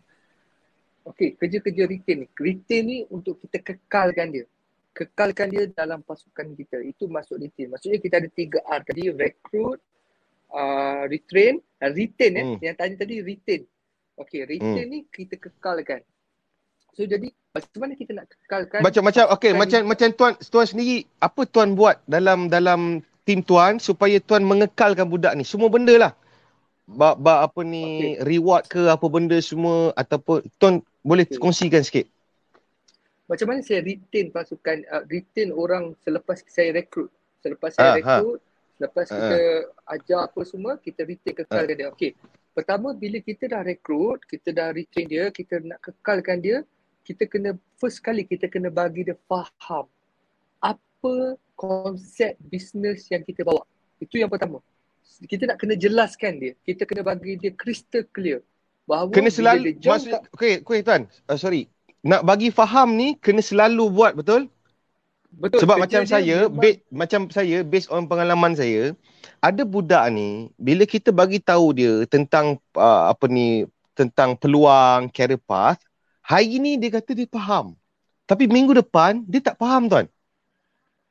Okay, 1.05 1.37
kerja-kerja 1.37 1.85
retain 1.85 2.25
ni. 2.25 2.27
Retain 2.33 2.81
ni 2.83 2.97
untuk 3.13 3.37
kita 3.45 3.61
kekalkan 3.61 4.33
dia 4.33 4.45
kekalkan 4.95 5.51
dia 5.51 5.67
dalam 5.67 5.99
pasukan 5.99 6.55
kita. 6.55 6.79
Itu 6.79 7.11
masuk 7.11 7.43
retain. 7.43 7.67
Maksudnya 7.67 7.99
kita 7.99 8.15
ada 8.23 8.29
tiga 8.31 8.63
R 8.63 8.81
tadi. 8.87 9.11
Recruit, 9.11 9.83
uh, 10.55 11.03
retrain 11.11 11.59
dan 11.77 11.91
retain. 11.91 12.31
Eh. 12.39 12.45
Hmm. 12.55 12.57
Yang 12.63 12.75
tadi 12.79 12.93
tadi 12.95 13.15
retain. 13.19 13.61
Okay, 14.15 14.47
retain 14.47 14.87
hmm. 14.87 14.91
ni 14.95 14.99
kita 15.11 15.35
kekalkan. 15.35 15.99
So 16.95 17.03
jadi 17.03 17.27
macam 17.51 17.79
mana 17.83 17.93
kita 17.99 18.11
nak 18.15 18.25
kekalkan? 18.31 18.79
Macam-macam, 18.79 19.23
okay. 19.35 19.51
Macam 19.51 19.79
macam 19.83 20.07
tuan 20.15 20.33
tuan 20.39 20.67
sendiri, 20.67 21.03
apa 21.19 21.43
tuan 21.43 21.75
buat 21.75 21.99
dalam 22.07 22.47
dalam 22.47 23.03
tim 23.27 23.43
tuan 23.43 23.83
supaya 23.83 24.15
tuan 24.23 24.47
mengekalkan 24.47 25.11
budak 25.11 25.35
ni? 25.35 25.43
Semua 25.43 25.67
benda 25.67 25.95
lah. 25.99 26.11
Bak, 26.85 27.17
bak 27.17 27.49
apa 27.49 27.59
ni, 27.65 28.15
okay. 28.15 28.29
reward 28.29 28.69
ke 28.69 28.87
apa 28.87 29.05
benda 29.09 29.41
semua 29.41 29.89
ataupun 29.97 30.45
tuan 30.61 30.85
boleh 31.01 31.25
okay. 31.25 31.41
kongsikan 31.41 31.81
sikit 31.81 32.05
macam 33.25 33.45
mana 33.49 33.59
saya 33.65 33.81
retain 33.81 34.29
pasukan 34.29 34.85
uh, 34.93 35.03
retain 35.09 35.49
orang 35.49 35.97
selepas 36.05 36.45
saya 36.45 36.77
rekrut 36.77 37.09
selepas 37.41 37.73
saya 37.73 37.89
uh, 37.89 37.95
rekrut 37.97 38.39
ha. 38.41 38.45
selepas 38.77 39.05
uh, 39.09 39.13
kita 39.17 39.39
ajar 39.97 40.19
apa 40.29 40.41
semua 40.45 40.71
kita 40.77 41.01
retain 41.05 41.33
kekalkan 41.33 41.73
uh. 41.73 41.77
dia 41.77 41.87
okey 41.89 42.11
pertama 42.53 42.93
bila 42.93 43.17
kita 43.17 43.49
dah 43.49 43.65
rekrut 43.65 44.21
kita 44.29 44.53
dah 44.53 44.69
retain 44.69 45.09
dia 45.09 45.33
kita 45.33 45.57
nak 45.65 45.81
kekalkan 45.81 46.37
dia 46.37 46.61
kita 47.05 47.29
kena 47.29 47.53
first 47.77 48.01
kali 48.01 48.25
kita 48.25 48.49
kena 48.49 48.73
bagi 48.73 49.05
dia 49.05 49.13
faham 49.29 49.85
apa 50.57 51.37
konsep 51.53 52.33
bisnes 52.49 53.05
yang 53.13 53.21
kita 53.21 53.45
bawa. 53.45 53.61
Itu 54.01 54.17
yang 54.17 54.27
pertama. 54.27 54.59
Kita 55.05 55.45
nak 55.45 55.61
kena 55.61 55.77
jelaskan 55.77 56.41
dia. 56.41 56.53
Kita 56.65 56.83
kena 56.83 57.05
bagi 57.05 57.37
dia 57.37 57.53
crystal 57.53 58.01
clear 58.09 58.41
bahawa 58.89 59.13
kena 59.13 59.29
selalu 59.29 59.77
maksud 59.77 60.17
okey 60.33 60.65
okey 60.65 60.79
tuan. 60.81 61.05
Uh, 61.29 61.37
sorry. 61.37 61.69
Nak 62.01 62.25
bagi 62.25 62.49
faham 62.49 62.97
ni 62.97 63.13
kena 63.21 63.45
selalu 63.45 63.85
buat 63.93 64.17
betul? 64.17 64.49
Betul. 65.35 65.67
Sebab 65.67 65.83
macam 65.83 66.07
saya, 66.07 66.47
be, 66.47 66.79
macam 66.87 67.27
saya 67.27 67.59
based 67.59 67.91
on 67.91 68.07
pengalaman 68.07 68.55
saya, 68.55 68.95
ada 69.43 69.67
budak 69.67 70.07
ni 70.15 70.47
bila 70.55 70.87
kita 70.87 71.11
bagi 71.11 71.43
tahu 71.43 71.75
dia 71.75 72.07
tentang 72.07 72.55
uh, 72.79 73.11
apa 73.11 73.27
ni 73.27 73.67
tentang 73.99 74.39
peluang 74.39 75.11
career 75.11 75.39
path, 75.43 75.81
Hari 76.25 76.57
ni 76.57 76.81
dia 76.81 76.89
kata 76.89 77.13
dia 77.13 77.29
faham. 77.29 77.77
Tapi 78.25 78.49
minggu 78.49 78.73
depan 78.73 79.21
dia 79.29 79.45
tak 79.45 79.61
faham 79.61 79.85
tuan. 79.85 80.09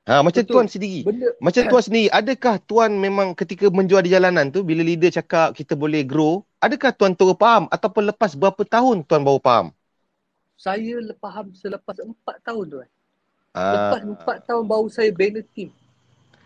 Ha, 0.05 0.21
macam 0.21 0.43
Betul. 0.45 0.53
tuan 0.53 0.67
sendiri. 0.69 1.01
Benda, 1.01 1.33
macam 1.41 1.63
tuan 1.65 1.85
sendiri, 1.87 2.13
adakah 2.13 2.61
tuan 2.69 2.93
memang 3.01 3.33
ketika 3.33 3.73
menjual 3.73 4.05
di 4.05 4.13
jalanan 4.13 4.53
tu 4.53 4.61
bila 4.61 4.85
leader 4.85 5.09
cakap 5.09 5.57
kita 5.57 5.73
boleh 5.73 6.05
grow, 6.05 6.45
adakah 6.61 6.93
tuan 6.93 7.17
terus 7.17 7.33
faham 7.41 7.71
ataupun 7.73 8.13
lepas 8.13 8.37
berapa 8.37 8.61
tahun 8.69 9.01
tuan 9.09 9.25
baru 9.25 9.41
faham? 9.41 9.67
Saya 10.61 11.01
faham 11.23 11.57
selepas 11.57 11.97
empat 12.05 12.37
tahun 12.45 12.65
tuan. 12.69 12.89
Ah. 13.57 13.71
Lepas 13.73 14.03
empat 14.05 14.37
tahun 14.45 14.65
baru 14.67 14.87
saya 14.93 15.09
bina 15.15 15.41
team. 15.57 15.73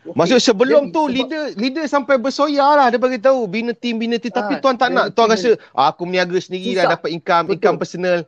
Okay. 0.07 0.15
Maksud 0.15 0.39
sebelum 0.39 0.89
Jadi, 0.89 0.95
tu 0.95 1.03
sebab... 1.03 1.17
leader 1.17 1.45
leader 1.59 1.85
sampai 1.91 2.15
bersoya 2.21 2.69
lah 2.79 2.87
dia 2.93 3.03
bagi 3.03 3.19
tahu 3.19 3.51
bina 3.51 3.75
team 3.75 3.99
bina 3.99 4.17
team 4.23 4.31
tapi 4.31 4.57
ah, 4.57 4.61
tuan 4.63 4.79
tak 4.79 4.95
nak 4.95 5.11
tuan 5.11 5.35
rasa 5.35 5.59
ah, 5.75 5.91
aku 5.91 6.07
meniaga 6.07 6.39
sendiri 6.39 6.79
dah 6.79 6.95
dapat 6.95 7.11
income 7.11 7.51
Betul. 7.51 7.55
income 7.59 7.77
personal. 7.83 8.19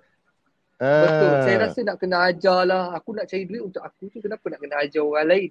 Betul. 0.80 1.32
Saya 1.44 1.56
ah. 1.60 1.62
rasa 1.68 1.78
nak 1.84 1.96
kena 2.00 2.16
ajar 2.32 2.60
lah. 2.64 2.96
Aku 2.96 3.12
nak 3.12 3.28
cari 3.28 3.44
duit 3.44 3.60
untuk 3.60 3.84
aku 3.84 4.08
tu 4.08 4.24
kenapa 4.24 4.48
nak 4.48 4.60
kena 4.64 4.80
ajar 4.80 5.04
orang 5.04 5.28
lain. 5.28 5.50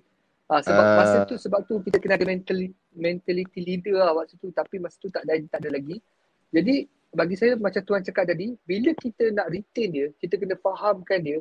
Ha, 0.49 0.65
sebab 0.65 0.81
uh, 0.81 0.95
masa 0.97 1.17
tu 1.29 1.37
sebab 1.37 1.61
tu 1.69 1.77
kita 1.85 2.01
kena 2.01 2.17
ada 2.17 2.25
mentality, 2.25 2.73
mentality 2.97 3.59
leader 3.61 4.01
lah 4.01 4.17
waktu 4.17 4.33
tu 4.41 4.49
tapi 4.49 4.81
masa 4.81 4.97
tu 4.97 5.13
tak 5.13 5.21
ada 5.29 5.37
tak 5.45 5.61
ada 5.61 5.77
lagi. 5.77 6.01
Jadi 6.49 6.89
bagi 7.13 7.37
saya 7.37 7.53
macam 7.61 7.81
tuan 7.85 8.01
cakap 8.01 8.25
tadi, 8.25 8.57
bila 8.65 8.89
kita 8.97 9.29
nak 9.29 9.53
retain 9.53 9.89
dia, 9.93 10.07
kita 10.17 10.41
kena 10.41 10.57
fahamkan 10.57 11.21
dia 11.21 11.37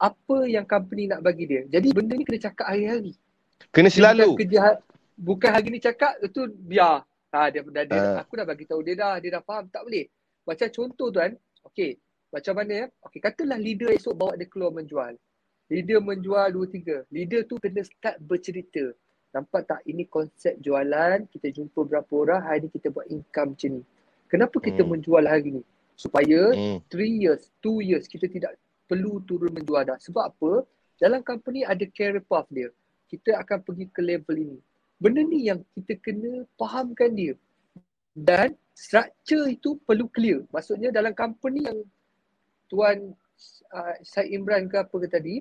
apa 0.00 0.46
yang 0.48 0.64
company 0.64 1.10
nak 1.10 1.20
bagi 1.20 1.44
dia. 1.44 1.68
Jadi 1.68 1.92
benda 1.92 2.16
ni 2.16 2.24
kena 2.24 2.40
cakap 2.40 2.72
hari-hari. 2.72 3.12
Kena 3.68 3.92
selalu. 3.92 4.32
Bukan, 4.32 4.40
kerja, 4.40 4.60
bukan 5.18 5.50
hari 5.52 5.68
ni 5.68 5.80
cakap 5.82 6.16
itu 6.22 6.48
biar. 6.48 7.04
Ha, 7.28 7.52
dia, 7.52 7.60
dia, 7.60 7.84
dia, 7.84 8.00
uh. 8.00 8.16
Aku 8.24 8.40
dah 8.40 8.46
bagi 8.48 8.64
tahu 8.64 8.80
dia 8.80 8.96
dah, 8.96 9.20
dia 9.20 9.36
dah 9.36 9.42
faham. 9.44 9.68
Tak 9.68 9.84
boleh. 9.84 10.08
Macam 10.48 10.68
contoh 10.72 11.12
tuan, 11.12 11.36
okey, 11.68 12.00
macam 12.28 12.54
mana 12.60 12.72
ya? 12.72 12.86
Okey, 13.08 13.20
katalah 13.24 13.56
leader 13.56 13.88
esok 13.92 14.14
bawa 14.16 14.36
dia 14.36 14.48
keluar 14.48 14.72
menjual. 14.76 15.16
Leader 15.68 16.00
menjual 16.00 16.48
dua 16.52 16.66
tiga. 16.68 16.96
Leader 17.12 17.44
tu 17.44 17.56
kena 17.60 17.84
start 17.84 18.20
bercerita. 18.24 18.92
Nampak 19.32 19.68
tak 19.68 19.80
ini 19.84 20.08
konsep 20.08 20.56
jualan, 20.64 21.28
kita 21.28 21.52
jumpa 21.52 21.84
berapa 21.84 22.12
orang, 22.16 22.40
hari 22.40 22.64
ni 22.64 22.68
kita 22.72 22.88
buat 22.88 23.04
income 23.12 23.52
macam 23.52 23.70
ni. 23.76 23.82
Kenapa 24.28 24.56
kita 24.60 24.80
hmm. 24.84 24.90
menjual 24.92 25.24
hari 25.28 25.60
ni? 25.60 25.62
Supaya 25.96 26.52
hmm. 26.52 26.88
three 26.88 27.28
years, 27.28 27.52
two 27.60 27.84
years 27.84 28.08
kita 28.08 28.28
tidak 28.28 28.56
perlu 28.88 29.20
turun 29.28 29.52
menjual 29.52 29.84
dah. 29.84 30.00
Sebab 30.00 30.24
apa? 30.32 30.64
Dalam 30.96 31.20
company 31.20 31.64
ada 31.64 31.84
career 31.92 32.24
path 32.24 32.48
dia. 32.48 32.72
Kita 33.08 33.36
akan 33.40 33.64
pergi 33.64 33.86
ke 33.92 34.00
level 34.00 34.36
ini. 34.36 34.58
Benda 34.96 35.20
ni 35.24 35.48
yang 35.48 35.60
kita 35.76 35.96
kena 36.00 36.48
fahamkan 36.56 37.12
dia. 37.12 37.34
Dan 38.16 38.56
structure 38.72 39.46
itu 39.46 39.76
perlu 39.84 40.08
clear. 40.10 40.42
Maksudnya 40.50 40.90
dalam 40.90 41.12
company 41.12 41.68
yang 41.68 41.78
Tuan 42.68 43.12
uh, 43.72 43.94
Syed 44.04 44.28
Imran 44.32 44.68
ke 44.68 44.76
apa 44.80 44.96
ke 44.96 45.08
tadi, 45.08 45.40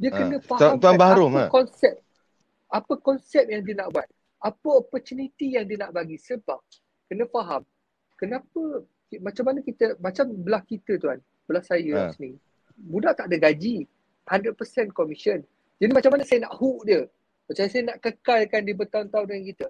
dia 0.00 0.10
ha. 0.10 0.16
kena 0.18 0.36
faham 0.40 0.80
Tuan 0.80 0.96
Bahrum, 0.96 1.32
apa 1.36 1.46
ha? 1.46 1.52
konsep 1.52 1.94
apa 2.72 2.92
konsep 3.04 3.44
yang 3.52 3.60
dia 3.62 3.76
nak 3.76 3.92
buat. 3.92 4.08
Apa 4.42 4.80
opportunity 4.80 5.54
yang 5.54 5.68
dia 5.68 5.76
nak 5.78 5.92
bagi. 5.92 6.16
Sebab 6.16 6.58
kena 7.06 7.28
faham 7.28 7.62
kenapa 8.16 8.82
macam 9.20 9.44
mana 9.44 9.60
kita 9.60 10.00
macam 10.00 10.32
belah 10.40 10.64
kita 10.64 10.96
tuan, 10.96 11.20
belah 11.44 11.60
saya 11.60 12.08
ha. 12.08 12.12
sini. 12.16 12.34
Budak 12.72 13.20
tak 13.20 13.28
ada 13.28 13.52
gaji. 13.52 13.84
100% 14.24 14.94
commission. 14.94 15.42
Jadi 15.82 15.92
macam 15.92 16.14
mana 16.14 16.22
saya 16.22 16.46
nak 16.46 16.54
hook 16.56 16.86
dia? 16.86 17.02
Macam 17.50 17.64
saya 17.68 17.82
nak 17.90 17.98
kekalkan 17.98 18.62
dia 18.64 18.74
bertahun-tahun 18.78 19.26
dengan 19.28 19.44
kita. 19.50 19.66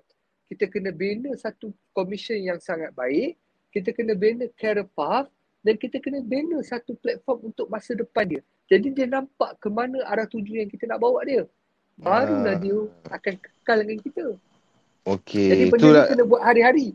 Kita 0.53 0.65
kena 0.69 0.91
bina 0.93 1.33
satu 1.41 1.73
commission 1.97 2.37
yang 2.37 2.61
sangat 2.61 2.93
baik. 2.93 3.41
Kita 3.73 3.97
kena 3.97 4.13
bina 4.13 4.45
career 4.55 4.85
path 4.93 5.33
dan 5.63 5.75
kita 5.79 6.03
kena 6.03 6.19
bina 6.21 6.59
satu 6.61 6.99
platform 6.99 7.55
untuk 7.55 7.71
masa 7.71 7.95
depan 7.95 8.27
dia. 8.27 8.43
Jadi 8.67 8.91
dia 8.91 9.07
nampak 9.07 9.63
ke 9.63 9.71
mana 9.71 10.03
arah 10.11 10.27
tuju 10.27 10.59
yang 10.59 10.69
kita 10.69 10.91
nak 10.91 10.99
bawa 10.99 11.23
dia. 11.23 11.47
Barulah 11.95 12.55
ah. 12.55 12.59
dia 12.59 12.79
akan 13.09 13.35
kekal 13.39 13.79
dengan 13.87 13.99
kita. 14.03 14.27
Okey. 15.07 15.49
Jadi 15.51 15.65
benda 15.71 15.83
Itulah... 15.87 16.05
ni 16.05 16.11
kena 16.11 16.25
buat 16.27 16.43
hari-hari. 16.43 16.89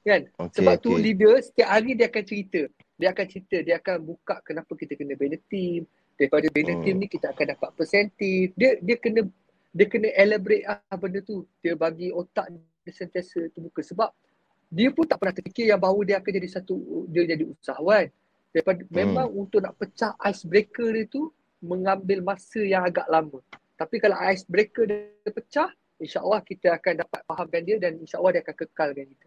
Kan? 0.00 0.22
Okay, 0.32 0.54
Sebab 0.58 0.74
okay. 0.74 0.84
tu 0.84 0.90
leader 0.96 1.34
setiap 1.38 1.68
hari 1.70 1.90
dia 1.94 2.06
akan 2.10 2.24
cerita. 2.26 2.60
Dia 3.00 3.08
akan 3.14 3.26
cerita, 3.30 3.56
dia 3.64 3.74
akan 3.80 3.96
buka 4.04 4.36
kenapa 4.42 4.72
kita 4.74 4.92
kena 4.98 5.14
bina 5.14 5.38
team. 5.46 5.86
Daripada 6.18 6.46
bina 6.52 6.72
hmm. 6.76 6.82
team 6.84 6.96
ni 7.00 7.06
kita 7.08 7.32
akan 7.32 7.46
dapat 7.56 7.70
persentif. 7.78 8.52
Dia 8.58 8.76
dia 8.82 8.96
kena 8.98 9.24
dia 9.70 9.86
kena 9.86 10.08
elaborate 10.18 10.66
ah 10.66 10.96
benda 10.98 11.20
tu. 11.22 11.46
Dia 11.62 11.78
bagi 11.78 12.10
otak 12.10 12.50
dia 12.50 12.92
sentiasa 12.92 13.52
terbuka. 13.54 13.80
Sebab 13.86 14.10
dia 14.70 14.88
pun 14.94 15.02
tak 15.04 15.18
pernah 15.18 15.34
terfikir 15.34 15.66
yang 15.66 15.82
bahawa 15.82 16.00
dia 16.06 16.16
akan 16.22 16.30
jadi 16.30 16.48
satu, 16.48 17.04
dia 17.10 17.26
jadi 17.26 17.42
usahawan 17.42 18.06
daripada 18.54 18.82
hmm. 18.86 18.94
memang 18.94 19.26
untuk 19.34 19.60
nak 19.62 19.74
pecah 19.76 20.14
icebreaker 20.22 20.94
dia 20.94 21.04
tu 21.10 21.34
mengambil 21.60 22.22
masa 22.22 22.62
yang 22.62 22.86
agak 22.86 23.04
lama. 23.10 23.42
Tapi 23.74 23.98
kalau 23.98 24.16
icebreaker 24.16 24.86
dia 24.86 25.30
pecah, 25.30 25.68
insya-Allah 25.98 26.40
kita 26.46 26.78
akan 26.78 27.02
dapat 27.02 27.20
fahamkan 27.26 27.62
dia 27.66 27.76
dan 27.82 27.98
insya-Allah 27.98 28.38
dia 28.38 28.42
akan 28.46 28.56
kekalkan 28.56 29.06
kita. 29.10 29.26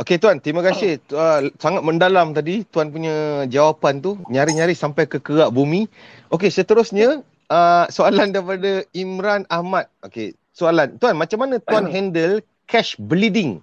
Okey 0.00 0.16
tuan, 0.16 0.40
terima 0.40 0.64
kasih. 0.64 0.98
Uh, 1.12 1.52
sangat 1.60 1.84
mendalam 1.84 2.32
tadi 2.32 2.64
tuan 2.72 2.88
punya 2.88 3.44
jawapan 3.46 4.00
tu, 4.00 4.16
nyari-nyari 4.32 4.72
sampai 4.72 5.04
ke 5.04 5.20
kerak 5.20 5.52
bumi. 5.52 5.84
Okey, 6.32 6.48
seterusnya 6.48 7.20
uh, 7.52 7.84
soalan 7.92 8.32
daripada 8.32 8.88
Imran 8.96 9.44
Ahmad. 9.52 9.92
Okey, 10.00 10.32
soalan. 10.56 10.96
Tuan, 10.96 11.14
macam 11.20 11.44
mana 11.44 11.60
tuan 11.60 11.84
handle 11.86 12.40
cash 12.66 12.96
bleeding? 12.96 13.60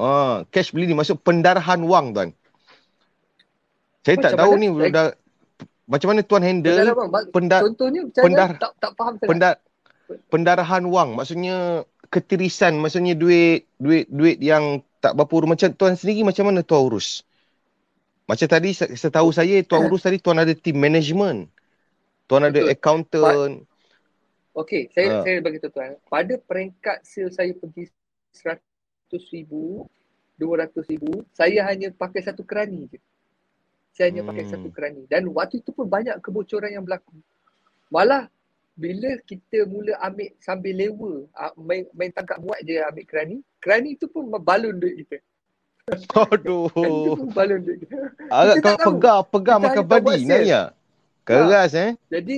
Ah, 0.00 0.36
cash 0.48 0.72
bleeding 0.72 0.96
maksud 0.96 1.20
pendarahan 1.20 1.84
wang 1.84 2.16
tuan. 2.16 2.32
Saya 4.00 4.16
macam 4.16 4.24
tak 4.24 4.32
tahu 4.40 4.52
ni 4.56 4.68
saya... 4.72 4.88
dah 4.88 5.06
macam 5.90 6.08
mana 6.14 6.20
tuan 6.22 6.42
handle 6.46 6.78
pendar 7.34 7.60
contohnya 7.66 8.06
pendar 8.14 8.54
tak 8.62 8.72
tak 8.78 8.92
faham 8.94 9.18
pendar 9.18 9.58
pendarahan 10.30 10.86
wang 10.86 11.18
maksudnya 11.18 11.82
ketirisan 12.14 12.78
maksudnya 12.78 13.18
duit 13.18 13.66
duit 13.82 14.06
duit 14.06 14.38
yang 14.38 14.86
tak 15.02 15.18
berapa 15.18 15.42
urus 15.42 15.50
macam 15.50 15.68
tuan 15.74 15.98
sendiri 15.98 16.22
macam 16.22 16.46
mana 16.46 16.62
tuan 16.62 16.86
urus 16.86 17.26
macam 18.30 18.46
tadi 18.46 18.70
setahu 18.70 19.34
saya 19.34 19.66
tuan 19.66 19.90
urus 19.90 20.06
tadi 20.06 20.22
tuan 20.22 20.38
ada 20.38 20.54
team 20.54 20.78
management 20.78 21.50
tuan 22.30 22.46
ada 22.46 22.54
Betul. 22.54 22.70
accountant 22.70 23.54
Okey, 24.50 24.90
saya 24.90 25.08
ha. 25.14 25.22
saya 25.22 25.38
bagi 25.38 25.62
tuan. 25.62 25.94
Pada 26.10 26.34
peringkat 26.34 27.06
sales 27.06 27.38
saya 27.38 27.54
pergi 27.54 27.86
100 28.34 28.58
ribu, 29.18 29.88
200 30.38 30.76
ribu, 30.86 31.24
saya 31.34 31.66
hanya 31.66 31.90
pakai 31.90 32.22
satu 32.22 32.46
kerani 32.46 32.86
je 32.90 32.98
saya 34.00 34.14
hanya 34.14 34.22
hmm. 34.24 34.30
pakai 34.32 34.44
satu 34.48 34.68
kerani. 34.70 35.02
Dan 35.10 35.28
waktu 35.34 35.60
itu 35.60 35.74
pun 35.74 35.86
banyak 35.90 36.16
kebocoran 36.22 36.72
yang 36.72 36.86
berlaku. 36.86 37.14
Malah 37.90 38.30
bila 38.78 39.18
kita 39.26 39.66
mula 39.68 39.98
ambil 40.00 40.30
sambil 40.40 40.72
lewa, 40.72 41.28
main, 41.58 41.84
main 41.92 42.08
tangkap 42.14 42.38
muat 42.40 42.62
je 42.64 42.80
ambil 42.80 43.04
kerani, 43.04 43.36
kerani 43.58 43.98
itu 43.98 44.06
pun 44.08 44.30
balon 44.40 44.78
duit 44.78 45.04
kita. 45.04 45.18
Aduh. 46.32 46.70
itu 46.70 47.12
pun 47.18 47.28
balon 47.34 47.60
duit 47.60 47.78
kita. 47.84 47.98
Agak 48.30 48.78
kau 48.78 48.94
pegang, 48.94 49.20
pegang 49.28 49.58
makan 49.60 49.84
badi, 49.84 50.24
Naya. 50.24 50.72
Keras 51.26 51.76
ha. 51.76 51.92
eh. 51.92 51.92
Jadi, 52.08 52.36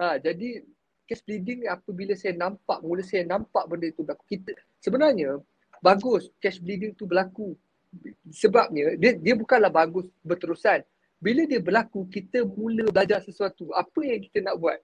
ha, 0.00 0.16
jadi 0.16 0.64
case 1.04 1.22
bleeding 1.26 1.68
apabila 1.68 2.16
saya 2.16 2.32
nampak, 2.38 2.80
mula 2.80 3.04
saya 3.04 3.26
nampak 3.28 3.68
benda 3.68 3.90
itu 3.90 4.00
berlaku. 4.00 4.24
Kita, 4.30 4.56
sebenarnya, 4.80 5.42
bagus 5.80 6.28
cash 6.40 6.60
bleeding 6.60 6.92
tu 6.94 7.08
berlaku 7.08 7.56
sebabnya 8.30 8.94
dia 8.96 9.18
dia 9.18 9.34
bukanlah 9.34 9.72
bagus 9.72 10.06
berterusan. 10.22 10.86
Bila 11.20 11.44
dia 11.44 11.60
berlaku 11.60 12.08
kita 12.08 12.48
mula 12.48 12.88
belajar 12.88 13.20
sesuatu. 13.20 13.68
Apa 13.76 14.00
yang 14.00 14.24
kita 14.24 14.40
nak 14.40 14.56
buat? 14.56 14.80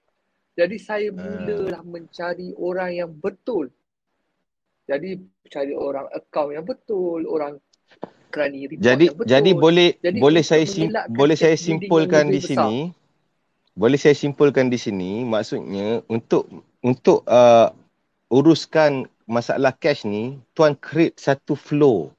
Jadi 0.57 0.77
saya 0.77 1.09
ah. 1.09 1.17
mulalah 1.17 1.81
mencari 1.81 2.53
orang 2.57 2.91
yang 2.93 3.11
betul. 3.13 3.73
Jadi 4.87 5.19
cari 5.51 5.73
orang 5.75 6.07
account 6.15 6.55
yang 6.55 6.63
betul, 6.63 7.27
orang 7.27 7.59
kerani 8.31 8.69
report 8.71 8.85
jadi, 8.85 9.05
yang 9.09 9.17
betul. 9.17 9.29
Jadi 9.33 9.51
boleh 9.57 9.89
jadi 9.99 10.17
boleh 10.21 10.43
saya 10.45 10.65
sim, 10.69 10.87
boleh 11.09 11.37
saya 11.37 11.55
simpulkan 11.57 12.29
di 12.29 12.41
sini. 12.41 12.93
Boleh 13.77 13.97
saya 14.01 14.17
simpulkan 14.17 14.73
di 14.73 14.77
sini 14.81 15.21
maksudnya 15.21 16.01
untuk 16.09 16.49
untuk 16.81 17.21
uh, 17.29 17.69
uruskan 18.33 19.05
masalah 19.27 19.75
cash 19.75 20.07
ni 20.07 20.39
tuan 20.55 20.73
create 20.79 21.19
satu 21.19 21.53
flow 21.53 22.15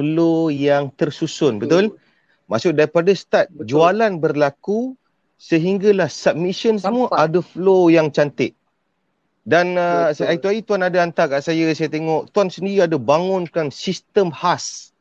flow 0.00 0.48
yang 0.48 0.88
tersusun, 0.96 1.60
betul? 1.60 1.92
betul? 1.92 2.00
Maksud 2.48 2.72
daripada 2.80 3.12
start 3.12 3.52
betul. 3.52 3.76
jualan 3.76 4.16
berlaku 4.16 4.96
sehinggalah 5.36 6.08
submission 6.08 6.80
Sampai. 6.80 6.88
semua 6.88 7.06
ada 7.12 7.44
flow 7.44 7.92
yang 7.92 8.08
cantik. 8.08 8.56
Dan 9.44 9.76
uh, 9.76 10.12
saya 10.12 10.36
itu 10.36 10.48
hari 10.48 10.60
tuan 10.64 10.84
ada 10.84 11.00
hantar 11.00 11.28
kat 11.28 11.44
saya, 11.44 11.68
saya 11.76 11.88
tengok 11.92 12.32
tuan 12.32 12.48
sendiri 12.48 12.84
ada 12.84 12.96
bangunkan 13.00 13.72
sistem 13.72 14.28
khas 14.32 14.92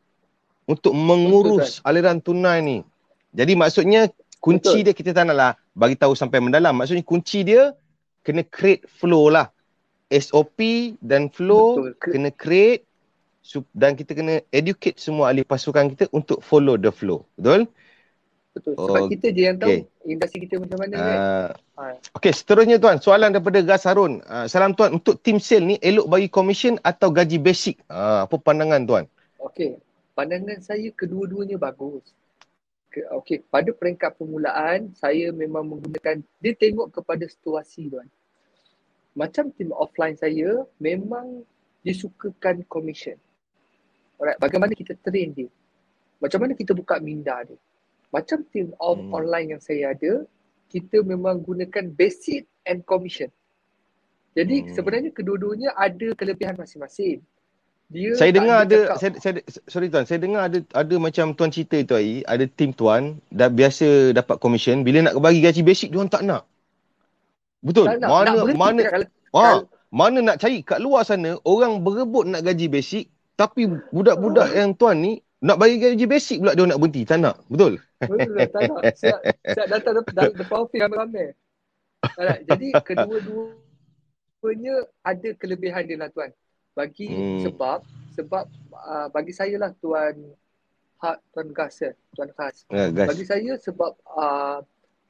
untuk 0.67 0.95
mengurus 0.95 1.79
betul, 1.79 1.87
aliran 1.87 2.19
tunai 2.23 2.59
ni. 2.63 2.77
Jadi 3.35 3.53
maksudnya 3.55 4.07
kunci 4.39 4.83
betul. 4.83 4.85
dia 4.85 4.93
kita 4.95 5.11
tak 5.11 5.31
naklah 5.31 5.59
bagi 5.75 5.95
tahu 5.99 6.15
sampai 6.15 6.39
mendalam. 6.39 6.75
Maksudnya 6.75 7.03
kunci 7.03 7.43
dia 7.43 7.75
kena 8.23 8.43
create 8.47 8.87
flow 8.87 9.27
lah. 9.27 9.51
SOP 10.09 10.59
dan 10.99 11.29
flow 11.29 11.93
betul. 11.93 12.11
kena 12.13 12.29
create 12.33 12.83
dan 13.73 13.97
kita 13.97 14.13
kena 14.13 14.45
educate 14.53 15.01
semua 15.01 15.33
ahli 15.33 15.41
pasukan 15.41 15.89
kita 15.93 16.05
untuk 16.13 16.41
follow 16.45 16.77
the 16.77 16.93
flow. 16.93 17.25
Betul? 17.33 17.65
Betul. 18.53 18.73
Sebab 18.77 19.01
Oh, 19.05 19.09
kita 19.09 19.27
je 19.31 19.41
yang 19.45 19.57
tahu 19.57 19.69
okey. 19.69 20.09
industri 20.09 20.39
kita 20.45 20.59
macam 20.59 20.77
mana 20.81 20.95
kan. 20.97 21.17
Uh, 21.17 21.49
Ha. 21.79 21.95
Okey, 22.19 22.35
seterusnya 22.35 22.75
tuan, 22.75 22.99
soalan 22.99 23.31
daripada 23.31 23.63
Gas 23.63 23.87
Harun. 23.87 24.19
Uh, 24.27 24.51
salam 24.51 24.75
tuan, 24.75 24.99
untuk 24.99 25.15
tim 25.23 25.39
sale 25.39 25.63
ni 25.63 25.75
elok 25.79 26.11
bagi 26.11 26.27
komisen 26.27 26.75
atau 26.83 27.07
gaji 27.07 27.39
basic? 27.39 27.79
Uh, 27.87 28.27
apa 28.27 28.35
pandangan 28.35 28.83
tuan? 28.83 29.03
Okey. 29.39 29.79
Pandangan 30.11 30.59
saya 30.59 30.91
kedua-duanya 30.91 31.55
bagus. 31.55 32.03
Ke, 32.91 33.07
okey, 33.23 33.47
pada 33.47 33.71
peringkat 33.71 34.11
permulaan 34.19 34.91
saya 34.91 35.31
memang 35.31 35.71
menggunakan 35.71 36.19
dia 36.43 36.51
tengok 36.51 36.99
kepada 36.99 37.23
situasi 37.31 37.87
tuan. 37.87 38.11
Macam 39.17 39.49
tim 39.55 39.73
offline 39.73 40.15
saya 40.15 40.63
memang 40.77 41.43
disukakan 41.81 42.61
komisen. 42.69 43.17
Alright, 44.19 44.37
bagaimana 44.37 44.75
kita 44.75 44.99
train 44.99 45.31
dia? 45.31 45.49
Macam 46.19 46.43
mana 46.43 46.53
kita 46.53 46.75
buka 46.75 46.99
minda 46.99 47.39
dia? 47.47 47.55
Macam 48.11 48.43
tim 48.51 48.75
off 48.81 48.99
Hmm. 48.99 49.15
online 49.15 49.55
yang 49.55 49.61
saya 49.63 49.95
ada, 49.95 50.27
kita 50.69 51.01
memang 51.01 51.39
gunakan 51.41 51.87
basic 51.95 52.45
and 52.67 52.83
commission. 52.83 53.31
Jadi 54.37 54.65
Hmm. 54.65 54.71
sebenarnya 54.75 55.09
kedua-duanya 55.15 55.73
ada 55.73 56.13
kelebihan 56.13 56.53
masing-masing. 56.59 57.23
Dia 57.89 58.13
Saya 58.13 58.29
dengar 58.29 58.69
ada 58.69 58.77
cakap, 58.85 58.97
saya, 59.01 59.11
saya, 59.17 59.33
sorry 59.65 59.89
tuan, 59.89 60.05
saya 60.05 60.21
dengar 60.21 60.45
ada 60.45 60.61
ada 60.77 60.95
macam 61.01 61.33
tuan 61.33 61.49
cerita 61.49 61.81
tu 61.81 61.97
hari, 61.97 62.21
ada 62.21 62.45
tim 62.45 62.69
tuan 62.69 63.17
dah 63.33 63.49
biasa 63.49 64.13
dapat 64.13 64.37
komisen, 64.37 64.85
bila 64.85 65.09
nak 65.09 65.17
bagi 65.17 65.41
gaji 65.41 65.65
basic 65.65 65.89
diorang 65.89 66.05
tak 66.05 66.21
nak. 66.21 66.45
Betul. 67.59 67.85
tak 67.91 67.99
nak, 67.99 68.09
mana 68.09 68.27
nak 68.27 68.35
berhenti 68.47 68.59
mana 68.59 68.81
kalau, 68.87 69.07
ah, 69.35 69.59
mana 69.91 70.17
nak 70.23 70.37
cari 70.39 70.59
kat 70.63 70.79
luar 70.79 71.01
sana 71.03 71.35
orang 71.43 71.83
berebut 71.83 72.23
nak 72.29 72.41
gaji 72.45 72.71
basic 72.71 73.11
tapi 73.35 73.67
budak-budak 73.95 74.51
yang 74.51 74.75
tuan 74.75 74.99
ni 74.99 75.23
nak 75.39 75.55
bagi 75.55 75.79
gaji 75.79 76.03
basic 76.03 76.43
pula 76.43 76.51
dia 76.51 76.67
nak 76.67 76.79
berhenti, 76.83 77.07
tak 77.07 77.23
nak. 77.23 77.39
Betul? 77.47 77.79
Betul 78.03 78.35
lah, 78.35 78.47
tak 78.51 78.61
nak. 78.67 78.81
Siap, 78.99 79.19
siap 79.55 79.67
datang 79.71 79.93
depan, 80.03 80.35
depan 80.35 80.57
office 80.67 80.81
ramai-ramai. 80.83 81.27
Jadi 82.43 82.67
kedua-duanya 82.87 84.75
ada 85.03 85.29
kelebihan 85.39 85.87
dia 85.87 85.95
lah 85.95 86.11
tuan. 86.11 86.35
Bagi 86.75 87.07
Hmm. 87.07 87.43
sebab, 87.47 87.79
sebab 88.15 88.45
uh, 88.75 89.07
bagi 89.15 89.31
saya 89.31 89.55
lah 89.55 89.71
tuan 89.79 90.15
Ha, 90.99 91.15
tuan 91.31 91.55
Gas 91.55 91.79
ya, 91.79 91.95
tuan 92.11 92.27
Khas. 92.35 92.67
Ya, 92.67 92.91
guys. 92.91 93.07
Bagi 93.07 93.23
saya 93.23 93.55
sebab 93.55 93.95
uh, 94.03 94.59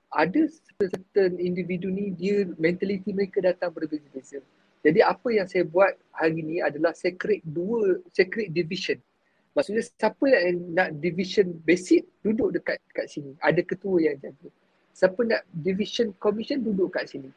ada 0.10 0.41
certain 0.82 1.38
individu 1.38 1.93
ni 1.93 2.10
dia 2.14 2.49
mentaliti 2.57 3.14
mereka 3.14 3.41
datang 3.45 3.70
berbeza-beza. 3.70 4.41
Jadi 4.80 4.99
apa 5.03 5.28
yang 5.30 5.45
saya 5.45 5.68
buat 5.68 5.91
hari 6.16 6.39
ni 6.41 6.57
adalah 6.64 6.95
saya 6.95 7.14
create 7.14 7.43
dua, 7.45 7.99
saya 8.10 8.26
create 8.32 8.49
division. 8.49 8.97
Maksudnya 9.53 9.84
siapa 9.84 10.24
yang 10.30 10.72
nak 10.72 10.89
division 10.97 11.51
basic 11.68 12.07
duduk 12.24 12.55
dekat 12.55 12.80
dekat 12.89 13.05
sini. 13.12 13.36
Ada 13.43 13.62
ketua 13.62 13.97
yang 13.99 14.16
jaga. 14.24 14.49
Siapa 14.95 15.20
nak 15.28 15.41
division 15.51 16.16
commission 16.18 16.64
duduk 16.64 16.95
kat 16.95 17.12
sini. 17.12 17.30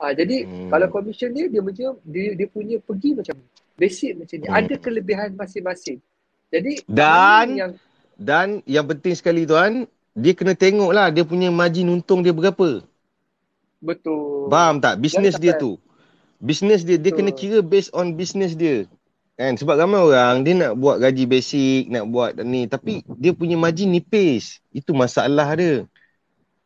Ah 0.00 0.12
jadi 0.12 0.44
Hmm. 0.44 0.68
kalau 0.72 0.88
commission 0.92 1.32
dia 1.32 1.48
dia 1.48 1.60
macam 1.60 1.96
dia 2.04 2.32
dia 2.36 2.48
punya 2.48 2.76
pergi 2.80 3.16
macam 3.16 3.36
ni. 3.36 3.46
Basic 3.80 4.12
macam 4.16 4.36
ni. 4.36 4.46
Hmm. 4.48 4.58
Ada 4.60 4.74
kelebihan 4.76 5.28
masing-masing. 5.34 5.98
Jadi 6.52 6.72
Dan- 6.84 7.56
yang 7.56 7.72
Dan 8.20 8.60
yang 8.68 8.84
penting 8.84 9.16
sekali 9.16 9.48
tuan, 9.48 9.88
dia 10.22 10.32
kena 10.38 10.52
tengok 10.54 10.90
lah 10.96 11.08
dia 11.14 11.24
punya 11.24 11.48
margin 11.50 11.88
untung 11.94 12.20
dia 12.24 12.32
berapa. 12.36 12.84
betul. 13.80 14.48
Faham 14.52 14.80
tak? 14.84 15.00
Bisnes 15.00 15.36
dia 15.40 15.52
tu. 15.56 15.80
Bisnes 16.40 16.82
dia, 16.88 16.96
dia 16.96 17.12
Betul. 17.12 17.18
kena 17.20 17.30
kira 17.36 17.58
based 17.60 17.92
on 17.92 18.16
bisnes 18.16 18.56
dia. 18.56 18.88
Kan? 19.36 19.56
Sebab 19.60 19.76
ramai 19.76 20.00
orang 20.00 20.44
dia 20.44 20.54
nak 20.56 20.72
buat 20.80 20.96
gaji 21.00 21.24
basic, 21.28 21.92
nak 21.92 22.08
buat 22.08 22.36
ni. 22.44 22.64
Tapi 22.68 23.04
dia 23.20 23.32
punya 23.36 23.56
margin 23.60 23.92
nipis. 23.92 24.60
Itu 24.72 24.96
masalah 24.96 25.52
dia. 25.56 25.84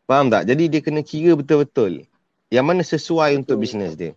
Faham 0.06 0.30
tak? 0.30 0.46
Jadi 0.46 0.64
dia 0.70 0.80
kena 0.84 1.02
kira 1.02 1.34
betul-betul. 1.34 2.06
Yang 2.54 2.66
mana 2.66 2.82
sesuai 2.86 3.30
untuk 3.40 3.58
Betul. 3.58 3.62
bisnes 3.62 3.92
dia. 3.98 4.12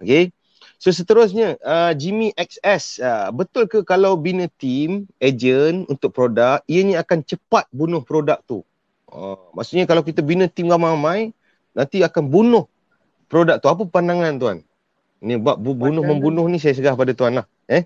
Okay? 0.00 0.34
So 0.80 0.88
seterusnya, 0.88 1.60
uh, 1.60 1.92
Jimmy 1.92 2.32
XS. 2.40 3.04
Uh, 3.04 3.28
betul 3.36 3.68
ke 3.68 3.84
kalau 3.84 4.16
bina 4.16 4.48
team, 4.56 5.04
agent 5.20 5.84
untuk 5.92 6.08
produk, 6.16 6.64
ianya 6.64 7.04
akan 7.04 7.20
cepat 7.20 7.68
bunuh 7.68 8.00
produk 8.00 8.40
tu? 8.48 8.64
Uh, 9.04 9.36
maksudnya 9.52 9.84
kalau 9.84 10.00
kita 10.00 10.24
bina 10.24 10.48
team 10.48 10.72
ramai-ramai, 10.72 11.36
nanti 11.76 12.00
akan 12.00 12.24
bunuh 12.32 12.64
produk 13.28 13.60
tu. 13.60 13.68
Apa 13.68 13.84
pandangan 13.84 14.40
tuan? 14.40 14.58
Ni 15.20 15.36
bab 15.36 15.60
bu- 15.60 15.76
bunuh 15.76 16.00
Pandangan- 16.00 16.16
membunuh 16.16 16.48
ni 16.48 16.56
saya 16.56 16.72
serah 16.72 16.96
pada 16.96 17.12
tuan 17.12 17.44
lah. 17.44 17.46
Eh? 17.68 17.84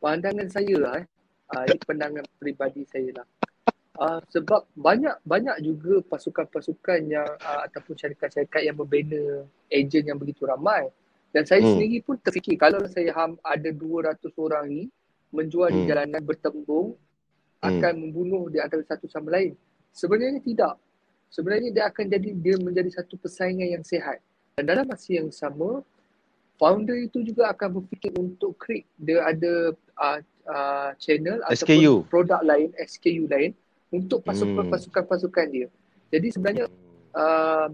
pandangan 0.00 0.48
saya 0.48 0.74
lah 0.80 0.92
eh. 1.04 1.06
Uh, 1.52 1.62
ini 1.68 1.78
pandangan 1.84 2.24
peribadi 2.40 2.88
saya 2.88 3.12
lah. 3.12 3.26
Uh, 3.96 4.20
sebab 4.32 4.64
banyak 4.72 5.20
banyak 5.20 5.56
juga 5.60 6.00
pasukan-pasukan 6.08 7.00
yang 7.12 7.28
uh, 7.28 7.60
ataupun 7.68 7.92
syarikat-syarikat 7.92 8.64
yang 8.64 8.76
membina 8.76 9.44
ejen 9.68 10.08
yang 10.08 10.16
begitu 10.16 10.48
ramai. 10.48 10.88
Dan 11.34 11.42
saya 11.44 11.60
Hmm. 11.60 11.66
hmm. 11.66 11.74
sendiri 11.78 11.98
pun 12.04 12.16
terfikir 12.20 12.56
kalau 12.56 12.80
saya 12.88 13.10
ham, 13.12 13.36
ada 13.42 13.70
200 13.72 14.32
orang 14.38 14.64
ni 14.68 14.84
menjual 15.34 15.68
di 15.68 15.84
Hmm. 15.84 15.88
jalanan 15.90 16.22
bertembung 16.22 16.96
Hmm. 16.96 17.66
akan 17.66 17.92
membunuh 17.98 18.48
di 18.52 18.58
antara 18.60 18.84
satu 18.84 19.08
sama 19.08 19.32
lain. 19.36 19.56
Sebenarnya 19.90 20.40
tidak. 20.44 20.74
Sebenarnya 21.32 21.70
dia 21.72 21.84
akan 21.90 22.04
jadi 22.06 22.28
dia 22.36 22.56
menjadi 22.62 22.90
satu 23.02 23.18
persaingan 23.18 23.80
yang 23.80 23.84
sihat. 23.84 24.22
Dan 24.56 24.64
dalam 24.64 24.86
masa 24.88 25.10
yang 25.12 25.28
sama 25.32 25.82
founder 26.56 26.96
itu 26.96 27.20
juga 27.20 27.52
akan 27.52 27.80
berfikir 27.80 28.12
untuk 28.16 28.56
create 28.56 28.88
dia 28.96 29.20
ada 29.20 29.76
uh, 30.00 30.18
uh, 30.48 30.90
channel 30.96 31.44
SKU. 31.52 32.00
ataupun 32.00 32.08
produk 32.08 32.40
lain, 32.40 32.72
SKU 32.80 33.28
lain 33.28 33.52
untuk 33.92 34.24
pasukan-pasukan-pasukan 34.24 35.46
dia. 35.52 35.68
Jadi 36.08 36.26
sebenarnya 36.32 36.66
uh, 37.12 37.68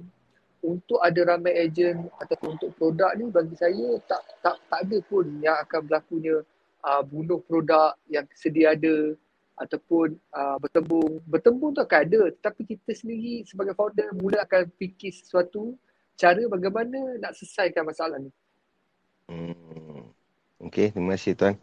untuk 0.62 1.02
ada 1.02 1.20
ramai 1.34 1.58
ejen 1.58 2.06
ataupun 2.22 2.54
untuk 2.54 2.70
produk 2.78 3.10
ni 3.18 3.26
bagi 3.28 3.58
saya 3.58 3.98
tak 4.06 4.22
tak 4.40 4.56
tak 4.70 4.80
ada 4.86 4.98
pun 5.10 5.26
yang 5.42 5.58
akan 5.66 5.80
berlakunya 5.90 6.46
uh, 6.86 7.02
bunuh 7.02 7.42
produk 7.42 7.98
yang 8.06 8.22
sedia 8.32 8.78
ada 8.78 9.18
ataupun 9.58 10.16
uh, 10.32 10.56
bertembung. 10.62 11.18
Bertembung 11.26 11.70
tu 11.74 11.82
akan 11.82 12.00
ada 12.06 12.22
tetapi 12.30 12.62
kita 12.64 12.94
sendiri 12.94 13.42
sebagai 13.42 13.74
founder 13.74 14.14
mula 14.14 14.46
akan 14.46 14.70
fikir 14.78 15.10
sesuatu 15.10 15.74
cara 16.14 16.42
bagaimana 16.46 17.18
nak 17.18 17.34
selesaikan 17.34 17.82
masalah 17.82 18.22
ni. 18.22 18.30
Hmm. 19.26 20.06
Okey, 20.62 20.94
terima 20.94 21.18
kasih 21.18 21.34
tuan. 21.34 21.54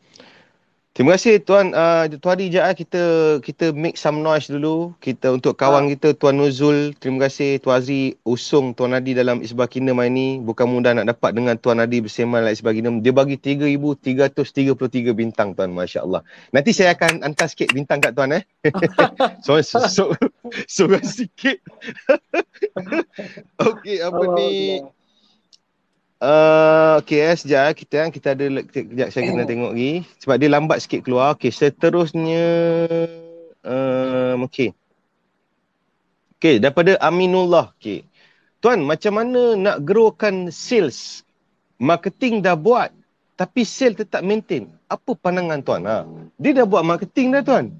Terima 0.89 1.15
kasih 1.15 1.37
tuan 1.45 1.69
uh, 1.71 2.09
Tuan 2.17 2.33
Hadi 2.33 2.49
jap 2.49 2.73
eh. 2.73 2.81
kita 2.81 3.03
kita 3.45 3.71
make 3.77 3.93
some 3.95 4.25
noise 4.25 4.49
dulu. 4.49 4.91
Kita 4.97 5.31
untuk 5.31 5.53
kawan 5.53 5.85
Ah. 5.85 5.89
kita 5.95 6.17
Tuan 6.17 6.41
Nuzul, 6.41 6.97
terima 6.97 7.29
kasih 7.29 7.61
Tuan 7.61 7.77
Azri 7.79 8.17
usung 8.25 8.73
Tuan 8.73 8.97
Hadi 8.97 9.13
dalam 9.13 9.39
Isbah 9.45 9.69
Kingdom 9.69 10.01
hari 10.01 10.11
ni. 10.11 10.27
Bukan 10.41 10.65
mudah 10.65 10.97
nak 10.97 11.13
dapat 11.13 11.37
dengan 11.37 11.55
Tuan 11.61 11.77
Hadi 11.77 12.01
bersama 12.01 12.41
dalam 12.41 12.51
Isbah 12.51 12.73
Kingdom. 12.73 13.05
Dia 13.05 13.13
bagi 13.13 13.37
3333 13.37 15.13
bintang 15.13 15.53
tuan, 15.53 15.71
masya-Allah. 15.71 16.25
Nanti 16.51 16.73
saya 16.73 16.97
akan 16.97 17.21
hantar 17.21 17.47
sikit 17.47 17.69
bintang 17.69 18.01
kat 18.01 18.17
tuan 18.17 18.33
eh. 18.35 18.43
so 19.45 19.61
so 19.61 19.85
so, 19.87 20.03
so 20.65 20.83
sikit. 21.05 21.61
Okey, 23.61 24.01
apa 24.01 24.19
Allah 24.25 24.35
ni? 24.35 24.81
Allah. 24.81 24.98
Uh, 26.19 26.99
okay, 26.99 27.31
eh, 27.31 27.35
sekejap 27.39 27.63
eh. 27.71 27.75
kita 27.79 27.95
kan 28.03 28.11
kita 28.11 28.27
ada 28.35 28.45
sekejap 28.67 29.07
saya 29.07 29.23
kena 29.23 29.47
tengok 29.47 29.71
lagi 29.71 30.03
sebab 30.19 30.35
dia 30.35 30.49
lambat 30.51 30.77
sikit 30.83 31.07
keluar. 31.07 31.39
Okay, 31.39 31.47
seterusnya 31.47 32.45
um, 33.63 34.43
okay. 34.43 34.75
Okay, 36.35 36.59
daripada 36.59 36.99
Aminullah. 36.99 37.71
Okay. 37.79 38.03
Tuan, 38.59 38.83
macam 38.83 39.15
mana 39.15 39.55
nak 39.55 39.77
growkan 39.87 40.51
sales? 40.51 41.23
Marketing 41.79 42.43
dah 42.43 42.59
buat 42.59 42.91
tapi 43.39 43.63
sale 43.63 43.95
tetap 43.95 44.19
maintain. 44.19 44.67
Apa 44.91 45.15
pandangan 45.15 45.63
tuan? 45.63 45.87
Ha? 45.87 46.03
Dia 46.35 46.59
dah 46.59 46.67
buat 46.67 46.83
marketing 46.83 47.31
dah 47.31 47.39
tuan. 47.39 47.71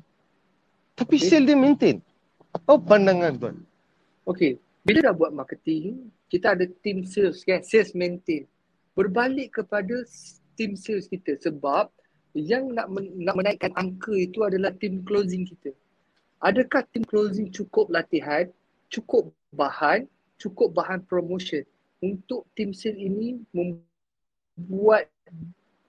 Tapi 0.96 1.20
Okay. 1.20 1.28
sale 1.28 1.44
dia 1.44 1.60
maintain. 1.60 2.00
Apa 2.56 2.80
pandangan 2.80 3.36
tuan? 3.36 3.56
Okey, 4.24 4.56
bila 4.90 5.06
dah 5.06 5.14
buat 5.14 5.30
marketing, 5.30 6.10
kita 6.34 6.58
ada 6.58 6.66
team 6.82 7.06
sales 7.06 7.46
kan, 7.46 7.62
sales 7.62 7.94
maintain. 7.94 8.50
Berbalik 8.98 9.62
kepada 9.62 10.02
team 10.58 10.74
sales 10.74 11.06
kita 11.06 11.38
sebab 11.38 11.94
yang 12.34 12.74
nak 12.74 12.90
men- 12.90 13.22
nak 13.22 13.38
menaikkan 13.38 13.70
angka 13.78 14.18
itu 14.18 14.42
adalah 14.42 14.74
team 14.82 15.06
closing 15.06 15.46
kita. 15.46 15.78
Adakah 16.42 16.82
team 16.90 17.06
closing 17.06 17.54
cukup 17.54 17.94
latihan, 17.94 18.50
cukup 18.90 19.30
bahan, 19.54 20.10
cukup 20.42 20.74
bahan 20.74 21.06
promotion 21.06 21.62
untuk 22.02 22.50
team 22.58 22.74
sales 22.74 22.98
ini 22.98 23.38
membuat 23.54 25.06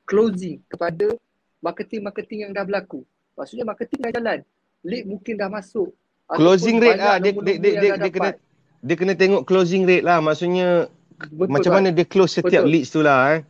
closing 0.04 0.60
kepada 0.68 1.16
marketing-marketing 1.64 2.44
yang 2.44 2.52
dah 2.52 2.68
berlaku. 2.68 3.00
Maksudnya 3.32 3.64
marketing 3.64 4.00
dah 4.04 4.12
jalan. 4.12 4.38
Lead 4.84 5.08
mungkin 5.08 5.40
dah 5.40 5.48
masuk. 5.48 5.88
Closing 6.36 6.76
rate 6.84 7.00
ah 7.00 7.16
dia 7.16 7.32
dia 7.32 7.56
dia, 7.56 7.72
dia, 7.80 7.90
dia 7.96 8.12
kena 8.12 8.36
dapat. 8.36 8.49
Dia 8.80 8.94
kena 8.96 9.14
tengok 9.16 9.44
closing 9.44 9.84
rate 9.84 10.04
lah. 10.04 10.18
Maksudnya 10.20 10.88
Betul, 11.20 11.52
macam 11.52 11.70
tuan. 11.72 11.84
mana 11.84 11.88
dia 11.94 12.06
close 12.08 12.40
setiap 12.40 12.64
Betul. 12.64 12.72
leads 12.72 12.90
tu 12.92 13.00
lah 13.04 13.38
eh. 13.38 13.40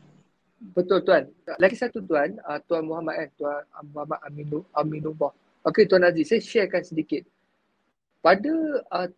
Betul 0.61 0.99
tuan. 1.07 1.25
Lagi 1.57 1.77
satu 1.79 2.05
tuan, 2.05 2.37
uh, 2.45 2.61
tuan 2.69 2.85
Muhammad 2.85 3.15
kan, 3.17 3.29
tuan 3.39 3.63
Muhammad 3.95 4.21
Aminu 4.29 4.61
Aminullah. 4.77 5.33
Okey 5.65 5.89
tuan 5.89 6.05
Aziz, 6.05 6.29
saya 6.29 6.41
sharekan 6.43 6.85
sedikit. 6.85 7.25
pada 8.21 8.53
uh, 8.93 9.09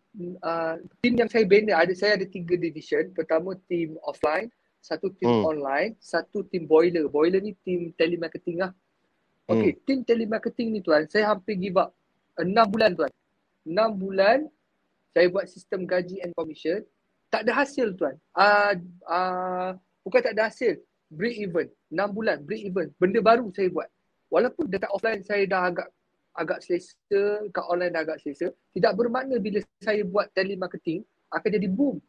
uh, 0.47 0.79
team 1.03 1.19
yang 1.19 1.27
saya 1.27 1.43
bina 1.43 1.75
ada 1.75 1.91
saya 1.91 2.15
ada 2.15 2.23
tiga 2.23 2.55
division 2.55 3.11
pertama 3.11 3.51
team 3.67 3.99
offline 4.07 4.47
satu 4.79 5.11
team 5.19 5.27
hmm. 5.27 5.43
online 5.43 5.91
satu 5.99 6.47
team 6.47 6.63
boiler 6.63 7.11
boiler 7.11 7.43
ni 7.43 7.51
team 7.67 7.91
telemarketing 7.99 8.63
lah 8.63 8.71
Okay, 9.43 9.75
hmm. 9.75 9.81
team 9.83 9.99
telemarketing 10.07 10.71
ni 10.71 10.79
tuan, 10.79 11.03
saya 11.11 11.35
hampir 11.35 11.59
give 11.59 11.75
up. 11.75 11.91
Enam 12.39 12.63
bulan 12.63 12.95
tuan. 12.95 13.11
Enam 13.67 13.91
bulan 13.91 14.47
saya 15.13 15.29
buat 15.29 15.45
sistem 15.45 15.85
gaji 15.85 16.19
and 16.25 16.33
commission. 16.33 16.81
Tak 17.29 17.45
ada 17.45 17.53
hasil 17.53 17.97
tuan. 17.97 18.17
Uh, 18.33 18.73
uh, 19.09 19.69
bukan 20.05 20.21
tak 20.21 20.33
ada 20.37 20.49
hasil. 20.49 20.77
Break 21.13 21.37
even. 21.37 21.67
Enam 21.93 22.13
bulan 22.13 22.41
break 22.41 22.73
even. 22.73 22.89
Benda 22.97 23.21
baru 23.21 23.49
saya 23.53 23.69
buat. 23.69 23.89
Walaupun 24.33 24.65
dekat 24.69 24.89
offline 24.89 25.21
saya 25.21 25.45
dah 25.45 25.69
agak 25.69 25.87
agak 26.33 26.65
selesa, 26.65 27.45
kat 27.53 27.65
online 27.69 27.93
dah 27.93 28.01
agak 28.01 28.17
selesa. 28.21 28.49
Tidak 28.73 28.93
bermakna 28.97 29.37
bila 29.37 29.61
saya 29.81 30.01
buat 30.01 30.33
telemarketing 30.33 31.05
akan 31.29 31.49
jadi 31.49 31.69
boom. 31.69 32.01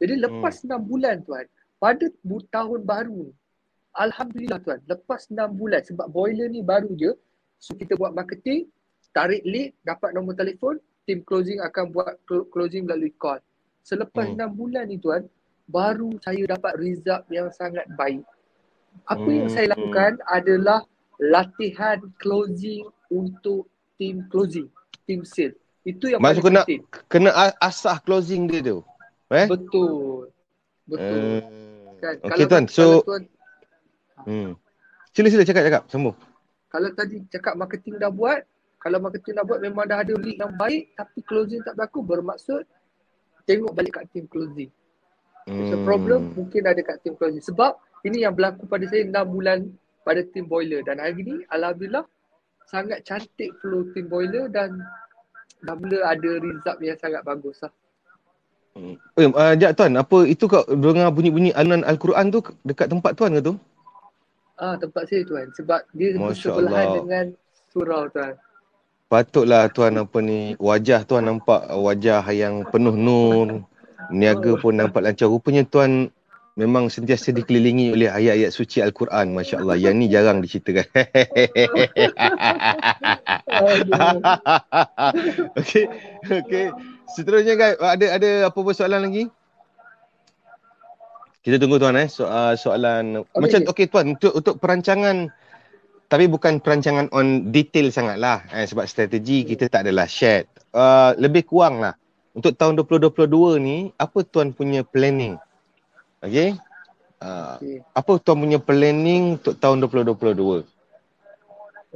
Jadi 0.00 0.20
lepas 0.20 0.60
hmm. 0.60 0.64
enam 0.68 0.80
bulan 0.84 1.16
tuan, 1.24 1.44
pada 1.80 2.04
tahun 2.52 2.80
baru 2.84 3.32
Alhamdulillah 3.96 4.60
tuan, 4.60 4.80
lepas 4.84 5.24
6 5.32 5.40
bulan 5.56 5.80
sebab 5.80 6.06
boiler 6.12 6.52
ni 6.52 6.60
baru 6.60 6.92
je, 7.00 7.16
so 7.56 7.72
kita 7.72 7.96
buat 7.96 8.12
marketing, 8.12 8.68
tarik 9.16 9.40
lead, 9.48 9.72
dapat 9.88 10.12
nombor 10.12 10.36
telefon, 10.36 10.76
team 11.06 11.22
closing 11.22 11.62
akan 11.62 11.94
buat 11.94 12.18
closing 12.26 12.84
melalui 12.84 13.14
call. 13.14 13.38
Selepas 13.86 14.26
hmm. 14.26 14.42
6 14.42 14.58
bulan 14.58 14.84
ni 14.90 14.98
tuan, 14.98 15.22
baru 15.70 16.10
saya 16.18 16.42
dapat 16.50 16.74
result 16.82 17.22
yang 17.30 17.48
sangat 17.54 17.86
baik. 17.94 18.26
Apa 19.06 19.22
hmm. 19.22 19.36
yang 19.38 19.48
saya 19.48 19.66
lakukan 19.72 20.18
hmm. 20.18 20.26
adalah 20.34 20.80
latihan 21.22 22.02
closing 22.18 22.90
untuk 23.08 23.70
team 23.96 24.26
closing, 24.28 24.66
team 25.06 25.22
sale. 25.22 25.54
Itu 25.86 26.10
yang 26.10 26.18
Maksud 26.18 26.42
kena, 26.42 26.66
penting. 26.66 26.82
kena 27.06 27.30
asah 27.62 28.02
closing 28.02 28.50
dia 28.50 28.60
tu. 28.74 28.78
Eh? 29.30 29.46
Betul. 29.46 30.34
Betul. 30.90 31.22
Hmm. 31.22 31.42
Kan? 32.02 32.14
Okay 32.26 32.44
kalau, 32.44 32.50
tuan, 32.50 32.64
so 32.66 33.00
tuan, 33.06 33.22
Hmm. 34.26 34.58
Sila 35.14 35.30
sila 35.30 35.46
cakap 35.46 35.62
cakap 35.70 35.82
sambung. 35.86 36.16
Kalau 36.66 36.90
tadi 36.98 37.22
cakap 37.30 37.54
marketing 37.54 38.02
dah 38.02 38.10
buat, 38.10 38.42
kalau 38.86 39.02
marketing 39.02 39.34
dah 39.34 39.42
buat 39.42 39.58
memang 39.58 39.84
dah 39.90 39.98
ada 39.98 40.14
lead 40.14 40.38
yang 40.38 40.54
baik 40.54 40.94
tapi 40.94 41.18
closing 41.26 41.58
tak 41.66 41.74
berlaku 41.74 42.06
bermaksud 42.06 42.62
tengok 43.42 43.74
balik 43.74 43.98
kat 43.98 44.06
team 44.14 44.30
closing. 44.30 44.70
Hmm. 45.50 45.66
So 45.66 45.82
problem 45.82 46.30
mungkin 46.38 46.62
ada 46.62 46.78
kat 46.86 47.02
team 47.02 47.18
closing 47.18 47.42
sebab 47.42 47.74
ini 48.06 48.22
yang 48.22 48.38
berlaku 48.38 48.62
pada 48.70 48.86
saya 48.86 49.02
6 49.02 49.10
bulan 49.26 49.66
pada 50.06 50.22
team 50.22 50.46
boiler 50.46 50.86
dan 50.86 51.02
hari 51.02 51.18
ni 51.18 51.42
alhamdulillah 51.50 52.06
sangat 52.70 53.02
cantik 53.02 53.50
flow 53.58 53.90
team 53.90 54.06
boiler 54.06 54.46
dan 54.46 54.78
dah 55.66 55.74
mula 55.74 56.06
ada 56.06 56.30
result 56.38 56.78
yang 56.78 56.94
sangat 57.02 57.26
bagus 57.26 57.58
lah. 57.66 57.74
Hmm. 58.78 58.94
Eh, 59.18 59.26
uh, 59.26 59.54
Jat 59.58 59.74
tuan, 59.74 59.98
apa 59.98 60.30
itu 60.30 60.46
kau 60.46 60.62
dengar 60.62 61.10
bunyi-bunyi 61.10 61.50
alunan 61.58 61.82
Al-Quran 61.82 62.30
tu 62.30 62.38
dekat 62.62 62.86
tempat 62.86 63.18
tuan 63.18 63.34
ke 63.34 63.42
tu? 63.42 63.58
Ah 64.62 64.78
tempat 64.78 65.10
saya 65.10 65.26
tuan 65.26 65.50
sebab 65.58 65.82
dia 65.90 66.14
bersebelahan 66.14 67.02
dengan 67.02 67.26
surau 67.74 68.06
tuan. 68.14 68.38
Patutlah 69.06 69.70
tuan 69.70 70.02
apa 70.02 70.18
ni 70.18 70.58
wajah 70.58 71.06
tuan 71.06 71.30
nampak 71.30 71.70
wajah 71.70 72.26
yang 72.34 72.66
penuh 72.66 72.98
nur. 72.98 73.62
Niaga 74.10 74.58
pun 74.58 74.74
nampak 74.74 74.98
lancar. 74.98 75.30
Rupanya 75.30 75.62
tuan 75.62 76.10
memang 76.58 76.90
sentiasa 76.90 77.30
dikelilingi 77.30 77.94
oleh 77.94 78.10
ayat-ayat 78.10 78.50
suci 78.50 78.82
Al-Quran. 78.82 79.30
Masya 79.30 79.62
Allah. 79.62 79.78
Yang 79.78 79.94
ni 79.94 80.06
jarang 80.10 80.42
diceritakan. 80.42 80.90
okay. 85.62 85.86
okay. 86.26 86.74
Seterusnya 87.14 87.54
guys. 87.54 87.78
Ada 87.78 88.06
ada 88.18 88.30
apa 88.50 88.58
soalan 88.74 89.06
lagi? 89.06 89.30
Kita 91.46 91.62
tunggu 91.62 91.78
tuan 91.78 91.94
eh 91.94 92.10
so, 92.10 92.26
uh, 92.26 92.58
soalan 92.58 93.22
okay, 93.22 93.38
macam 93.38 93.60
okey 93.70 93.70
okay, 93.70 93.86
tuan 93.86 94.18
untuk 94.18 94.34
untuk 94.34 94.58
perancangan 94.58 95.30
tapi 96.06 96.30
bukan 96.30 96.62
perancangan 96.62 97.10
on 97.10 97.50
detail 97.50 97.90
sangatlah 97.90 98.46
eh, 98.54 98.66
sebab 98.66 98.86
strategi 98.86 99.42
kita 99.42 99.66
tak 99.66 99.86
adalah 99.86 100.06
share. 100.06 100.46
Uh, 100.76 101.16
lebih 101.16 101.48
kurang 101.48 101.80
lah 101.80 101.96
untuk 102.36 102.52
tahun 102.52 102.76
2022 102.84 103.58
ni 103.64 103.76
apa 103.96 104.20
tuan 104.22 104.52
punya 104.52 104.84
planning? 104.84 105.40
Okey. 106.20 106.54
Uh, 107.16 107.56
okay. 107.56 107.80
apa 107.96 108.12
tuan 108.20 108.44
punya 108.44 108.60
planning 108.60 109.40
untuk 109.40 109.56
tahun 109.56 109.82
2022? 109.88 110.68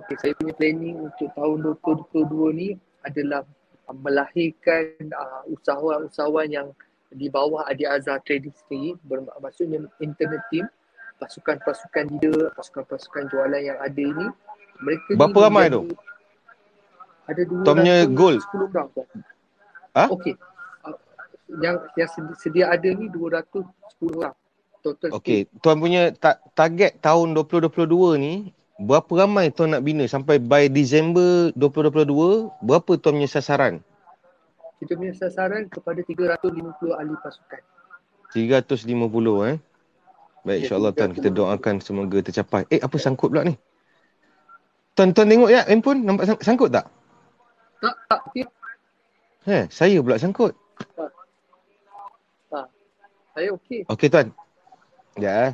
Okey, 0.00 0.16
saya 0.16 0.32
punya 0.32 0.54
planning 0.56 0.96
untuk 0.96 1.28
tahun 1.36 1.56
2022 1.84 2.56
ni 2.56 2.68
adalah 3.04 3.44
melahirkan 3.90 5.12
uh, 5.12 5.42
usahawan-usahawan 5.50 6.48
yang 6.48 6.68
di 7.11 7.26
bawah 7.26 7.66
Adi 7.66 7.84
Azhar 7.84 8.22
Trading 8.22 8.54
sendiri 8.54 8.94
bermaksudnya 9.02 9.82
internet 9.98 10.42
team 10.48 10.66
pasukan-pasukan 11.20 12.04
leader, 12.16 12.50
pasukan-pasukan 12.56 13.28
jualan 13.28 13.60
yang 13.60 13.78
ada 13.78 14.00
ini 14.00 14.26
mereka 14.80 15.10
berapa 15.14 15.36
ni 15.36 15.44
ramai 15.44 15.64
tu? 15.68 15.82
Ada 17.28 17.42
dua 17.46 17.62
Tomnya 17.62 17.96
goal. 18.10 18.42
10 18.42 18.72
orang 18.72 18.86
tu. 18.90 19.02
Ha? 19.94 20.04
Okey. 20.10 20.34
Uh, 20.82 20.96
yang 21.62 21.76
yang 21.94 22.08
sedia 22.34 22.72
ada 22.72 22.88
ni 22.90 23.06
210 23.12 23.68
orang. 24.18 24.34
Total. 24.80 25.12
Okey, 25.12 25.44
tuan 25.60 25.76
punya 25.76 26.08
ta- 26.16 26.40
target 26.56 26.96
tahun 27.04 27.36
2022 27.36 28.16
ni 28.16 28.56
berapa 28.80 29.12
ramai 29.12 29.52
tuan 29.52 29.76
nak 29.76 29.84
bina 29.84 30.08
sampai 30.08 30.40
by 30.40 30.72
Disember 30.72 31.52
2022 31.52 32.48
berapa 32.64 32.90
tuan 32.96 33.20
punya 33.20 33.28
sasaran? 33.28 33.84
kita 34.80 34.96
punya 34.96 35.12
sasaran 35.12 35.68
kepada 35.68 36.00
350 36.00 36.96
ahli 36.96 37.14
pasukan. 37.20 37.62
350 38.32 39.52
eh. 39.52 39.56
Baik 40.41 40.57
ya, 40.57 40.61
insya-Allah 40.64 40.93
tuan 40.97 41.12
kita 41.12 41.28
doakan 41.28 41.74
semoga 41.84 42.18
tercapai. 42.24 42.64
Eh 42.72 42.80
apa 42.80 42.97
sangkut 42.97 43.28
pula 43.28 43.45
ni? 43.45 43.55
Tuan-tuan 44.97 45.28
tengok 45.28 45.51
ya 45.53 45.68
handphone 45.68 46.01
nampak 46.05 46.24
sang- 46.32 46.45
sangkut 46.45 46.72
tak? 46.72 46.88
Tak, 47.80 47.97
tak. 48.09 48.20
Okay. 48.32 48.45
Eh, 49.49 49.64
saya 49.68 49.97
pula 50.01 50.16
sangkut. 50.16 50.53
Tak. 50.97 51.12
Tak. 52.49 52.66
Saya 53.36 53.49
okey. 53.57 53.80
Okey 53.88 54.09
tuan. 54.09 54.26
Ya. 55.20 55.32
Eh. 55.32 55.51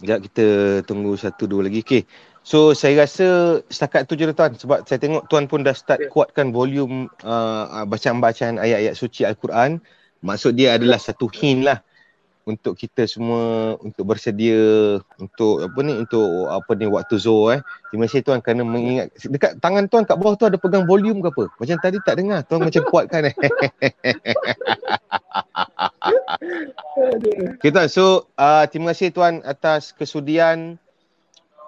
Sekejap 0.00 0.18
kita 0.28 0.46
tunggu 0.84 1.16
satu 1.16 1.48
dua 1.48 1.64
lagi. 1.64 1.80
Okey. 1.80 2.04
So 2.40 2.72
saya 2.72 3.04
rasa 3.04 3.60
setakat 3.68 4.08
tu 4.08 4.16
je 4.16 4.24
lah 4.24 4.36
tuan 4.36 4.56
sebab 4.56 4.84
saya 4.88 4.96
tengok 5.00 5.28
tuan 5.28 5.44
pun 5.44 5.60
dah 5.60 5.76
start 5.76 6.00
yeah. 6.00 6.12
kuatkan 6.12 6.52
volume 6.52 7.12
uh, 7.24 7.84
bacaan-bacaan 7.84 8.56
ayat-ayat 8.60 8.96
suci 8.96 9.24
Al-Quran. 9.24 9.80
Maksud 10.20 10.56
dia 10.56 10.76
adalah 10.76 11.00
satu 11.00 11.28
hint 11.32 11.64
lah 11.64 11.80
untuk 12.48 12.74
kita 12.76 13.04
semua 13.04 13.76
untuk 13.84 14.08
bersedia 14.08 14.96
untuk 15.20 15.60
apa 15.64 15.78
ni 15.84 15.92
untuk 16.00 16.48
apa 16.48 16.72
ni 16.74 16.86
waktu 16.88 17.20
Zuhur 17.20 17.52
eh. 17.54 17.60
Terima 17.92 18.06
kasih 18.08 18.24
tuan 18.24 18.40
kerana 18.40 18.64
mengingat 18.64 19.12
dekat 19.28 19.60
tangan 19.60 19.86
tuan 19.90 20.08
kat 20.08 20.16
bawah 20.16 20.38
tu 20.38 20.48
ada 20.48 20.56
pegang 20.56 20.88
volume 20.88 21.20
ke 21.20 21.28
apa? 21.28 21.44
Macam 21.60 21.76
tadi 21.82 21.98
tak 22.00 22.16
dengar 22.16 22.40
tuan 22.48 22.64
macam 22.64 22.82
kuatkan 22.88 23.28
eh. 23.28 23.34
okay 27.60 27.70
tuan 27.70 27.88
so 27.88 28.26
uh, 28.40 28.64
terima 28.68 28.92
kasih 28.96 29.12
tuan 29.12 29.44
atas 29.44 29.92
kesudian 29.92 30.80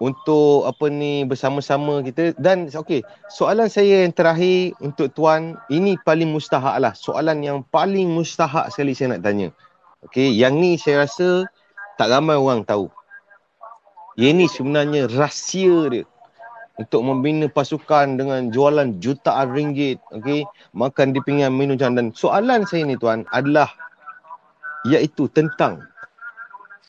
untuk 0.02 0.66
apa 0.66 0.90
ni 0.90 1.22
bersama-sama 1.22 2.02
kita 2.02 2.34
dan 2.34 2.66
okey 2.66 3.06
soalan 3.30 3.70
saya 3.70 4.02
yang 4.02 4.10
terakhir 4.10 4.74
untuk 4.82 5.14
tuan 5.14 5.54
ini 5.70 5.94
paling 6.02 6.26
mustahak 6.26 6.74
lah 6.82 6.90
soalan 6.90 7.38
yang 7.38 7.62
paling 7.70 8.10
mustahak 8.10 8.66
sekali 8.74 8.98
saya 8.98 9.14
nak 9.14 9.22
tanya 9.22 9.54
okey 10.08 10.34
yang 10.34 10.58
ni 10.58 10.74
saya 10.80 11.06
rasa 11.06 11.46
tak 12.00 12.08
ramai 12.10 12.38
orang 12.38 12.64
tahu. 12.66 12.88
Yang 14.16 14.34
ni 14.36 14.46
sebenarnya 14.48 15.02
rahsia 15.12 15.88
dia 15.88 16.04
untuk 16.80 17.04
membina 17.04 17.46
pasukan 17.52 18.16
dengan 18.16 18.48
jualan 18.48 18.96
jutaan 18.98 19.52
ringgit 19.52 20.00
okey 20.16 20.48
makan 20.72 21.12
di 21.12 21.20
pinggan 21.22 21.52
minum 21.52 21.76
dan 21.76 22.10
soalan 22.16 22.64
saya 22.64 22.88
ni 22.88 22.96
tuan 22.96 23.28
adalah 23.30 23.68
iaitu 24.88 25.28
tentang 25.30 25.84